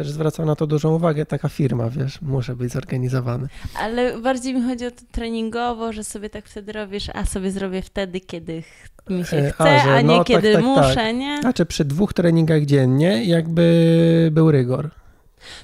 [0.04, 1.26] też zwracam na to dużą uwagę.
[1.26, 3.48] Taka firma, wiesz, muszę być zorganizowany.
[3.80, 7.82] Ale bardziej mi chodzi o to treningowo, że sobie tak wtedy robisz, a sobie zrobię
[7.82, 8.64] wtedy, kiedy
[9.10, 11.16] mi się E, chce, a, a, że nie no, tak, kiedy tak, muszę, tak.
[11.16, 11.38] nie?
[11.42, 14.90] Znaczy przy dwóch treningach dziennie jakby był rygor.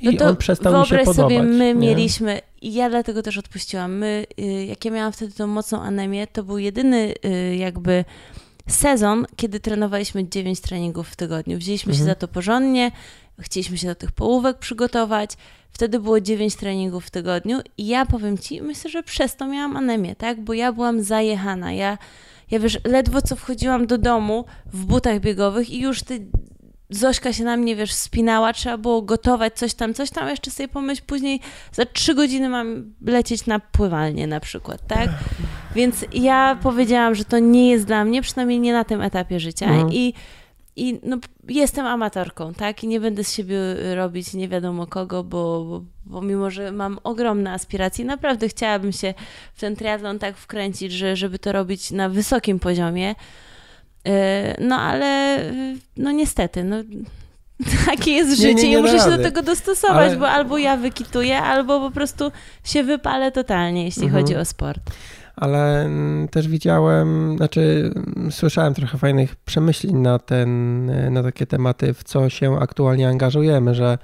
[0.02, 1.16] I No to on przestał mi się podobać.
[1.16, 1.76] sobie, my nie?
[1.76, 6.28] mieliśmy, i ja dlatego też odpuściłam, my, y, jak ja miałam wtedy tą mocną anemię,
[6.28, 8.06] to był jedyny y, jakby
[8.68, 11.58] sezon, kiedy trenowaliśmy 9 treningów w tygodniu.
[11.58, 12.10] Wzięliśmy się Mhm.
[12.16, 12.92] za to porządnie,
[13.40, 15.32] chcieliśmy się do tych połówek przygotować,
[15.72, 19.78] wtedy było 9 treningów w tygodniu i ja powiem Ci, myślę, że przez to miałam
[19.78, 21.98] anemię, tak, bo ja byłam zajechana, ja,
[22.52, 26.28] ja wiesz, ledwo co wchodziłam do domu w butach biegowych i już ty
[26.90, 30.68] Zośka się na mnie, wiesz, spinała, trzeba było gotować coś tam, coś tam, jeszcze sobie
[30.68, 31.40] pomyśl, później
[31.72, 35.10] za trzy godziny mam lecieć na pływalnię na przykład, tak?
[35.76, 39.66] Więc ja powiedziałam, że to nie jest dla mnie, przynajmniej nie na tym etapie życia.
[39.66, 39.94] Mhm.
[39.94, 40.14] i,
[40.78, 41.18] i no,
[41.50, 42.84] jestem amatorką, tak?
[42.84, 43.58] I nie będę z siebie
[43.96, 49.14] robić nie wiadomo kogo, bo, bo, bo mimo, że mam ogromne aspiracje, naprawdę chciałabym się
[49.54, 53.16] w ten triatlon tak wkręcić, że, żeby to robić na wysokim poziomie,
[54.06, 55.40] E, No ale
[55.98, 56.76] no niestety, no
[57.88, 60.30] takie jest Nie, życie nie, nie i da muszę się do tego dostosować, Ale- bo
[60.30, 62.32] albo ja wykituję, albo po prostu
[62.64, 64.24] się wypalę totalnie, jeśli Mhm.
[64.24, 64.80] chodzi o sport.
[65.38, 71.46] Ale mm, też widziałem, znaczy mm, słyszałem trochę fajnych przemyśleń na, ten, e, na takie
[71.46, 73.98] tematy, w co się aktualnie angażujemy, że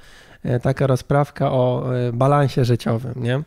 [0.43, 3.41] e, taka rozprawka o e, balansie życiowym, nie?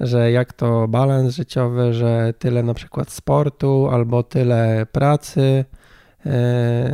[0.00, 5.64] Że jak to balans życiowy, że tyle na przykład sportu albo tyle pracy.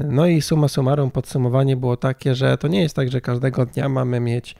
[0.08, 3.88] No i summa summarum podsumowanie było takie, że to nie jest tak, że każdego dnia
[3.88, 4.56] mamy mieć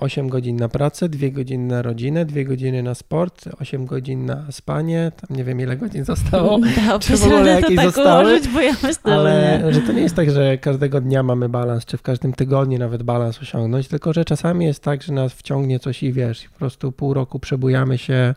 [0.00, 4.52] 8 godzin na pracę, 2 godziny na rodzinę, 2 godziny na sport, 8 godzin na
[4.52, 8.24] spanie, tam nie wiem ile godzin zostało, Dałoby Czy w ogóle jakieś tak zostały?
[8.24, 9.72] ułożyć, bo ja myślę, ale nie.
[9.72, 13.02] że to nie jest tak, że każdego dnia mamy balans, czy w każdym tygodniu nawet
[13.02, 16.92] balans osiągnąć, tylko że czasami jest tak, że nas wciągnie coś i wiesz, po prostu
[16.92, 18.34] pół roku przebujamy się,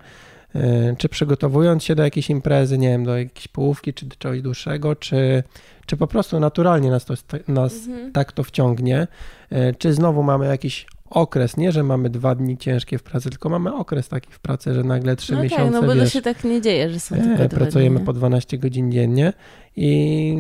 [0.56, 4.42] e, czy przygotowując się do jakiejś imprezy, nie wiem, do jakiejś połówki, czy do czegoś
[4.42, 5.44] dłuższego, czy,
[5.86, 7.14] czy po prostu naturalnie nas, to,
[7.48, 8.12] nas Mhm.
[8.12, 9.08] tak to wciągnie,
[9.50, 13.50] e, czy znowu mamy jakiś okres, nie, że mamy dwa dni ciężkie w pracy, tylko
[13.50, 16.14] mamy okres taki w pracy, że nagle trzy No miesiące, tak, no bo to wiesz,
[16.14, 18.06] się tak nie dzieje, że są e, tylko dwa pracujemy dni.
[18.06, 19.34] po 12 godzin dziennie
[19.76, 20.38] i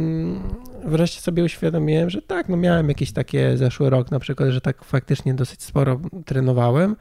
[0.85, 4.83] wreszcie sobie uświadomiłem, że tak, no miałem jakieś takie zeszły rok na przykład, że tak
[4.83, 6.95] faktycznie dosyć sporo trenowałem,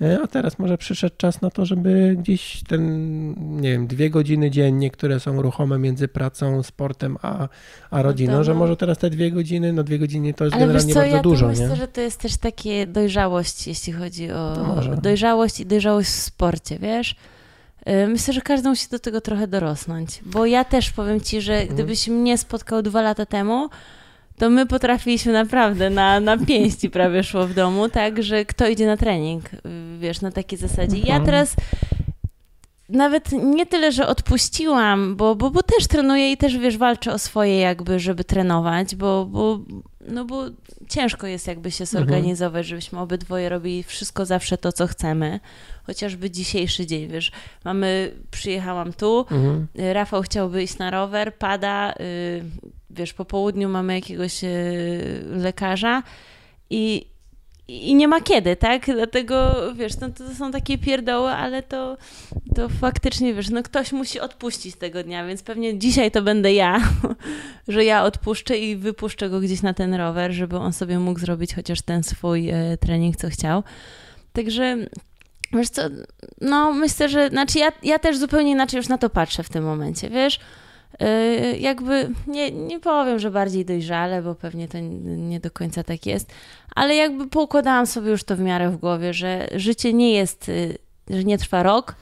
[0.00, 4.50] e, a teraz może przyszedł czas na to, żeby gdzieś ten, nie wiem, dwie godziny
[4.50, 7.48] dziennie, które są ruchome między pracą, sportem a,
[7.90, 8.58] a rodziną, to że no.
[8.58, 11.22] może teraz te dwie godziny, no dwie godziny to jest Ale generalnie co, bardzo ja
[11.22, 11.76] dużo, myślę, nie?
[11.76, 14.96] że to jest też takie dojrzałość, jeśli chodzi o może.
[14.96, 17.16] dojrzałość i dojrzałość w sporcie, wiesz?
[18.04, 21.52] Y, Myślę, że każdy musi do tego trochę dorosnąć, bo ja też powiem Ci, że
[21.52, 21.74] Mhm.
[21.74, 23.68] gdybyś mnie spotkał dwa lata temu,
[24.38, 28.86] to my potrafiliśmy naprawdę na, na pięści prawie szło w domu, tak, że kto idzie
[28.86, 29.58] na trening, y,
[29.98, 30.98] wiesz, na takiej zasadzie.
[30.98, 31.24] Ja Mhm.
[31.24, 31.54] teraz
[32.88, 37.18] nawet nie tyle, że odpuściłam, bo, bo, bo też trenuję i też, wiesz, walczę o
[37.18, 39.58] swoje jakby, żeby trenować, bo, bo,
[40.08, 40.44] no bo
[40.88, 45.40] ciężko jest jakby się zorganizować, żebyśmy obydwoje robili wszystko zawsze to, co chcemy.
[45.86, 47.32] Chociażby dzisiejszy dzień, wiesz,
[47.64, 49.66] mamy, przyjechałam tu, Mhm.
[49.74, 52.44] Rafał chciałby iść na rower, pada, y,
[52.90, 56.02] wiesz, po południu mamy jakiegoś y, lekarza
[56.70, 57.06] i,
[57.68, 58.86] i nie ma kiedy, tak?
[58.86, 61.96] Dlatego, wiesz, no, to są takie pierdoły, ale to,
[62.54, 66.80] to faktycznie, wiesz, no ktoś musi odpuścić tego dnia, więc pewnie dzisiaj to będę ja,
[67.68, 71.54] że ja odpuszczę i wypuszczę go gdzieś na ten rower, żeby on sobie mógł zrobić
[71.54, 73.62] chociaż ten swój e, trening, co chciał.
[74.32, 74.76] Także
[75.52, 75.82] wiesz co,
[76.40, 79.64] no myślę, że, znaczy ja, ja też zupełnie inaczej już na to patrzę w tym
[79.64, 80.40] momencie, wiesz,
[81.58, 86.32] jakby nie, nie powiem, że bardziej dojrzale, bo pewnie to nie do końca tak jest,
[86.74, 90.78] ale jakby poukładałam sobie już to w miarę w głowie, że życie nie jest, y,
[91.10, 91.94] że nie trwa rok,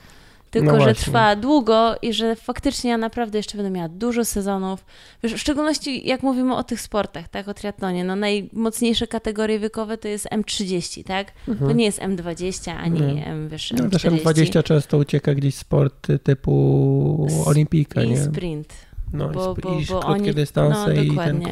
[0.60, 4.84] tylko No że trwa długo i że faktycznie ja naprawdę jeszcze będę miała dużo sezonów.
[5.22, 9.98] Wiesz, w szczególności jak mówimy o tych sportach, tak, o triatlonie, no najmocniejsze kategorie wiekowe
[9.98, 11.32] to jest M30, tak?
[11.46, 11.76] To Mhm.
[11.76, 13.26] nie jest M20 ani Nie.
[13.26, 14.18] M, wiesz, No, też M40.
[14.24, 18.24] M20 często ucieka gdzieś sport typu olimpijka, I nie?
[18.24, 18.72] sprint.
[19.12, 21.42] No bo, i, bo, i bo krótkie oni, dystanse no, i ten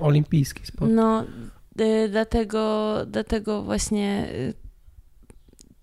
[0.00, 0.90] olimpijski sport.
[0.94, 1.24] No,
[1.80, 4.67] y, dlatego, dlatego właśnie y,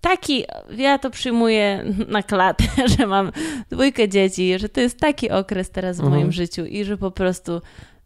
[0.00, 0.44] taki,
[0.76, 2.64] ja to przyjmuję na klatę,
[2.98, 3.32] że mam
[3.70, 6.18] dwójkę dzieci, że to jest taki okres teraz w Mhm.
[6.20, 7.60] moim życiu i że po prostu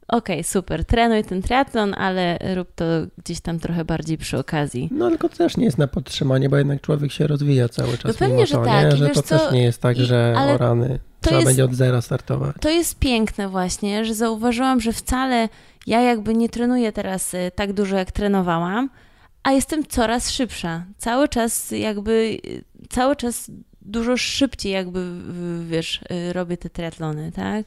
[0.09, 2.85] okej, super, trenuj ten triatlon, ale rób to
[3.25, 4.89] gdzieś tam trochę bardziej przy okazji.
[4.93, 8.05] No tylko to też nie jest na podtrzymanie, bo jednak człowiek się rozwija cały czas.
[8.05, 8.85] No pewnie, że to, tak.
[8.91, 8.97] nie?
[8.97, 9.39] Że to co?
[9.39, 10.89] też nie jest tak, I- że ale o rany
[11.21, 12.57] to trzeba jest- będzie od zera startować.
[12.61, 15.49] To jest piękne właśnie, że zauważyłam, że wcale
[15.87, 18.91] ja jakby nie trenuję teraz y, tak dużo, jak trenowałam,
[19.43, 20.85] a jestem coraz szybsza.
[20.99, 22.39] Cały czas jakby,
[22.89, 23.51] cały czas
[23.83, 25.13] dużo szybciej jakby,
[25.67, 27.67] wiesz, y, robię te triatlony, tak?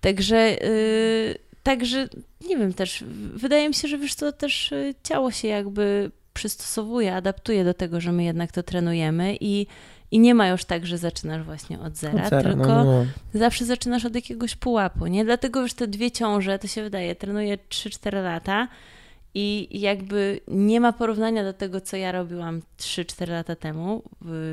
[0.00, 2.08] Także, y, także
[2.48, 7.14] nie wiem też, wydaje mi się, że wiesz to też y, ciało się jakby przystosowuje,
[7.14, 9.66] adaptuje do tego, że my jednak to trenujemy i,
[10.10, 13.06] i nie ma już tak, że zaczynasz właśnie od zera, Od zera, tylko no, no.
[13.34, 15.24] zawsze zaczynasz od jakiegoś pułapu, nie?
[15.24, 18.68] Dlatego już te dwie ciąże, to się wydaje, trenuję 3-4 lata
[19.34, 24.02] i jakby nie ma porównania do tego, co ja robiłam 3-4 lata temu,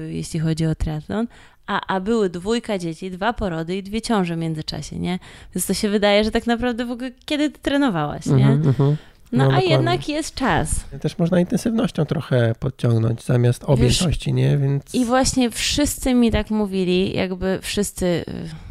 [0.09, 1.27] jeśli chodzi o triatlon,
[1.67, 5.19] a, a były dwójka dzieci, dwa porody i dwie ciąże w międzyczasie, nie?
[5.55, 8.33] Więc to się wydaje, że tak naprawdę w ogóle kiedy ty trenowałaś, nie?
[8.33, 8.97] Mhm, mhm.
[9.31, 9.69] No, No, a dokładnie.
[9.69, 10.85] jednak jest czas.
[11.01, 14.57] Też można intensywnością trochę podciągnąć zamiast objętości, nie?
[14.57, 18.23] Więc I właśnie wszyscy mi tak mówili, jakby wszyscy, y,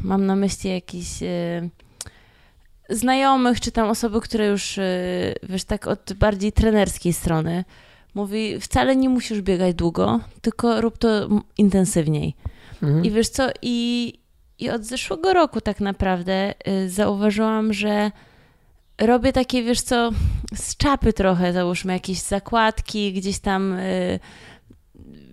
[0.05, 1.71] mam na myśli jakichś y,
[2.91, 7.65] znajomych, czy tam osoby, które już, y, wiesz, tak od bardziej trenerskiej strony,
[8.15, 11.29] mówi, wcale nie musisz biegać długo, tylko rób to
[11.59, 12.35] intensywniej.
[12.83, 13.05] mhm.
[13.05, 14.15] I wiesz co, i,
[14.59, 18.11] i od zeszłego roku tak naprawdę y, zauważyłam, że
[18.99, 20.11] robię takie, wiesz co,
[20.55, 24.21] z czapy trochę, załóżmy, jakieś zakładki, gdzieś tam, y,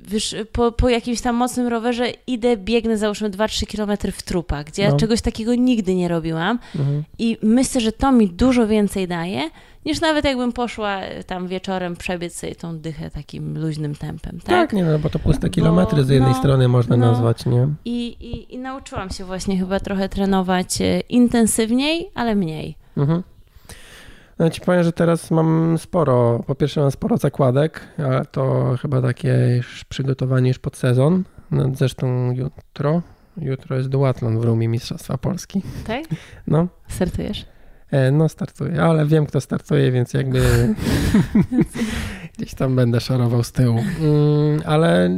[0.08, 4.82] wiesz, po, po jakimś tam mocnym rowerze idę, biegnę, załóżmy 2-3 kilometry w trupach, gdzie
[4.84, 4.98] ja No.
[4.98, 7.04] czegoś takiego nigdy nie robiłam Mhm.
[7.20, 9.50] i myślę, że to mi dużo więcej daje,
[9.86, 14.48] niż nawet jakbym poszła y, tam wieczorem przebiec sobie tą dychę takim luźnym tempem, tak?
[14.48, 17.12] Tak, nie no, bo to puste Bo- kilometry z jednej no, strony można no.
[17.12, 17.68] nazwać, nie?
[17.86, 22.76] I, i, I nauczyłam się właśnie chyba trochę trenować e, intensywniej, ale mniej.
[22.98, 23.24] Mhm.
[24.44, 29.02] No ci powiem, że teraz mam sporo, po pierwsze mam sporo zakładek, ale to chyba
[29.02, 31.24] takie już przygotowanie już pod sezon.
[31.52, 33.02] No, zresztą jutro,
[33.38, 35.62] jutro jest duatlon w Rumie Mistrzostwa Polski.
[35.88, 36.04] Tak?
[36.48, 37.46] No, Startujesz?
[37.92, 40.42] e, no startuję, ale wiem kto startuje, więc jakby
[42.38, 43.80] gdzieś tam będę szorował z tyłu.
[43.80, 45.10] Mm, ale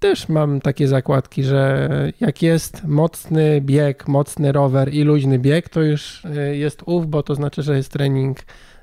[0.00, 1.88] też mam takie zakładki, że
[2.20, 7.22] jak jest mocny bieg, mocny rower i luźny bieg, to już y, jest ów, bo
[7.22, 8.38] to znaczy, że jest trening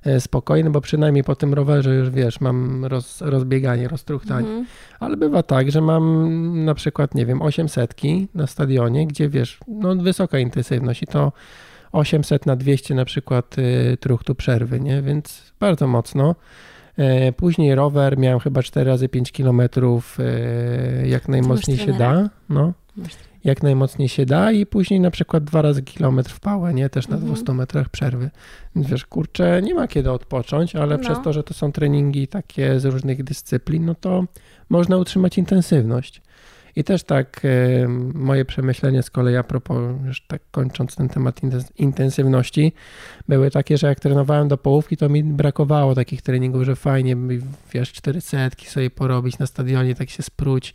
[0.08, 4.48] y, spokojny, bo przynajmniej po tym rowerze już wiesz, mam roz, rozbieganie, roztruchtanie.
[4.48, 4.66] Mhm.
[5.00, 7.96] Ale bywa tak, że mam na przykład, nie wiem, 800
[8.36, 11.32] na stadionie, gdzie wiesz, no wysoka intensywność i to
[11.92, 15.02] 800 na 200 na przykład y, truchtu przerwy, nie?
[15.02, 16.36] Więc bardzo mocno.
[16.98, 22.30] E, Później rower miałem chyba 4 razy 5 kilometrów, e, jak najmocniej się da.
[22.50, 22.74] No,
[23.44, 26.90] jak najmocniej się da i później na przykład dwa razy kilometr w pałę, nie?
[26.90, 27.34] Też na Mhm.
[27.34, 28.30] 200 metrach przerwy.
[28.76, 31.04] Wiesz, kurczę, nie ma kiedy odpocząć, ale No.
[31.04, 34.24] przez to, że to są treningi takie z różnych dyscyplin, no to
[34.70, 36.22] można utrzymać intensywność.
[36.78, 41.42] I też tak e, moje przemyślenia z kolei a propos, już tak kończąc ten temat
[41.44, 42.74] intens- intensywności,
[43.28, 47.18] były takie, że jak trenowałem do połówki, to mi brakowało takich treningów, że fajnie,
[47.74, 50.74] wiesz, cztery setki sobie porobić na stadionie, tak się spróć.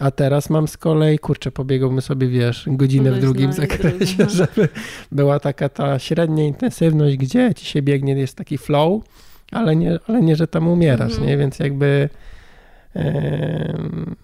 [0.00, 4.30] A teraz mam z kolei, kurczę, pobiegłbym sobie, wiesz, godzinę w drugim zakresie, no.
[4.44, 4.68] żeby
[5.12, 9.02] była taka ta średnia intensywność, gdzie ci się biegnie, jest taki flow,
[9.52, 11.28] ale nie, ale nie że tam umierasz, Mhm.
[11.28, 11.36] nie?
[11.36, 12.08] Więc jakby
[12.94, 14.16] em,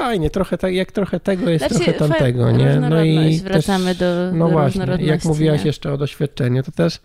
[0.00, 2.80] fajnie, trochę tak, jak trochę tego jest, Znaczy, trochę tamtego, nie?
[2.80, 3.40] No i.
[3.40, 5.66] Wracamy też, do, no właśnie, jak mówiłaś nie?
[5.66, 7.00] jeszcze o doświadczeniu, to też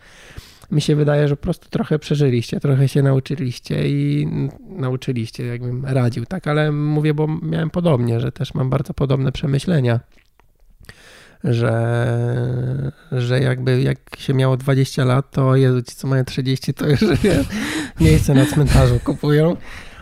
[0.71, 4.27] mi się wydaje, że po prostu trochę przeżyliście, trochę się nauczyliście i
[4.69, 6.47] nauczyliście, jakbym radził, tak?
[6.47, 9.99] Ale mówię, bo miałem podobnie, że też mam bardzo podobne przemyślenia,
[11.43, 16.87] że, że jakby jak się miało 20 lat, to Jezu, ci co mają 30, to
[16.87, 17.47] już wiesz,
[17.99, 19.57] miejsce na cmentarzu kupują.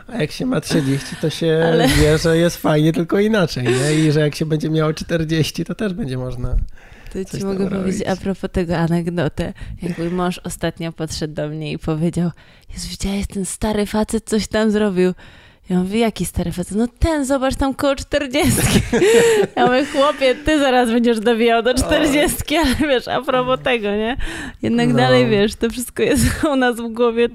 [0.07, 3.93] A jak się ma 30, to się Ale- wie, że jest fajnie, tylko inaczej, nie?
[3.95, 6.55] I że jak się będzie miało 40, to też będzie można.
[7.13, 7.79] To ci mogę robić.
[7.79, 9.53] powiedzieć a propos tego anegdotę.
[9.81, 12.31] Jak mój mąż ostatnio podszedł do mnie i powiedział
[12.73, 15.13] Jezu, widziałeś, ten stary facet coś tam zrobił.
[15.69, 16.77] Ja mówię, jaki stary facet?
[16.77, 18.61] No ten, zobacz tam koło 40.
[19.55, 24.17] Ja mówię, chłopie, ty zaraz będziesz dowijał do 40, ale wiesz, a propos tego, nie?
[24.61, 24.95] Jednak no.
[24.95, 27.29] dalej, wiesz, to wszystko jest u nas w głowie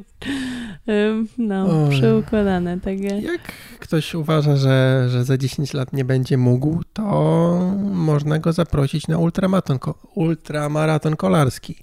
[1.38, 2.80] no, przeukładane.
[2.80, 3.40] Tak Jak
[3.78, 7.02] ktoś uważa, że, że za 10 lat nie będzie mógł, to
[7.92, 9.78] można go zaprosić na ultramaraton,
[10.14, 11.76] ultramaraton kolarski.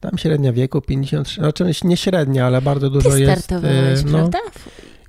[0.00, 3.44] Tam średnia wieku 53, znaczy nie średnia, ale bardzo dużo Ty jest.
[3.44, 4.38] Startowałeś, no, prawda?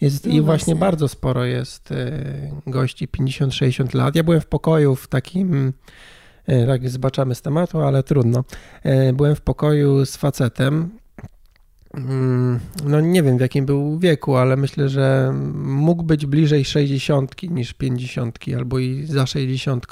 [0.01, 2.21] Jest, no I właśnie bardzo sporo jest e,
[2.67, 4.15] gości 50-60 lat.
[4.15, 5.73] Ja byłem w pokoju w takim,
[6.45, 8.43] e, tak zbaczamy z tematu, ale trudno.
[8.83, 10.89] E, byłem w pokoju z facetem.
[11.93, 17.43] Mm, no nie wiem w jakim był wieku, ale myślę, że mógł być bliżej 60
[17.43, 19.85] niż 50 albo i za 60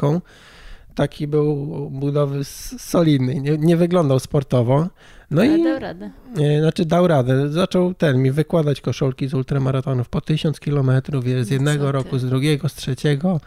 [0.95, 1.55] taki był
[1.89, 2.43] budowy
[2.77, 4.87] solidny, nie, nie wyglądał sportowo.
[5.31, 6.11] No Ale i dał radę.
[6.35, 7.49] Nie, znaczy dał radę.
[7.49, 12.69] Zaczął ten mi wykładać koszulki z ultramaratonów po tysiąc kilometrów, z jednego roku, z drugiego,
[12.69, 13.39] z trzeciego.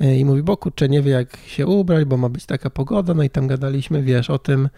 [0.00, 3.14] E, I mówi, bo kurczę, nie wie jak się ubrać, bo ma być taka pogoda,
[3.14, 4.68] no i tam gadaliśmy, wiesz, o tym.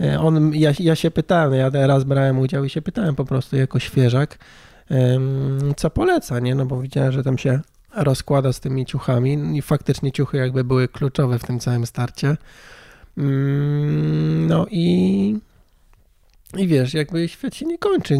[0.00, 3.56] E, on, ja, ja się pytałem, ja raz brałem udział i się pytałem po prostu
[3.56, 4.38] jako świeżak,
[5.76, 6.54] co poleca, nie?
[6.54, 7.60] No bo widziałem, że tam się
[7.94, 12.36] rozkłada z tymi ciuchami i faktycznie ciuchy jakby były kluczowe w tym całym starcie.
[13.18, 15.36] Mm, no i
[16.58, 18.14] i wiesz, jakby świat się nie kończy.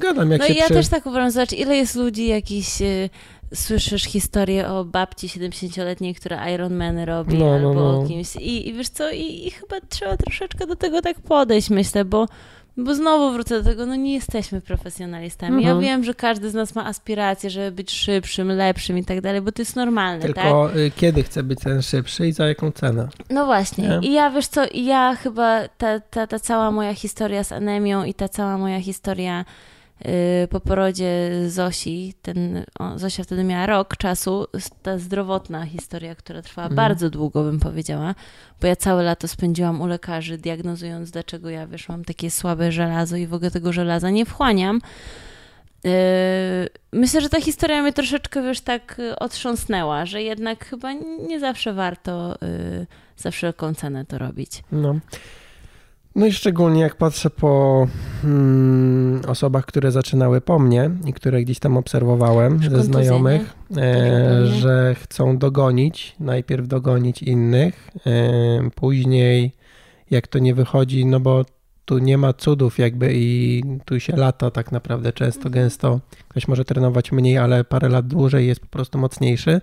[0.00, 0.74] Gadam jak no się No i ja przy...
[0.74, 2.82] też tak uważam, zobacz, ile jest ludzi jakichś...
[2.82, 3.10] Y,
[3.54, 8.00] słyszysz historię o babci 70-letniej, która Ironman robi, no, no, albo no.
[8.00, 8.36] o kimś.
[8.36, 12.26] I, I wiesz co, i, i chyba trzeba troszeczkę do tego tak podejść, myślę, bo
[12.76, 15.56] bo znowu wrócę do tego, no nie jesteśmy profesjonalistami.
[15.56, 15.76] Mhm.
[15.76, 19.40] Ja wiem, że każdy z nas ma aspiracje, żeby być szybszym, lepszym i tak dalej,
[19.40, 20.76] bo to jest normalne, Tylko tak?
[20.76, 23.08] Y, kiedy chce być ten szybszy i za jaką cenę?
[23.30, 23.88] No właśnie.
[23.88, 24.08] Nie?
[24.08, 28.14] I ja, wiesz co, ja chyba, ta, ta, ta cała moja historia z anemią i
[28.14, 29.44] ta cała moja historia
[30.50, 34.46] po porodzie Zosi, ten, o, Zosia wtedy miała rok czasu,
[34.82, 36.76] ta zdrowotna historia, która trwała mhm.
[36.76, 38.14] bardzo długo, bym powiedziała,
[38.60, 43.16] bo ja całe lato spędziłam u lekarzy, diagnozując, dlaczego ja, wiesz, mam takie słabe żelazo
[43.16, 44.80] i w ogóle tego żelaza nie wchłaniam.
[45.84, 45.90] Yy,
[46.92, 50.92] myślę, że ta historia mnie troszeczkę, wiesz, tak otrząsnęła, że jednak chyba
[51.28, 52.38] nie zawsze warto
[53.16, 54.62] za wszelką cenę to robić.
[54.72, 54.94] No.
[56.14, 57.86] No i szczególnie jak patrzę po
[58.22, 64.94] hmm, osobach, które zaczynały po mnie i które gdzieś tam obserwowałem ze znajomych, e, że
[64.94, 69.52] chcą dogonić, najpierw dogonić innych, e, później
[70.10, 71.44] jak to nie wychodzi, no bo
[71.84, 75.52] tu nie ma cudów jakby i tu się lata tak naprawdę często, mhm.
[75.52, 76.00] gęsto.
[76.28, 79.60] Ktoś może trenować mniej, ale parę lat dłużej jest po prostu mocniejszy.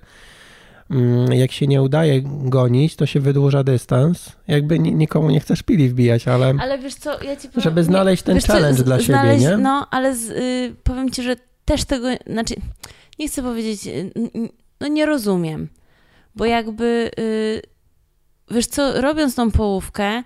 [0.92, 4.32] Mm, jak się nie udaje gonić, to się wydłuża dystans.
[4.48, 6.54] Jakby nikomu nie chcesz pili wbijać, ale.
[6.60, 9.64] Ale wiesz co, ja ci powiem, Żeby znaleźć ten challenge co, dla znaleźć, siebie, nie?
[9.64, 11.36] No, ale z, y, powiem ci, że
[11.66, 12.08] też tego.
[12.28, 12.56] Znaczy,
[13.20, 14.12] nie chcę powiedzieć, y,
[14.80, 15.68] no nie rozumiem.
[16.36, 17.12] Bo jakby.
[17.20, 17.62] Y,
[18.52, 20.24] wiesz co, robiąc tą połówkę,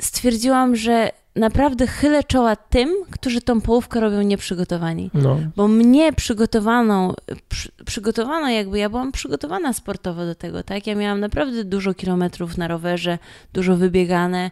[0.00, 5.10] stwierdziłam, że naprawdę chylę czoła tym, którzy tą połówkę robią nieprzygotowani.
[5.14, 5.38] No.
[5.56, 7.14] Bo mnie przygotowano,
[7.48, 10.86] przy, przygotowano jakby, ja byłam przygotowana sportowo do tego, tak?
[10.86, 13.18] Ja miałam naprawdę dużo kilometrów na rowerze,
[13.52, 14.50] dużo wybiegane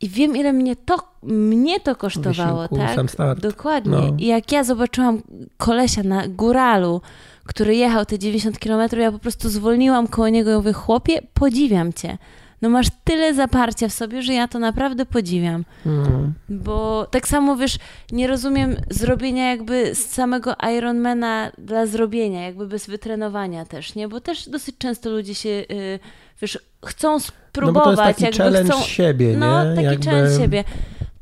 [0.00, 2.96] i wiem, ile mnie to, mnie to kosztowało, Wysiłku, tak?
[2.96, 3.40] Sam start.
[3.40, 3.92] Dokładnie.
[3.92, 4.16] No.
[4.18, 5.22] I jak ja zobaczyłam
[5.56, 7.00] kolesia na góralu,
[7.44, 11.92] który jechał te 90 kilometrów, ja po prostu zwolniłam koło niego i mówię, chłopie, podziwiam
[11.92, 12.18] cię
[12.62, 15.64] no masz tyle zaparcia w sobie, że ja to naprawdę podziwiam.
[15.86, 16.34] Mhm.
[16.48, 17.78] Bo tak samo wiesz,
[18.12, 24.08] nie rozumiem zrobienia jakby z samego Ironmana dla zrobienia, jakby bez wytrenowania też, nie?
[24.08, 25.98] Bo też dosyć często ludzie się, yy,
[26.42, 27.74] wiesz, chcą spróbować.
[27.74, 29.70] No bo to jest taki challenge chcą, siebie, no, nie?
[29.70, 30.04] No, taki jakby...
[30.04, 30.64] challenge siebie.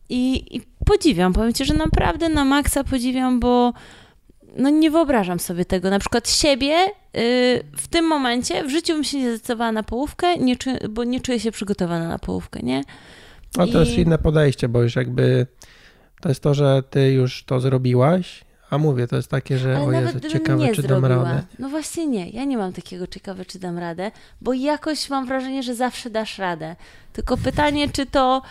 [0.09, 3.73] I, I podziwiam, powiem ci, że naprawdę na maksa podziwiam, bo
[4.59, 5.91] no nie wyobrażam sobie tego.
[5.91, 6.91] Na przykład siebie yy,
[7.77, 11.21] w tym momencie w życiu bym się nie zdecydowała na połówkę, nie czu, bo nie
[11.21, 12.83] czuję się przygotowana na połówkę, nie?
[13.59, 13.87] A to I...
[13.87, 15.47] jest inne podejście, bo już jakby
[16.21, 19.87] to jest to, że ty już to zrobiłaś, a mówię, to jest takie, że Ale
[19.87, 21.09] o Jezu, ciekawe, czy zrobiła.
[21.09, 21.43] dam radę.
[21.59, 25.63] No właśnie nie, ja nie mam takiego ciekawe, czy dam radę, bo jakoś mam wrażenie,
[25.63, 26.77] że zawsze dasz radę.
[27.13, 28.43] Tylko pytanie, czy to,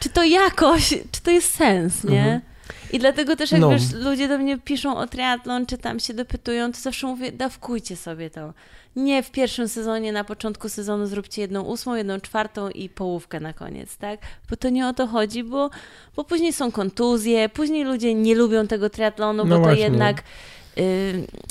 [0.00, 2.22] czy to jakoś, czy to jest sens, nie?
[2.22, 2.51] Mhm.
[2.92, 3.70] I dlatego też jak no.
[3.70, 7.96] wiesz, ludzie do mnie piszą o triatlon, czy tam się dopytują, to zawsze mówię, dawkujcie
[7.96, 8.54] sobie to.
[8.96, 13.52] Nie w pierwszym sezonie, na początku sezonu zróbcie jedną ósmą, jedną czwartą i połówkę na
[13.52, 14.20] koniec, tak?
[14.50, 15.70] Bo to nie o to chodzi, bo,
[16.16, 19.86] bo później są kontuzje, później ludzie nie lubią tego triatlonu, no bo właśnie.
[19.86, 20.22] to jednak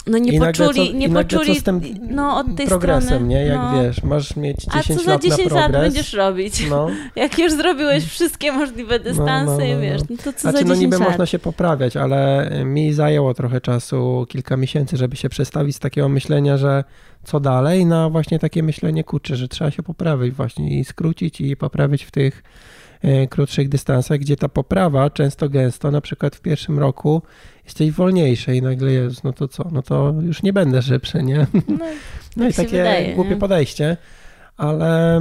[0.07, 3.27] no nie I poczuli, co, nie poczuli tym no, od tej progresem, strony.
[3.27, 3.45] nie?
[3.45, 3.83] Jak no.
[3.83, 6.69] wiesz, masz mieć 10 lat A co za 10 lat będziesz robić?
[6.69, 6.87] No.
[7.15, 10.63] Jak już zrobiłeś wszystkie możliwe no, dystanse, no, no, wiesz, no to co znaczy, za
[10.63, 11.07] 10 no niby lat?
[11.09, 16.09] można się poprawiać, ale mi zajęło trochę czasu, kilka miesięcy, żeby się przestawić z takiego
[16.09, 16.83] myślenia, że
[17.23, 21.57] co dalej, na właśnie takie myślenie kurczę, że trzeba się poprawić właśnie i skrócić i
[21.57, 22.43] poprawić w tych
[23.01, 27.21] e, krótszych dystansach, gdzie ta poprawa często gęsto, na przykład w pierwszym roku
[27.65, 31.47] jesteś wolniejszy i nagle jest, no to co, no to już nie będę szybszy, nie?
[31.53, 31.85] No,
[32.37, 33.37] no i tak takie wydaje, głupie nie?
[33.37, 33.97] podejście,
[34.57, 35.17] ale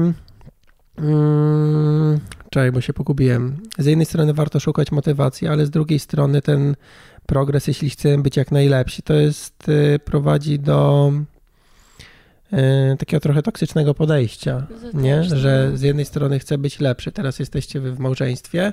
[0.99, 2.21] mm,
[2.51, 3.57] czekaj, bo się pogubiłem.
[3.79, 6.77] Z jednej strony warto szukać motywacji, ale z drugiej strony ten
[7.27, 11.13] progres, jeśli chcemy być jak najlepsi, to jest y, prowadzi do
[12.53, 15.25] y, takiego trochę toksycznego podejścia, nie?
[15.25, 15.77] że no.
[15.77, 18.73] z jednej strony chcę być lepszy, teraz jesteście wy w małżeństwie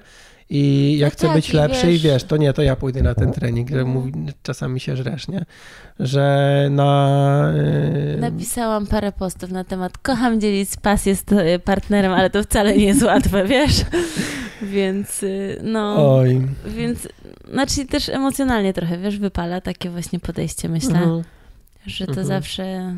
[0.49, 1.95] i ja no chcę tak, być lepszy wiesz...
[1.95, 4.11] i wiesz, to nie, to ja pójdę na ten trening, że mówi,
[4.43, 5.45] czasami się żresz, nie?
[5.99, 7.53] Że na...
[8.13, 8.17] Yy...
[8.17, 12.85] Napisałam parę postów na temat kocham dzielić pasję z y, partnerem, ale to wcale nie
[12.85, 13.85] jest łatwe, wiesz?
[14.61, 16.15] Więc y, no...
[16.17, 16.41] Oj.
[16.65, 17.07] Więc,
[17.51, 21.23] znaczy też emocjonalnie trochę, wiesz, wypala takie właśnie podejście, myślę, mhm.
[21.85, 22.27] że to mhm.
[22.27, 22.95] zawsze...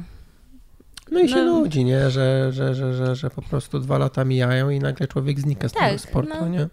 [1.12, 1.60] No i się no.
[1.60, 2.10] nudzi, nie?
[2.10, 5.72] Że, że, że, że, że po prostu dwa lata mijają i nagle człowiek znika z
[5.72, 6.47] tak, tego sportu, no.
[6.47, 6.68] nie?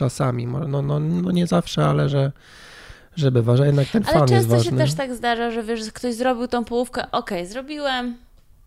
[0.00, 0.46] Czasami.
[0.46, 2.32] No, no, no nie zawsze, ale że,
[3.16, 4.54] że bywa, że jednak ten ale fan jest ważny.
[4.54, 7.46] Ale często się też tak zdarza, że wiesz, że ktoś zrobił tą połówkę, okej, okay,
[7.46, 8.16] zrobiłem,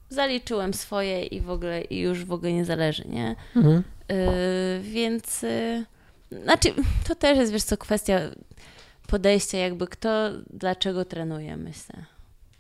[0.10, 3.36] zaliczyłem swoje i w ogóle i już w ogóle nie zależy, nie?
[3.56, 3.84] Mhm.
[4.10, 4.16] Yy,
[4.82, 5.86] więc yy,
[6.44, 6.74] znaczy,
[7.08, 8.20] to też jest, wiesz co, kwestia
[9.08, 12.13] podejścia, jakby kto, dlaczego trenuje, myślę.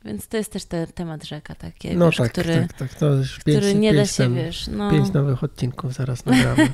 [0.05, 3.01] Więc to jest też te, temat rzeka taki, no wiesz, tak, który, tak, tak.
[3.01, 4.91] Już który pięć, nie pięć da się, wiesz, no...
[4.91, 6.63] Pięć nowych odcinków zaraz nagramy.
[6.63, 6.69] eee,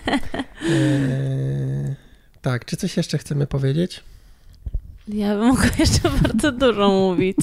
[2.41, 4.03] tak, czy coś jeszcze chcemy powiedzieć?
[5.07, 7.37] Ja bym mogła jeszcze bardzo dużo mówić.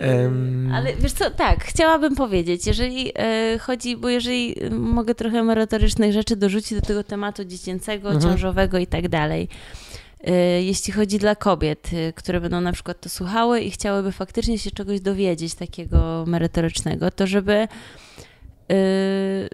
[0.00, 0.72] Um...
[0.74, 6.36] Ale wiesz co, tak, chciałabym powiedzieć, jeżeli e, chodzi, bo jeżeli mogę trochę merytorycznych rzeczy
[6.36, 8.32] dorzucić do tego tematu dziecięcego, mhm.
[8.32, 9.48] ciążowego i tak dalej,
[10.60, 14.70] jeśli chodzi dla kobiet, y, które będą na przykład to słuchały i chciałyby faktycznie się
[14.70, 17.68] czegoś dowiedzieć takiego merytorycznego, to żeby
[18.72, 19.48] y,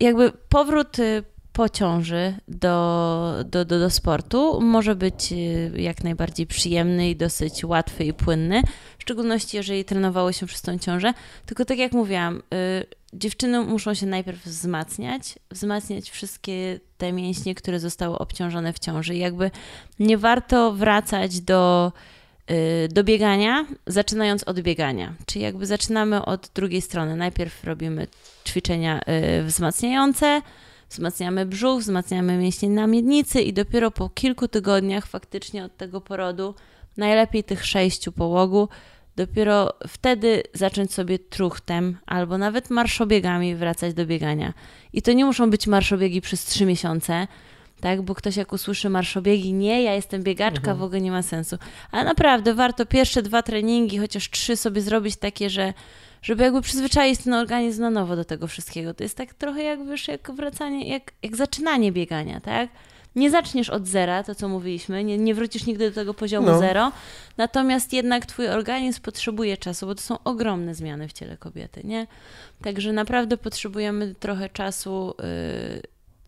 [0.00, 0.96] jakby powrót
[1.52, 5.34] po ciąży do, do, do, do sportu może być
[5.76, 8.62] jak najbardziej przyjemny i dosyć łatwy i płynny,
[8.98, 11.12] w szczególności jeżeli trenowało się przez tą ciążę.
[11.46, 12.42] Tylko tak jak mówiłam,
[13.12, 19.14] dziewczyny muszą się najpierw wzmacniać, wzmacniać wszystkie te mięśnie, które zostały obciążone w ciąży.
[19.14, 19.50] Jakby
[19.98, 21.92] nie warto wracać do,
[22.50, 25.14] y, do biegania, zaczynając od biegania.
[25.26, 27.16] Czyli jakby zaczynamy od drugiej strony.
[27.16, 28.06] Najpierw robimy
[28.48, 29.00] ćwiczenia
[29.40, 30.42] y, wzmacniające,
[30.90, 36.54] wzmacniamy brzuch, wzmacniamy mięśnie na miednicy i dopiero po kilku tygodniach faktycznie od tego porodu,
[36.96, 38.68] najlepiej tych sześciu połogu,
[39.26, 44.52] dopiero wtedy zacząć sobie truchtem albo nawet marszobiegami wracać do biegania.
[44.92, 47.26] I to nie muszą być marszobiegi przez trzy miesiące,
[47.80, 48.02] tak?
[48.02, 50.78] Bo ktoś jak usłyszy marszobiegi, nie, ja jestem biegaczka, mhm.
[50.78, 51.56] w ogóle nie ma sensu.
[51.92, 55.74] Ale naprawdę warto pierwsze dwa treningi, chociaż trzy sobie zrobić takie, że
[56.22, 58.94] żeby jakby przyzwyczaić ten organizm na nowo do tego wszystkiego.
[58.94, 62.68] To jest tak trochę jak, wiesz, jak wracanie, jak, jak zaczynanie biegania, tak?
[63.16, 66.58] Nie zaczniesz od zera, to co mówiliśmy, nie, nie wrócisz nigdy do tego poziomu no.
[66.58, 66.92] zero,
[67.36, 72.06] natomiast jednak twój organizm potrzebuje czasu, bo to są ogromne zmiany w ciele kobiety, nie?
[72.62, 75.82] Także naprawdę potrzebujemy trochę czasu, yy,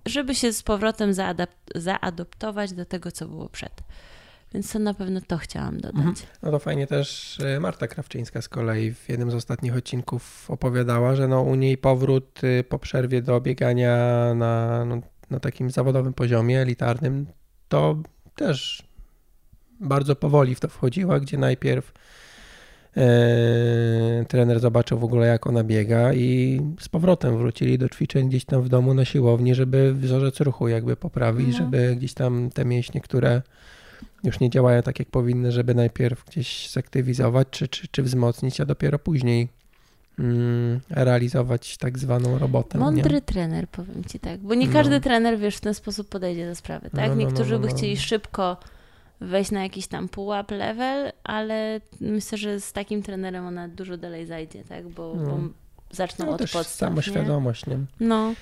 [0.07, 1.15] żeby się z powrotem
[1.75, 3.73] zaadoptować do tego, co było przed.
[4.55, 6.07] Więc to na pewno to chciałam dodać.
[6.07, 6.15] Mhm.
[6.43, 11.15] No to fajnie też y, Marta Krawczyńska z kolei w jednym z ostatnich odcinków opowiadała,
[11.15, 13.97] że no u niej powrót y, po przerwie do biegania
[14.35, 15.01] na no,
[15.33, 17.27] na takim zawodowym poziomie, elitarnym,
[17.69, 17.97] to
[18.37, 18.83] też
[19.81, 21.93] bardzo powoli w to wchodziła, gdzie najpierw
[22.97, 28.45] e, trener zobaczył w ogóle, jak ona biega i z powrotem wrócili do ćwiczeń gdzieś
[28.45, 31.65] tam w domu na siłowni, żeby wzorzec ruchu jakby poprawić, mhm.
[31.65, 33.43] żeby gdzieś tam te mięśnie, które
[34.25, 38.65] już nie działają tak, jak powinny, żeby najpierw gdzieś zaktywizować czy, czy, czy wzmocnić, a
[38.65, 39.49] dopiero później
[40.91, 42.79] realizować tak zwaną robotę.
[42.79, 43.21] Mądry nie?
[43.21, 44.73] trener, powiem ci tak, bo nie no.
[44.73, 45.01] każdy no.
[45.01, 47.09] trener, wiesz, w ten sposób podejdzie do sprawy, tak?
[47.09, 47.75] No, no, Niektórzy no, by no.
[47.75, 48.57] chcieli szybko
[49.21, 54.27] wejść na jakiś tam pułap level, ale myślę, że z takim trenerem ona dużo dalej
[54.27, 54.89] zajdzie, tak?
[54.89, 55.39] Bo, bo
[55.91, 56.89] zaczną od też podstaw.
[56.89, 57.77] Samoświadomość, nie?
[57.77, 57.85] nie?
[58.01, 58.35] No.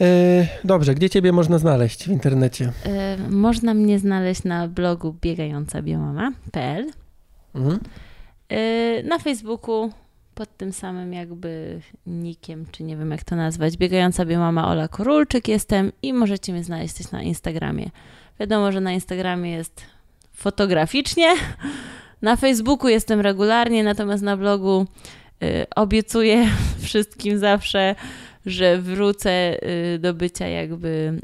[0.00, 2.72] E, dobrze, gdzie ciebie można znaleźć w internecie?
[2.84, 6.86] E, można mnie znaleźć na blogu biegającabiomama.pl
[7.54, 7.80] mhm.
[8.48, 9.90] E, na Facebooku
[10.36, 15.48] pod tym samym jakby nikiem, czy nie wiem jak to nazwać, biegająca mama Ola Korulczyk
[15.48, 17.90] jestem i możecie mnie znaleźć też na Instagramie.
[18.40, 19.82] Wiadomo, że na Instagramie jest
[20.32, 21.34] fotograficznie,
[22.22, 24.86] Na Facebooku jestem regularnie, natomiast na blogu
[25.42, 26.48] y, obiecuję
[26.82, 27.94] wszystkim zawsze,
[28.46, 29.56] że wrócę
[29.94, 31.20] y, do bycia jakby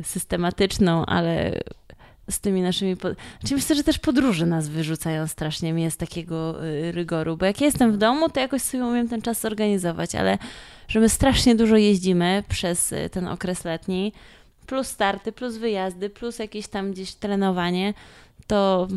[0.00, 1.60] y, systematyczną, ale
[2.30, 2.96] z tymi naszymi.
[2.96, 3.16] Pod...
[3.40, 7.60] Znaczy myślę, że też podróże nas wyrzucają strasznie mnie z takiego y, rygoru, bo jak
[7.60, 10.38] ja jestem w domu, to jakoś sobie umiem ten czas zorganizować, ale
[10.88, 14.12] że my strasznie dużo jeździmy przez y, ten okres letni,
[14.66, 17.94] plus starty, plus wyjazdy, plus jakieś tam gdzieś trenowanie,
[18.46, 18.88] to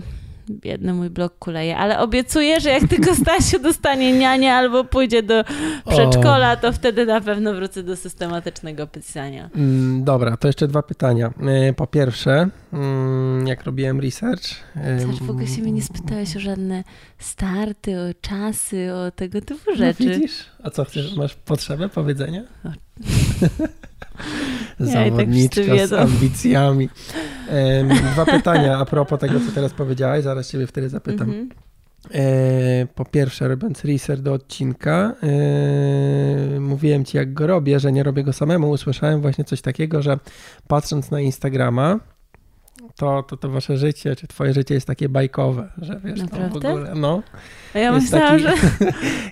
[0.49, 5.43] biedny mój blok kuleje, ale obiecuję, że jak tylko Stasiu dostanie nianie albo pójdzie do
[5.89, 9.49] przedszkola, to wtedy na pewno wrócę do systematycznego pisania.
[9.55, 11.33] Mm, dobra, to jeszcze dwa pytania.
[11.41, 14.43] E, po pierwsze, mm, jak robiłem research...
[14.73, 16.83] Chociaż w ogóle się mnie nie spytałeś o żadne
[17.17, 20.03] starty, o czasy, o tego typu rzeczy.
[20.05, 20.45] No widzisz?
[20.63, 21.15] A co chcesz?
[21.15, 22.43] Masz potrzebę powiedzenia?
[24.80, 26.89] Zawodniczka tak z ambicjami.
[28.13, 31.30] Dwa pytania a propos tego, co teraz powiedziałaś, zaraz ciebie wtedy zapytam.
[31.30, 31.70] Mm -hmm.
[32.95, 38.24] Po pierwsze, robiąc research do odcinka, e, mówiłem ci, jak go robię, że nie robię
[38.24, 38.70] go samemu.
[38.70, 40.20] Usłyszałem właśnie coś takiego, że
[40.67, 41.99] patrząc na Instagrama,
[42.95, 46.55] to, to, to wasze życie, czy twoje życie jest takie bajkowe, że wiesz, no, w
[46.55, 47.21] ogóle, no.
[47.73, 48.53] A ja myślałam, taki, że...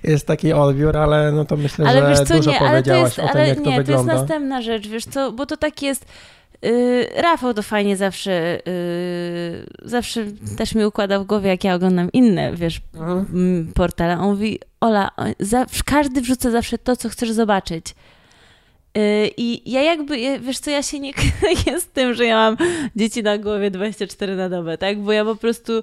[0.12, 3.34] jest taki odbiór, ale no to myślę, ale że co, dużo nie, powiedziałaś jest, o
[3.34, 3.84] tym, jak nie, to wygląda.
[3.86, 6.06] to jest następna rzecz, wiesz co, bo to tak jest...
[6.62, 10.26] Yy, Rafał to fajnie zawsze, yy, zawsze
[10.58, 13.72] też mi układa w głowie, jak ja oglądam inne, wiesz, mhm.
[13.76, 14.20] portale.
[14.20, 17.95] On mówi, Ola, za, każdy wrzuca zawsze to, co chcesz zobaczyć.
[18.98, 22.58] Y, I ja jakby, wiesz co, ja się nie kryję z tym, że ja mam
[22.95, 25.00] dzieci na głowie 24 na dobę, tak?
[25.02, 25.74] Bo ja po prostu,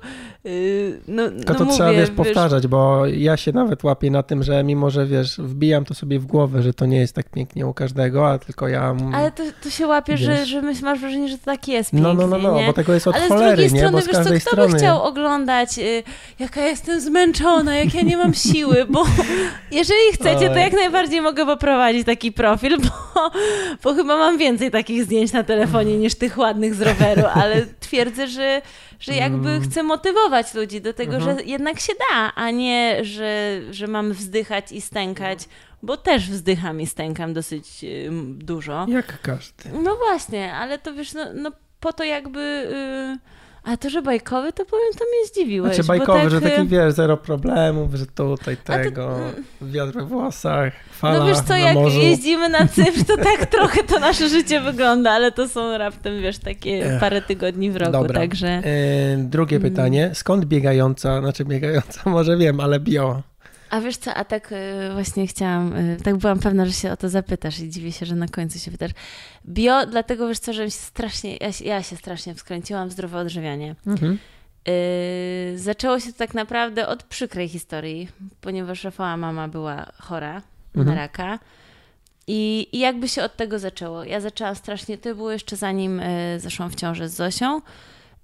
[0.47, 4.23] y, no Tylko no to mówię, trzeba, wiesz, powtarzać, bo ja się nawet łapię na
[4.23, 7.29] tym, że mimo, że wiesz, wbijam to sobie w głowę, że to nie jest tak
[7.31, 8.97] pięknie u każdego, a tylko ja...
[9.15, 12.15] Ale to, to się łapie, że, że masz wrażenie, że to tak jest pięknie, No,
[12.15, 12.67] no, no, no, nie?
[12.67, 13.93] bo tego jest od Ale cholery, z drugiej strony, nie?
[13.93, 14.73] Bo z wiesz co, kto strony...
[14.73, 16.03] by chciał oglądać, y,
[16.39, 19.05] jaka jestem zmęczona, jak ja nie mam siły, bo
[19.73, 23.04] jeżeli chcecie, to jak najbardziej mogę poprowadzić taki profil, bo
[23.83, 28.29] bo chyba mam więcej takich zdjęć na telefonie niż tych ładnych z roweru, ale twierdzę,
[28.29, 28.63] że,
[29.01, 29.63] że jakby mm.
[29.63, 31.49] chcę motywować ludzi do tego, że mhm.
[31.49, 35.39] jednak się da, a nie, że, że mam wzdychać i stękać,
[35.83, 37.85] bo też wzdycham i stękam dosyć
[38.29, 38.87] dużo.
[38.89, 39.65] Jak każdy.
[39.83, 42.69] No właśnie, ale to wiesz, no, no po to jakby...
[43.11, 43.34] Yy,
[43.65, 45.75] a to, że bajkowy, to powiem, to mnie zdziwiłeś.
[45.75, 46.31] Znaczy bajkowy, tak...
[46.31, 49.17] że taki, wiesz, zero problemów, że tutaj tego, to...
[49.17, 49.45] Mm.
[49.63, 52.01] wiatr we włosach, fala No wiesz co, jak morzu.
[52.01, 56.39] jeździmy na Cypr, to tak trochę to nasze życie wygląda, ale to są raptem, wiesz,
[56.39, 58.21] takie parę tygodni w roku, Dobra.
[58.21, 58.49] także...
[58.49, 58.63] E,
[59.17, 59.71] drugie mm.
[59.71, 63.23] pytanie, skąd biegająca, znaczy biegająca, może wiem, ale bio?
[63.75, 64.57] A wiesz co, a tak y,
[64.93, 68.15] właśnie chciałam, y, tak byłam pewna, że się o to zapytasz i dziwię się, że
[68.15, 68.91] na końcu się pytasz.
[69.47, 73.75] Bio, dlatego wiesz co, że się strasznie, ja, ja się strasznie wskręciłam w zdrowe odżywianie.
[73.87, 74.19] Mhm.
[74.67, 78.09] Yy, zaczęło się to tak naprawdę od przykrej historii,
[78.41, 80.43] ponieważ Rafała mama była chora
[80.77, 80.87] mhm.
[80.87, 81.39] na raka.
[82.27, 84.05] I, I jakby się od tego zaczęło.
[84.05, 87.61] Ja zaczęłam strasznie, to było jeszcze zanim y, zeszłam w ciążę z Zosią.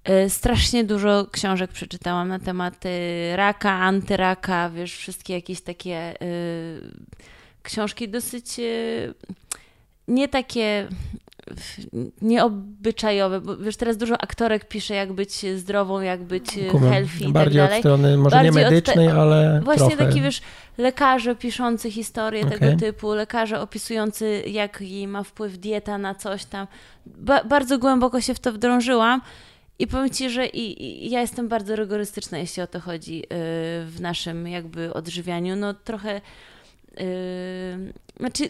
[0.03, 2.83] E, strasznie dużo książek przeczytałam na temat
[3.35, 6.81] raka, antyraka, wiesz, wszystkie jakieś takie y,
[7.63, 9.13] książki dosyć y,
[10.07, 10.87] nie takie
[12.21, 16.89] nieobyczajowe, bo wiesz, teraz dużo aktorek pisze, jak być zdrową, jak być Kumam.
[16.89, 17.79] healthy i Bardziej tak dalej.
[17.79, 19.13] od strony, może Bardziej nie medycznej, te...
[19.13, 20.05] ale Właśnie trochę.
[20.05, 20.41] taki, wiesz,
[20.77, 22.59] lekarze piszący historie okay.
[22.59, 26.67] tego typu, lekarze opisujący, jak jej ma wpływ dieta na coś tam.
[27.05, 29.21] Ba bardzo głęboko się w to wdrążyłam
[29.81, 33.25] i powiem Ci, że i, i ja jestem bardzo rygorystyczna, jeśli o to chodzi yy,
[33.85, 35.55] w naszym jakby odżywianiu.
[35.55, 36.21] No trochę,
[36.97, 37.03] yy,
[38.19, 38.49] znaczy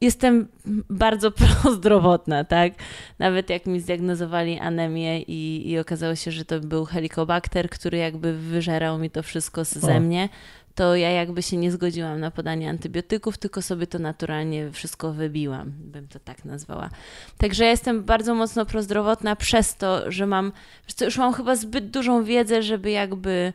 [0.00, 0.48] jestem
[0.90, 1.30] bardzo
[1.62, 2.72] prozdrowotna, tak?
[3.18, 8.38] Nawet jak mi zdiagnozowali anemię i, i okazało się, że to był helikobakter, który jakby
[8.38, 10.28] wyżerał mi to wszystko ze mnie,
[10.74, 15.72] to ja jakby się nie zgodziłam na podanie antybiotyków, tylko sobie to naturalnie wszystko wybiłam,
[15.78, 16.90] bym to tak nazwała.
[17.38, 20.52] Także ja jestem bardzo mocno prozdrowotna przez to, że mam,
[20.86, 23.52] co, już mam chyba zbyt dużą wiedzę, żeby jakby,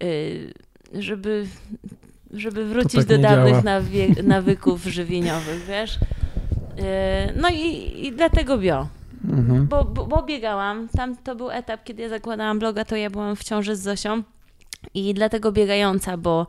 [0.00, 1.46] yy, żeby,
[2.30, 5.98] żeby wrócić tak do dawnych nawie, nawyków żywieniowych, wiesz.
[6.76, 6.84] Yy,
[7.36, 8.88] no i, i dlatego bio.
[9.24, 9.66] Mhm.
[9.66, 13.36] Bo, bo, bo biegałam, tam to był etap, kiedy ja zakładałam bloga, to ja byłam
[13.36, 14.22] w ciąży z Zosią
[14.94, 16.46] i dlatego biegająca, bo,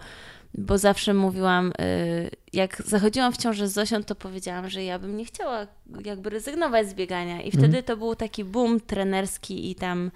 [0.54, 5.18] bo zawsze mówiłam, y, jak zachodziłam w ciążę z Zosią, to powiedziałam, że ja bym
[5.18, 5.68] nie chciała
[6.06, 7.42] jakby rezygnować z biegania.
[7.42, 7.84] I wtedy mm.
[7.84, 10.12] to był taki boom trenerski i tam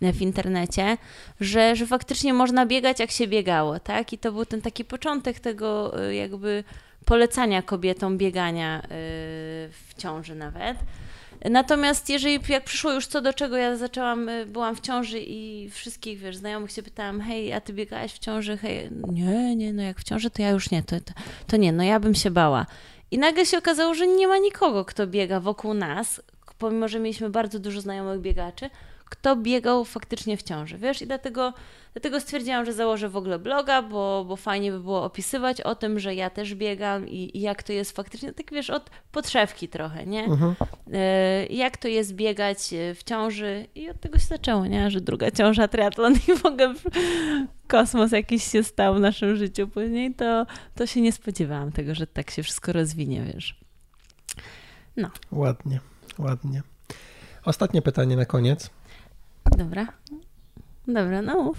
[0.00, 0.96] w internecie,
[1.40, 4.12] że, że faktycznie można biegać, jak się biegało, tak?
[4.12, 6.64] I to był ten taki początek tego y, jakby
[7.04, 8.88] polecania kobietom biegania y,
[9.70, 10.78] w ciąży nawet.
[11.44, 15.70] Natomiast jeżeli, jak przyszło już co do czego, ja zaczęłam, y, byłam w ciąży i
[15.70, 18.56] wszystkich, wiesz, znajomych się pytałam, hej, a ty biegałaś w ciąży?
[18.56, 21.12] Hej, nie, nie, no jak w ciąży, to ja już nie, to, to,
[21.46, 22.66] to nie, no ja bym się bała.
[23.10, 26.22] I nagle się okazało, że nie ma nikogo, kto biega wokół nas,
[26.58, 28.70] pomimo, że mieliśmy bardzo dużo znajomych biegaczy,
[29.10, 31.02] kto biegał faktycznie w ciąży, wiesz?
[31.02, 31.52] I dlatego,
[31.92, 35.98] dlatego stwierdziłam, że założę w ogóle bloga, bo, bo fajnie by było opisywać o tym,
[35.98, 40.06] że ja też biegam i, i jak to jest faktycznie, tak wiesz, od podszewki trochę,
[40.06, 40.24] nie?
[40.24, 40.54] Mhm.
[40.92, 44.90] E, jak to jest biegać e, w ciąży i od tego się zaczęło, nie?
[44.90, 46.74] Że druga ciąża, triatlon i w ogóle
[47.68, 52.06] kosmos jakiś się stał w naszym życiu później, to, to się nie spodziewałam tego, że
[52.06, 53.60] tak się wszystko rozwinie, wiesz.
[54.96, 55.10] No.
[55.32, 55.80] Ładnie,
[56.18, 56.62] ładnie.
[57.44, 58.70] Ostatnie pytanie na koniec.
[59.58, 59.86] Dobra.
[60.88, 61.58] Dobra, no mów.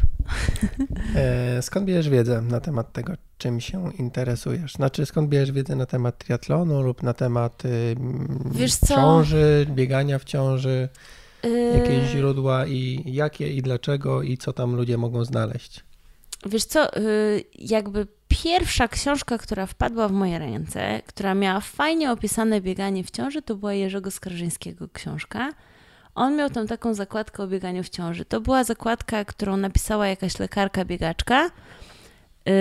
[1.16, 4.74] E, skąd bierzesz wiedzę na temat tego, czym się interesujesz?
[4.74, 7.96] Znaczy, skąd bierzesz wiedzę na temat triatlonu lub na temat y,
[8.52, 8.96] Wiesz co?
[8.96, 10.90] ciąży, biegania w ciąży?
[11.44, 15.84] Yy, Jakieś źródła i jakie i dlaczego i co tam ludzie mogą znaleźć?
[16.46, 22.62] Wiesz co, yy, jakby pierwsza książka, która wpadła w moje ręce, która miała fajnie opisane
[22.62, 25.50] bieganie w ciąży, to była Jerzego Skarżyńskiego książka.
[26.16, 28.26] On miał tam taką zakładkę o bieganiu w ciąży.
[28.26, 31.50] To była zakładka, którą napisała jakaś lekarka biegaczka.
[32.46, 32.54] Yy,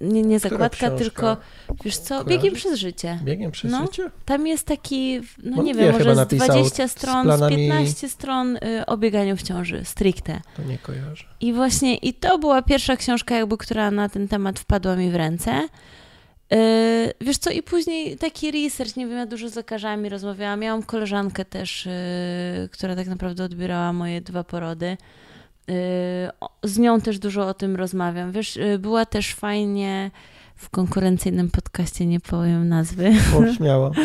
[0.00, 0.96] nie, nie Która zakładka, książka?
[0.98, 1.36] tylko
[1.84, 2.28] wiesz co, Kojarzysz?
[2.30, 3.18] biegiem przez życie.
[3.24, 3.80] Biegiem przez No.
[3.86, 4.10] życie?
[4.24, 8.08] Tam jest taki, no nie wiem, może z napisał 20 z stron, z planami- 15
[8.08, 10.40] stron y, o bieganiu w ciąży, stricte.
[10.56, 11.24] To nie kojarzę.
[11.40, 15.14] I właśnie, i to była pierwsza książka, jakby, która na ten temat wpadła mi w
[15.16, 15.68] ręce.
[16.50, 16.58] Yy,
[17.20, 20.60] wiesz co, i później taki research, nie wiem, ja dużo z lekarzami rozmawiałam.
[20.60, 24.96] Miałam koleżankę też, yy, która tak naprawdę odbierała moje dwa porody.
[25.68, 25.74] Yy,
[26.40, 28.32] o- z nią też dużo o tym rozmawiam.
[28.32, 30.10] Wiesz, yy, była też fajnie
[30.56, 33.10] w konkurencyjnym podcaście, nie powiem nazwy.
[33.32, 33.90] Mów śmiało.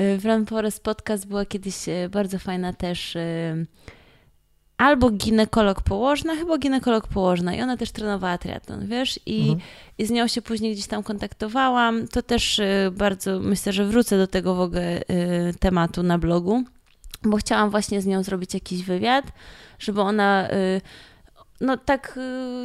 [0.00, 1.74] Y, W Run Forest Podcast była kiedyś
[2.10, 3.16] bardzo fajna też
[4.78, 9.60] albo ginekolog położna, chyba ginekolog położna i ona też trenowała triatlon, wiesz, i, Mhm.
[9.98, 12.08] i z nią się później gdzieś tam kontaktowałam.
[12.08, 15.04] To też y, bardzo, myślę, że wrócę do tego w ogóle y,
[15.60, 16.64] tematu na blogu,
[17.22, 19.24] bo chciałam właśnie z nią zrobić jakiś wywiad,
[19.78, 20.50] żeby ona...
[20.50, 20.80] y,
[21.60, 22.18] no tak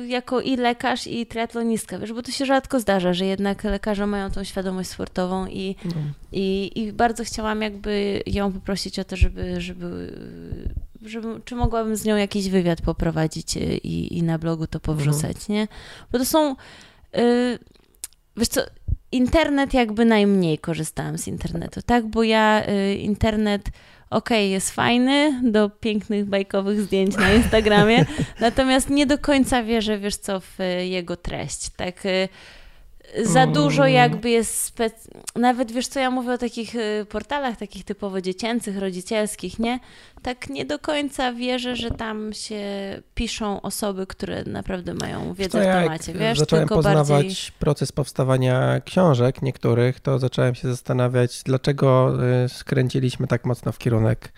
[0.08, 4.32] jako i lekarz, i triatlonistka, wiesz, bo to się rzadko zdarza, że jednak lekarze mają
[4.32, 5.92] tą świadomość sportową i, No.
[6.32, 10.18] i, I bardzo chciałam jakby ją poprosić o to, żeby, żeby,
[11.06, 15.48] żeby czy mogłabym z nią jakiś wywiad poprowadzić y, i, i na blogu to powrzucać,
[15.50, 15.68] nie?
[16.12, 16.56] Bo to są,
[17.18, 17.60] y,
[18.38, 18.62] wiesz co,
[19.12, 22.08] internet jakby najmniej korzystałam z internetu, tak?
[22.08, 23.70] Bo ja y, internet
[24.10, 28.06] okej, jest fajny do pięknych bajkowych zdjęć na Instagramie,
[28.40, 32.04] natomiast nie do końca wierzę, wiesz co, w y, jego treść, tak?
[33.24, 33.94] Za dużo Mm.
[33.94, 38.78] jakby jest, spec- nawet wiesz co, ja mówię o takich y, portalach, takich typowo dziecięcych,
[38.78, 39.80] rodzicielskich, nie?
[40.22, 42.62] Tak nie do końca wierzę, że tam się
[43.16, 46.40] piszą osoby, które naprawdę mają To wiedzę w ja jak temacie, wiesz?
[46.40, 47.36] zacząłem Tylko poznawać bardziej...
[47.60, 52.14] proces powstawania książek niektórych, to zacząłem się zastanawiać, dlaczego
[52.46, 54.34] y, skręciliśmy tak mocno w kierunek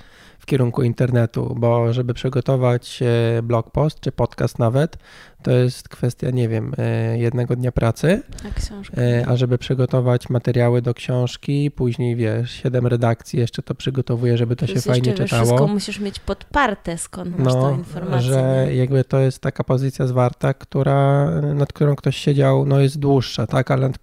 [0.45, 2.99] w kierunku internetu, bo żeby przygotować
[3.38, 4.97] e, blog post czy podcast nawet,
[5.43, 9.01] to jest kwestia, nie wiem, e, jednego dnia pracy, A książka.
[9.01, 14.55] e, a żeby przygotować materiały do książki, później wiesz, siedem redakcji jeszcze to przygotowuję, żeby
[14.55, 15.43] to się fajnie wiesz, czytało.
[15.45, 18.22] wszystko musisz mieć podparte, skąd masz tą No, informację.
[18.30, 18.76] że nie?
[18.76, 23.72] jakby to jest taka pozycja zwarta, która, nad którą ktoś siedział, no jest dłuższa, tak,
[23.72, 23.97] ale nad,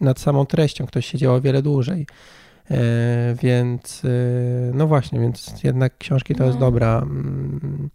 [0.00, 2.06] nad samą treścią ktoś siedział o wiele dłużej.
[2.70, 2.76] E,
[3.42, 4.08] więc, e,
[4.74, 6.60] no właśnie, więc jednak książki to jest No.
[6.66, 7.90] dobra, mm,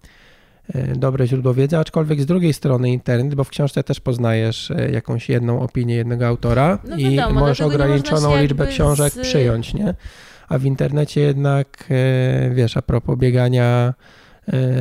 [0.76, 5.30] e, dobre źródło wiedzy, aczkolwiek z drugiej strony internet, bo w książce też poznajesz jakąś
[5.30, 9.94] jedną opinię jednego autora No i wiadomo, możesz ograniczoną liczbę książek z- przyjąć, nie?
[10.50, 11.88] A w internecie jednak,
[12.52, 13.94] wiesz, a propos biegania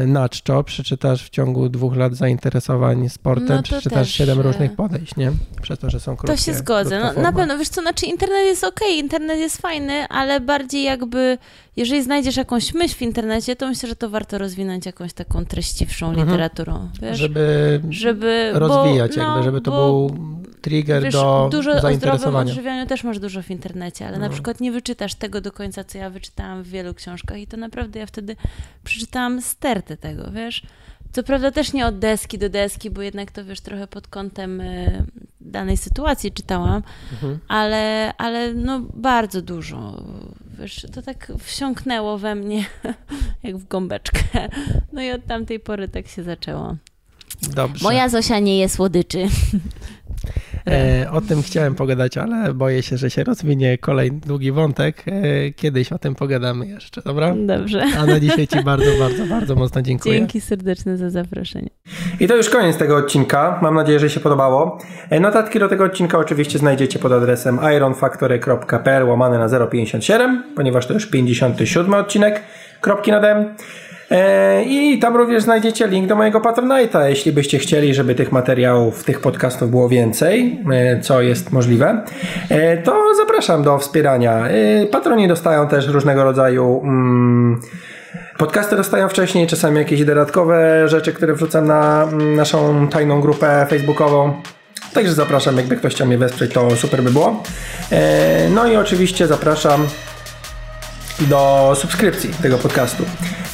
[0.06, 5.32] na czczo, przeczytasz w ciągu dwóch lat zainteresowań sportem, No przeczytasz siedem różnych podejść, nie?
[5.62, 6.36] Przez to, że są krótkie.
[6.36, 7.00] To się zgodzę.
[7.00, 11.38] No, na pewno, wiesz co, znaczy internet jest okej, internet jest fajny, ale bardziej jakby,
[11.76, 16.08] jeżeli znajdziesz jakąś myśl w internecie, to myślę, że to warto rozwinąć jakąś taką treściwszą
[16.08, 16.26] Mhm.
[16.28, 17.18] literaturą, wiesz?
[17.18, 20.18] Żeby żeby rozwijać bo, jakby, no, żeby to bo, był
[20.60, 22.50] trigger wiesz, do dużo o zdrowym zainteresowania.
[22.50, 24.32] odżywianiu też masz dużo w internecie, ale na No.
[24.32, 28.00] przykład nie wyczytasz tego do końca, co ja wyczytałam w wielu książkach i to naprawdę
[28.00, 28.36] ja wtedy
[28.84, 30.62] przeczytałam stertę tego, wiesz?
[31.12, 34.60] Co prawda też nie od deski do deski, bo jednak to wiesz trochę pod kątem
[34.60, 35.04] y,
[35.40, 36.82] danej sytuacji czytałam,
[37.12, 37.38] Mhm.
[37.48, 40.02] ale, ale no bardzo dużo.
[40.58, 42.64] Wiesz, to tak wsiąknęło we mnie
[43.42, 44.48] jak w gąbeczkę.
[44.92, 46.76] No i od tamtej pory tak się zaczęło.
[47.54, 47.84] Dobrze.
[47.84, 49.28] Moja Zosia nie je słodyczy.
[50.70, 55.04] E, o tym chciałem pogadać, ale boję się, że się rozwinie kolejny długi wątek.
[55.06, 57.34] E, kiedyś o tym pogadamy jeszcze, dobra?
[57.46, 57.84] Dobrze.
[57.98, 60.18] A na dzisiaj Ci bardzo, bardzo, bardzo mocno dziękuję.
[60.18, 61.70] Dzięki serdeczne za zaproszenie.
[62.20, 63.58] I to już koniec tego odcinka.
[63.62, 64.78] Mam nadzieję, że się podobało.
[65.10, 70.94] E, notatki do tego odcinka oczywiście znajdziecie pod adresem ironfactory.pl łamane na 057, ponieważ to
[70.94, 72.42] już 57 odcinek.
[72.80, 73.54] Kropki nad M.
[74.10, 79.04] E, I tam również znajdziecie link do mojego Patronite'a, jeśli byście chcieli, żeby tych materiałów,
[79.04, 82.04] tych podcastów było więcej, e, co jest możliwe,
[82.48, 84.44] e, to zapraszam do wspierania.
[84.90, 87.60] Patroni dostają też różnego rodzaju mm,
[88.38, 94.34] podcasty dostają wcześniej, czasami jakieś dodatkowe rzeczy, które wrzucam na mm, naszą tajną grupę facebookową.
[94.94, 97.42] Także zapraszam, jakby ktoś chciał mnie wesprzeć, to super by było.
[98.54, 99.86] No i oczywiście zapraszam
[101.20, 103.04] do subskrypcji tego podcastu.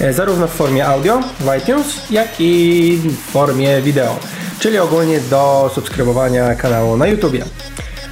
[0.00, 4.16] E, zarówno w formie audio w iTunes, jak i w formie wideo,
[4.58, 7.36] czyli ogólnie do subskrybowania kanału na YouTube.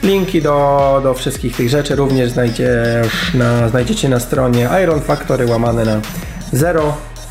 [0.02, 5.84] Linki do, do wszystkich tych rzeczy również znajdziesz na, znajdziecie na stronie Iron Factory łamane
[5.84, 6.00] na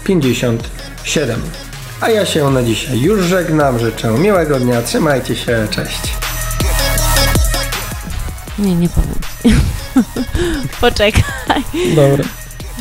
[0.04, 1.42] 057.
[2.02, 6.14] A ja się na dzisiaj już żegnam, życzę miłego dnia, trzymajcie się, cześć.
[8.60, 9.16] Nie, nie powiem.
[10.82, 11.24] Poczekaj.
[11.96, 12.26] Dobra.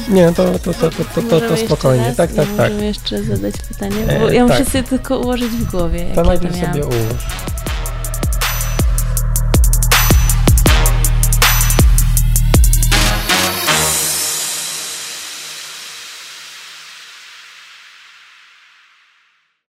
[0.09, 2.15] Nie, to, to, to, to, to, to, to spokojnie.
[2.17, 2.57] Tak, tak, tak.
[2.57, 4.69] Możemy jeszcze zadać pytanie, bo ja muszę tak.
[4.69, 6.07] sobie tylko ułożyć w głowie.
[6.15, 7.23] To najpierw sobie ułóż.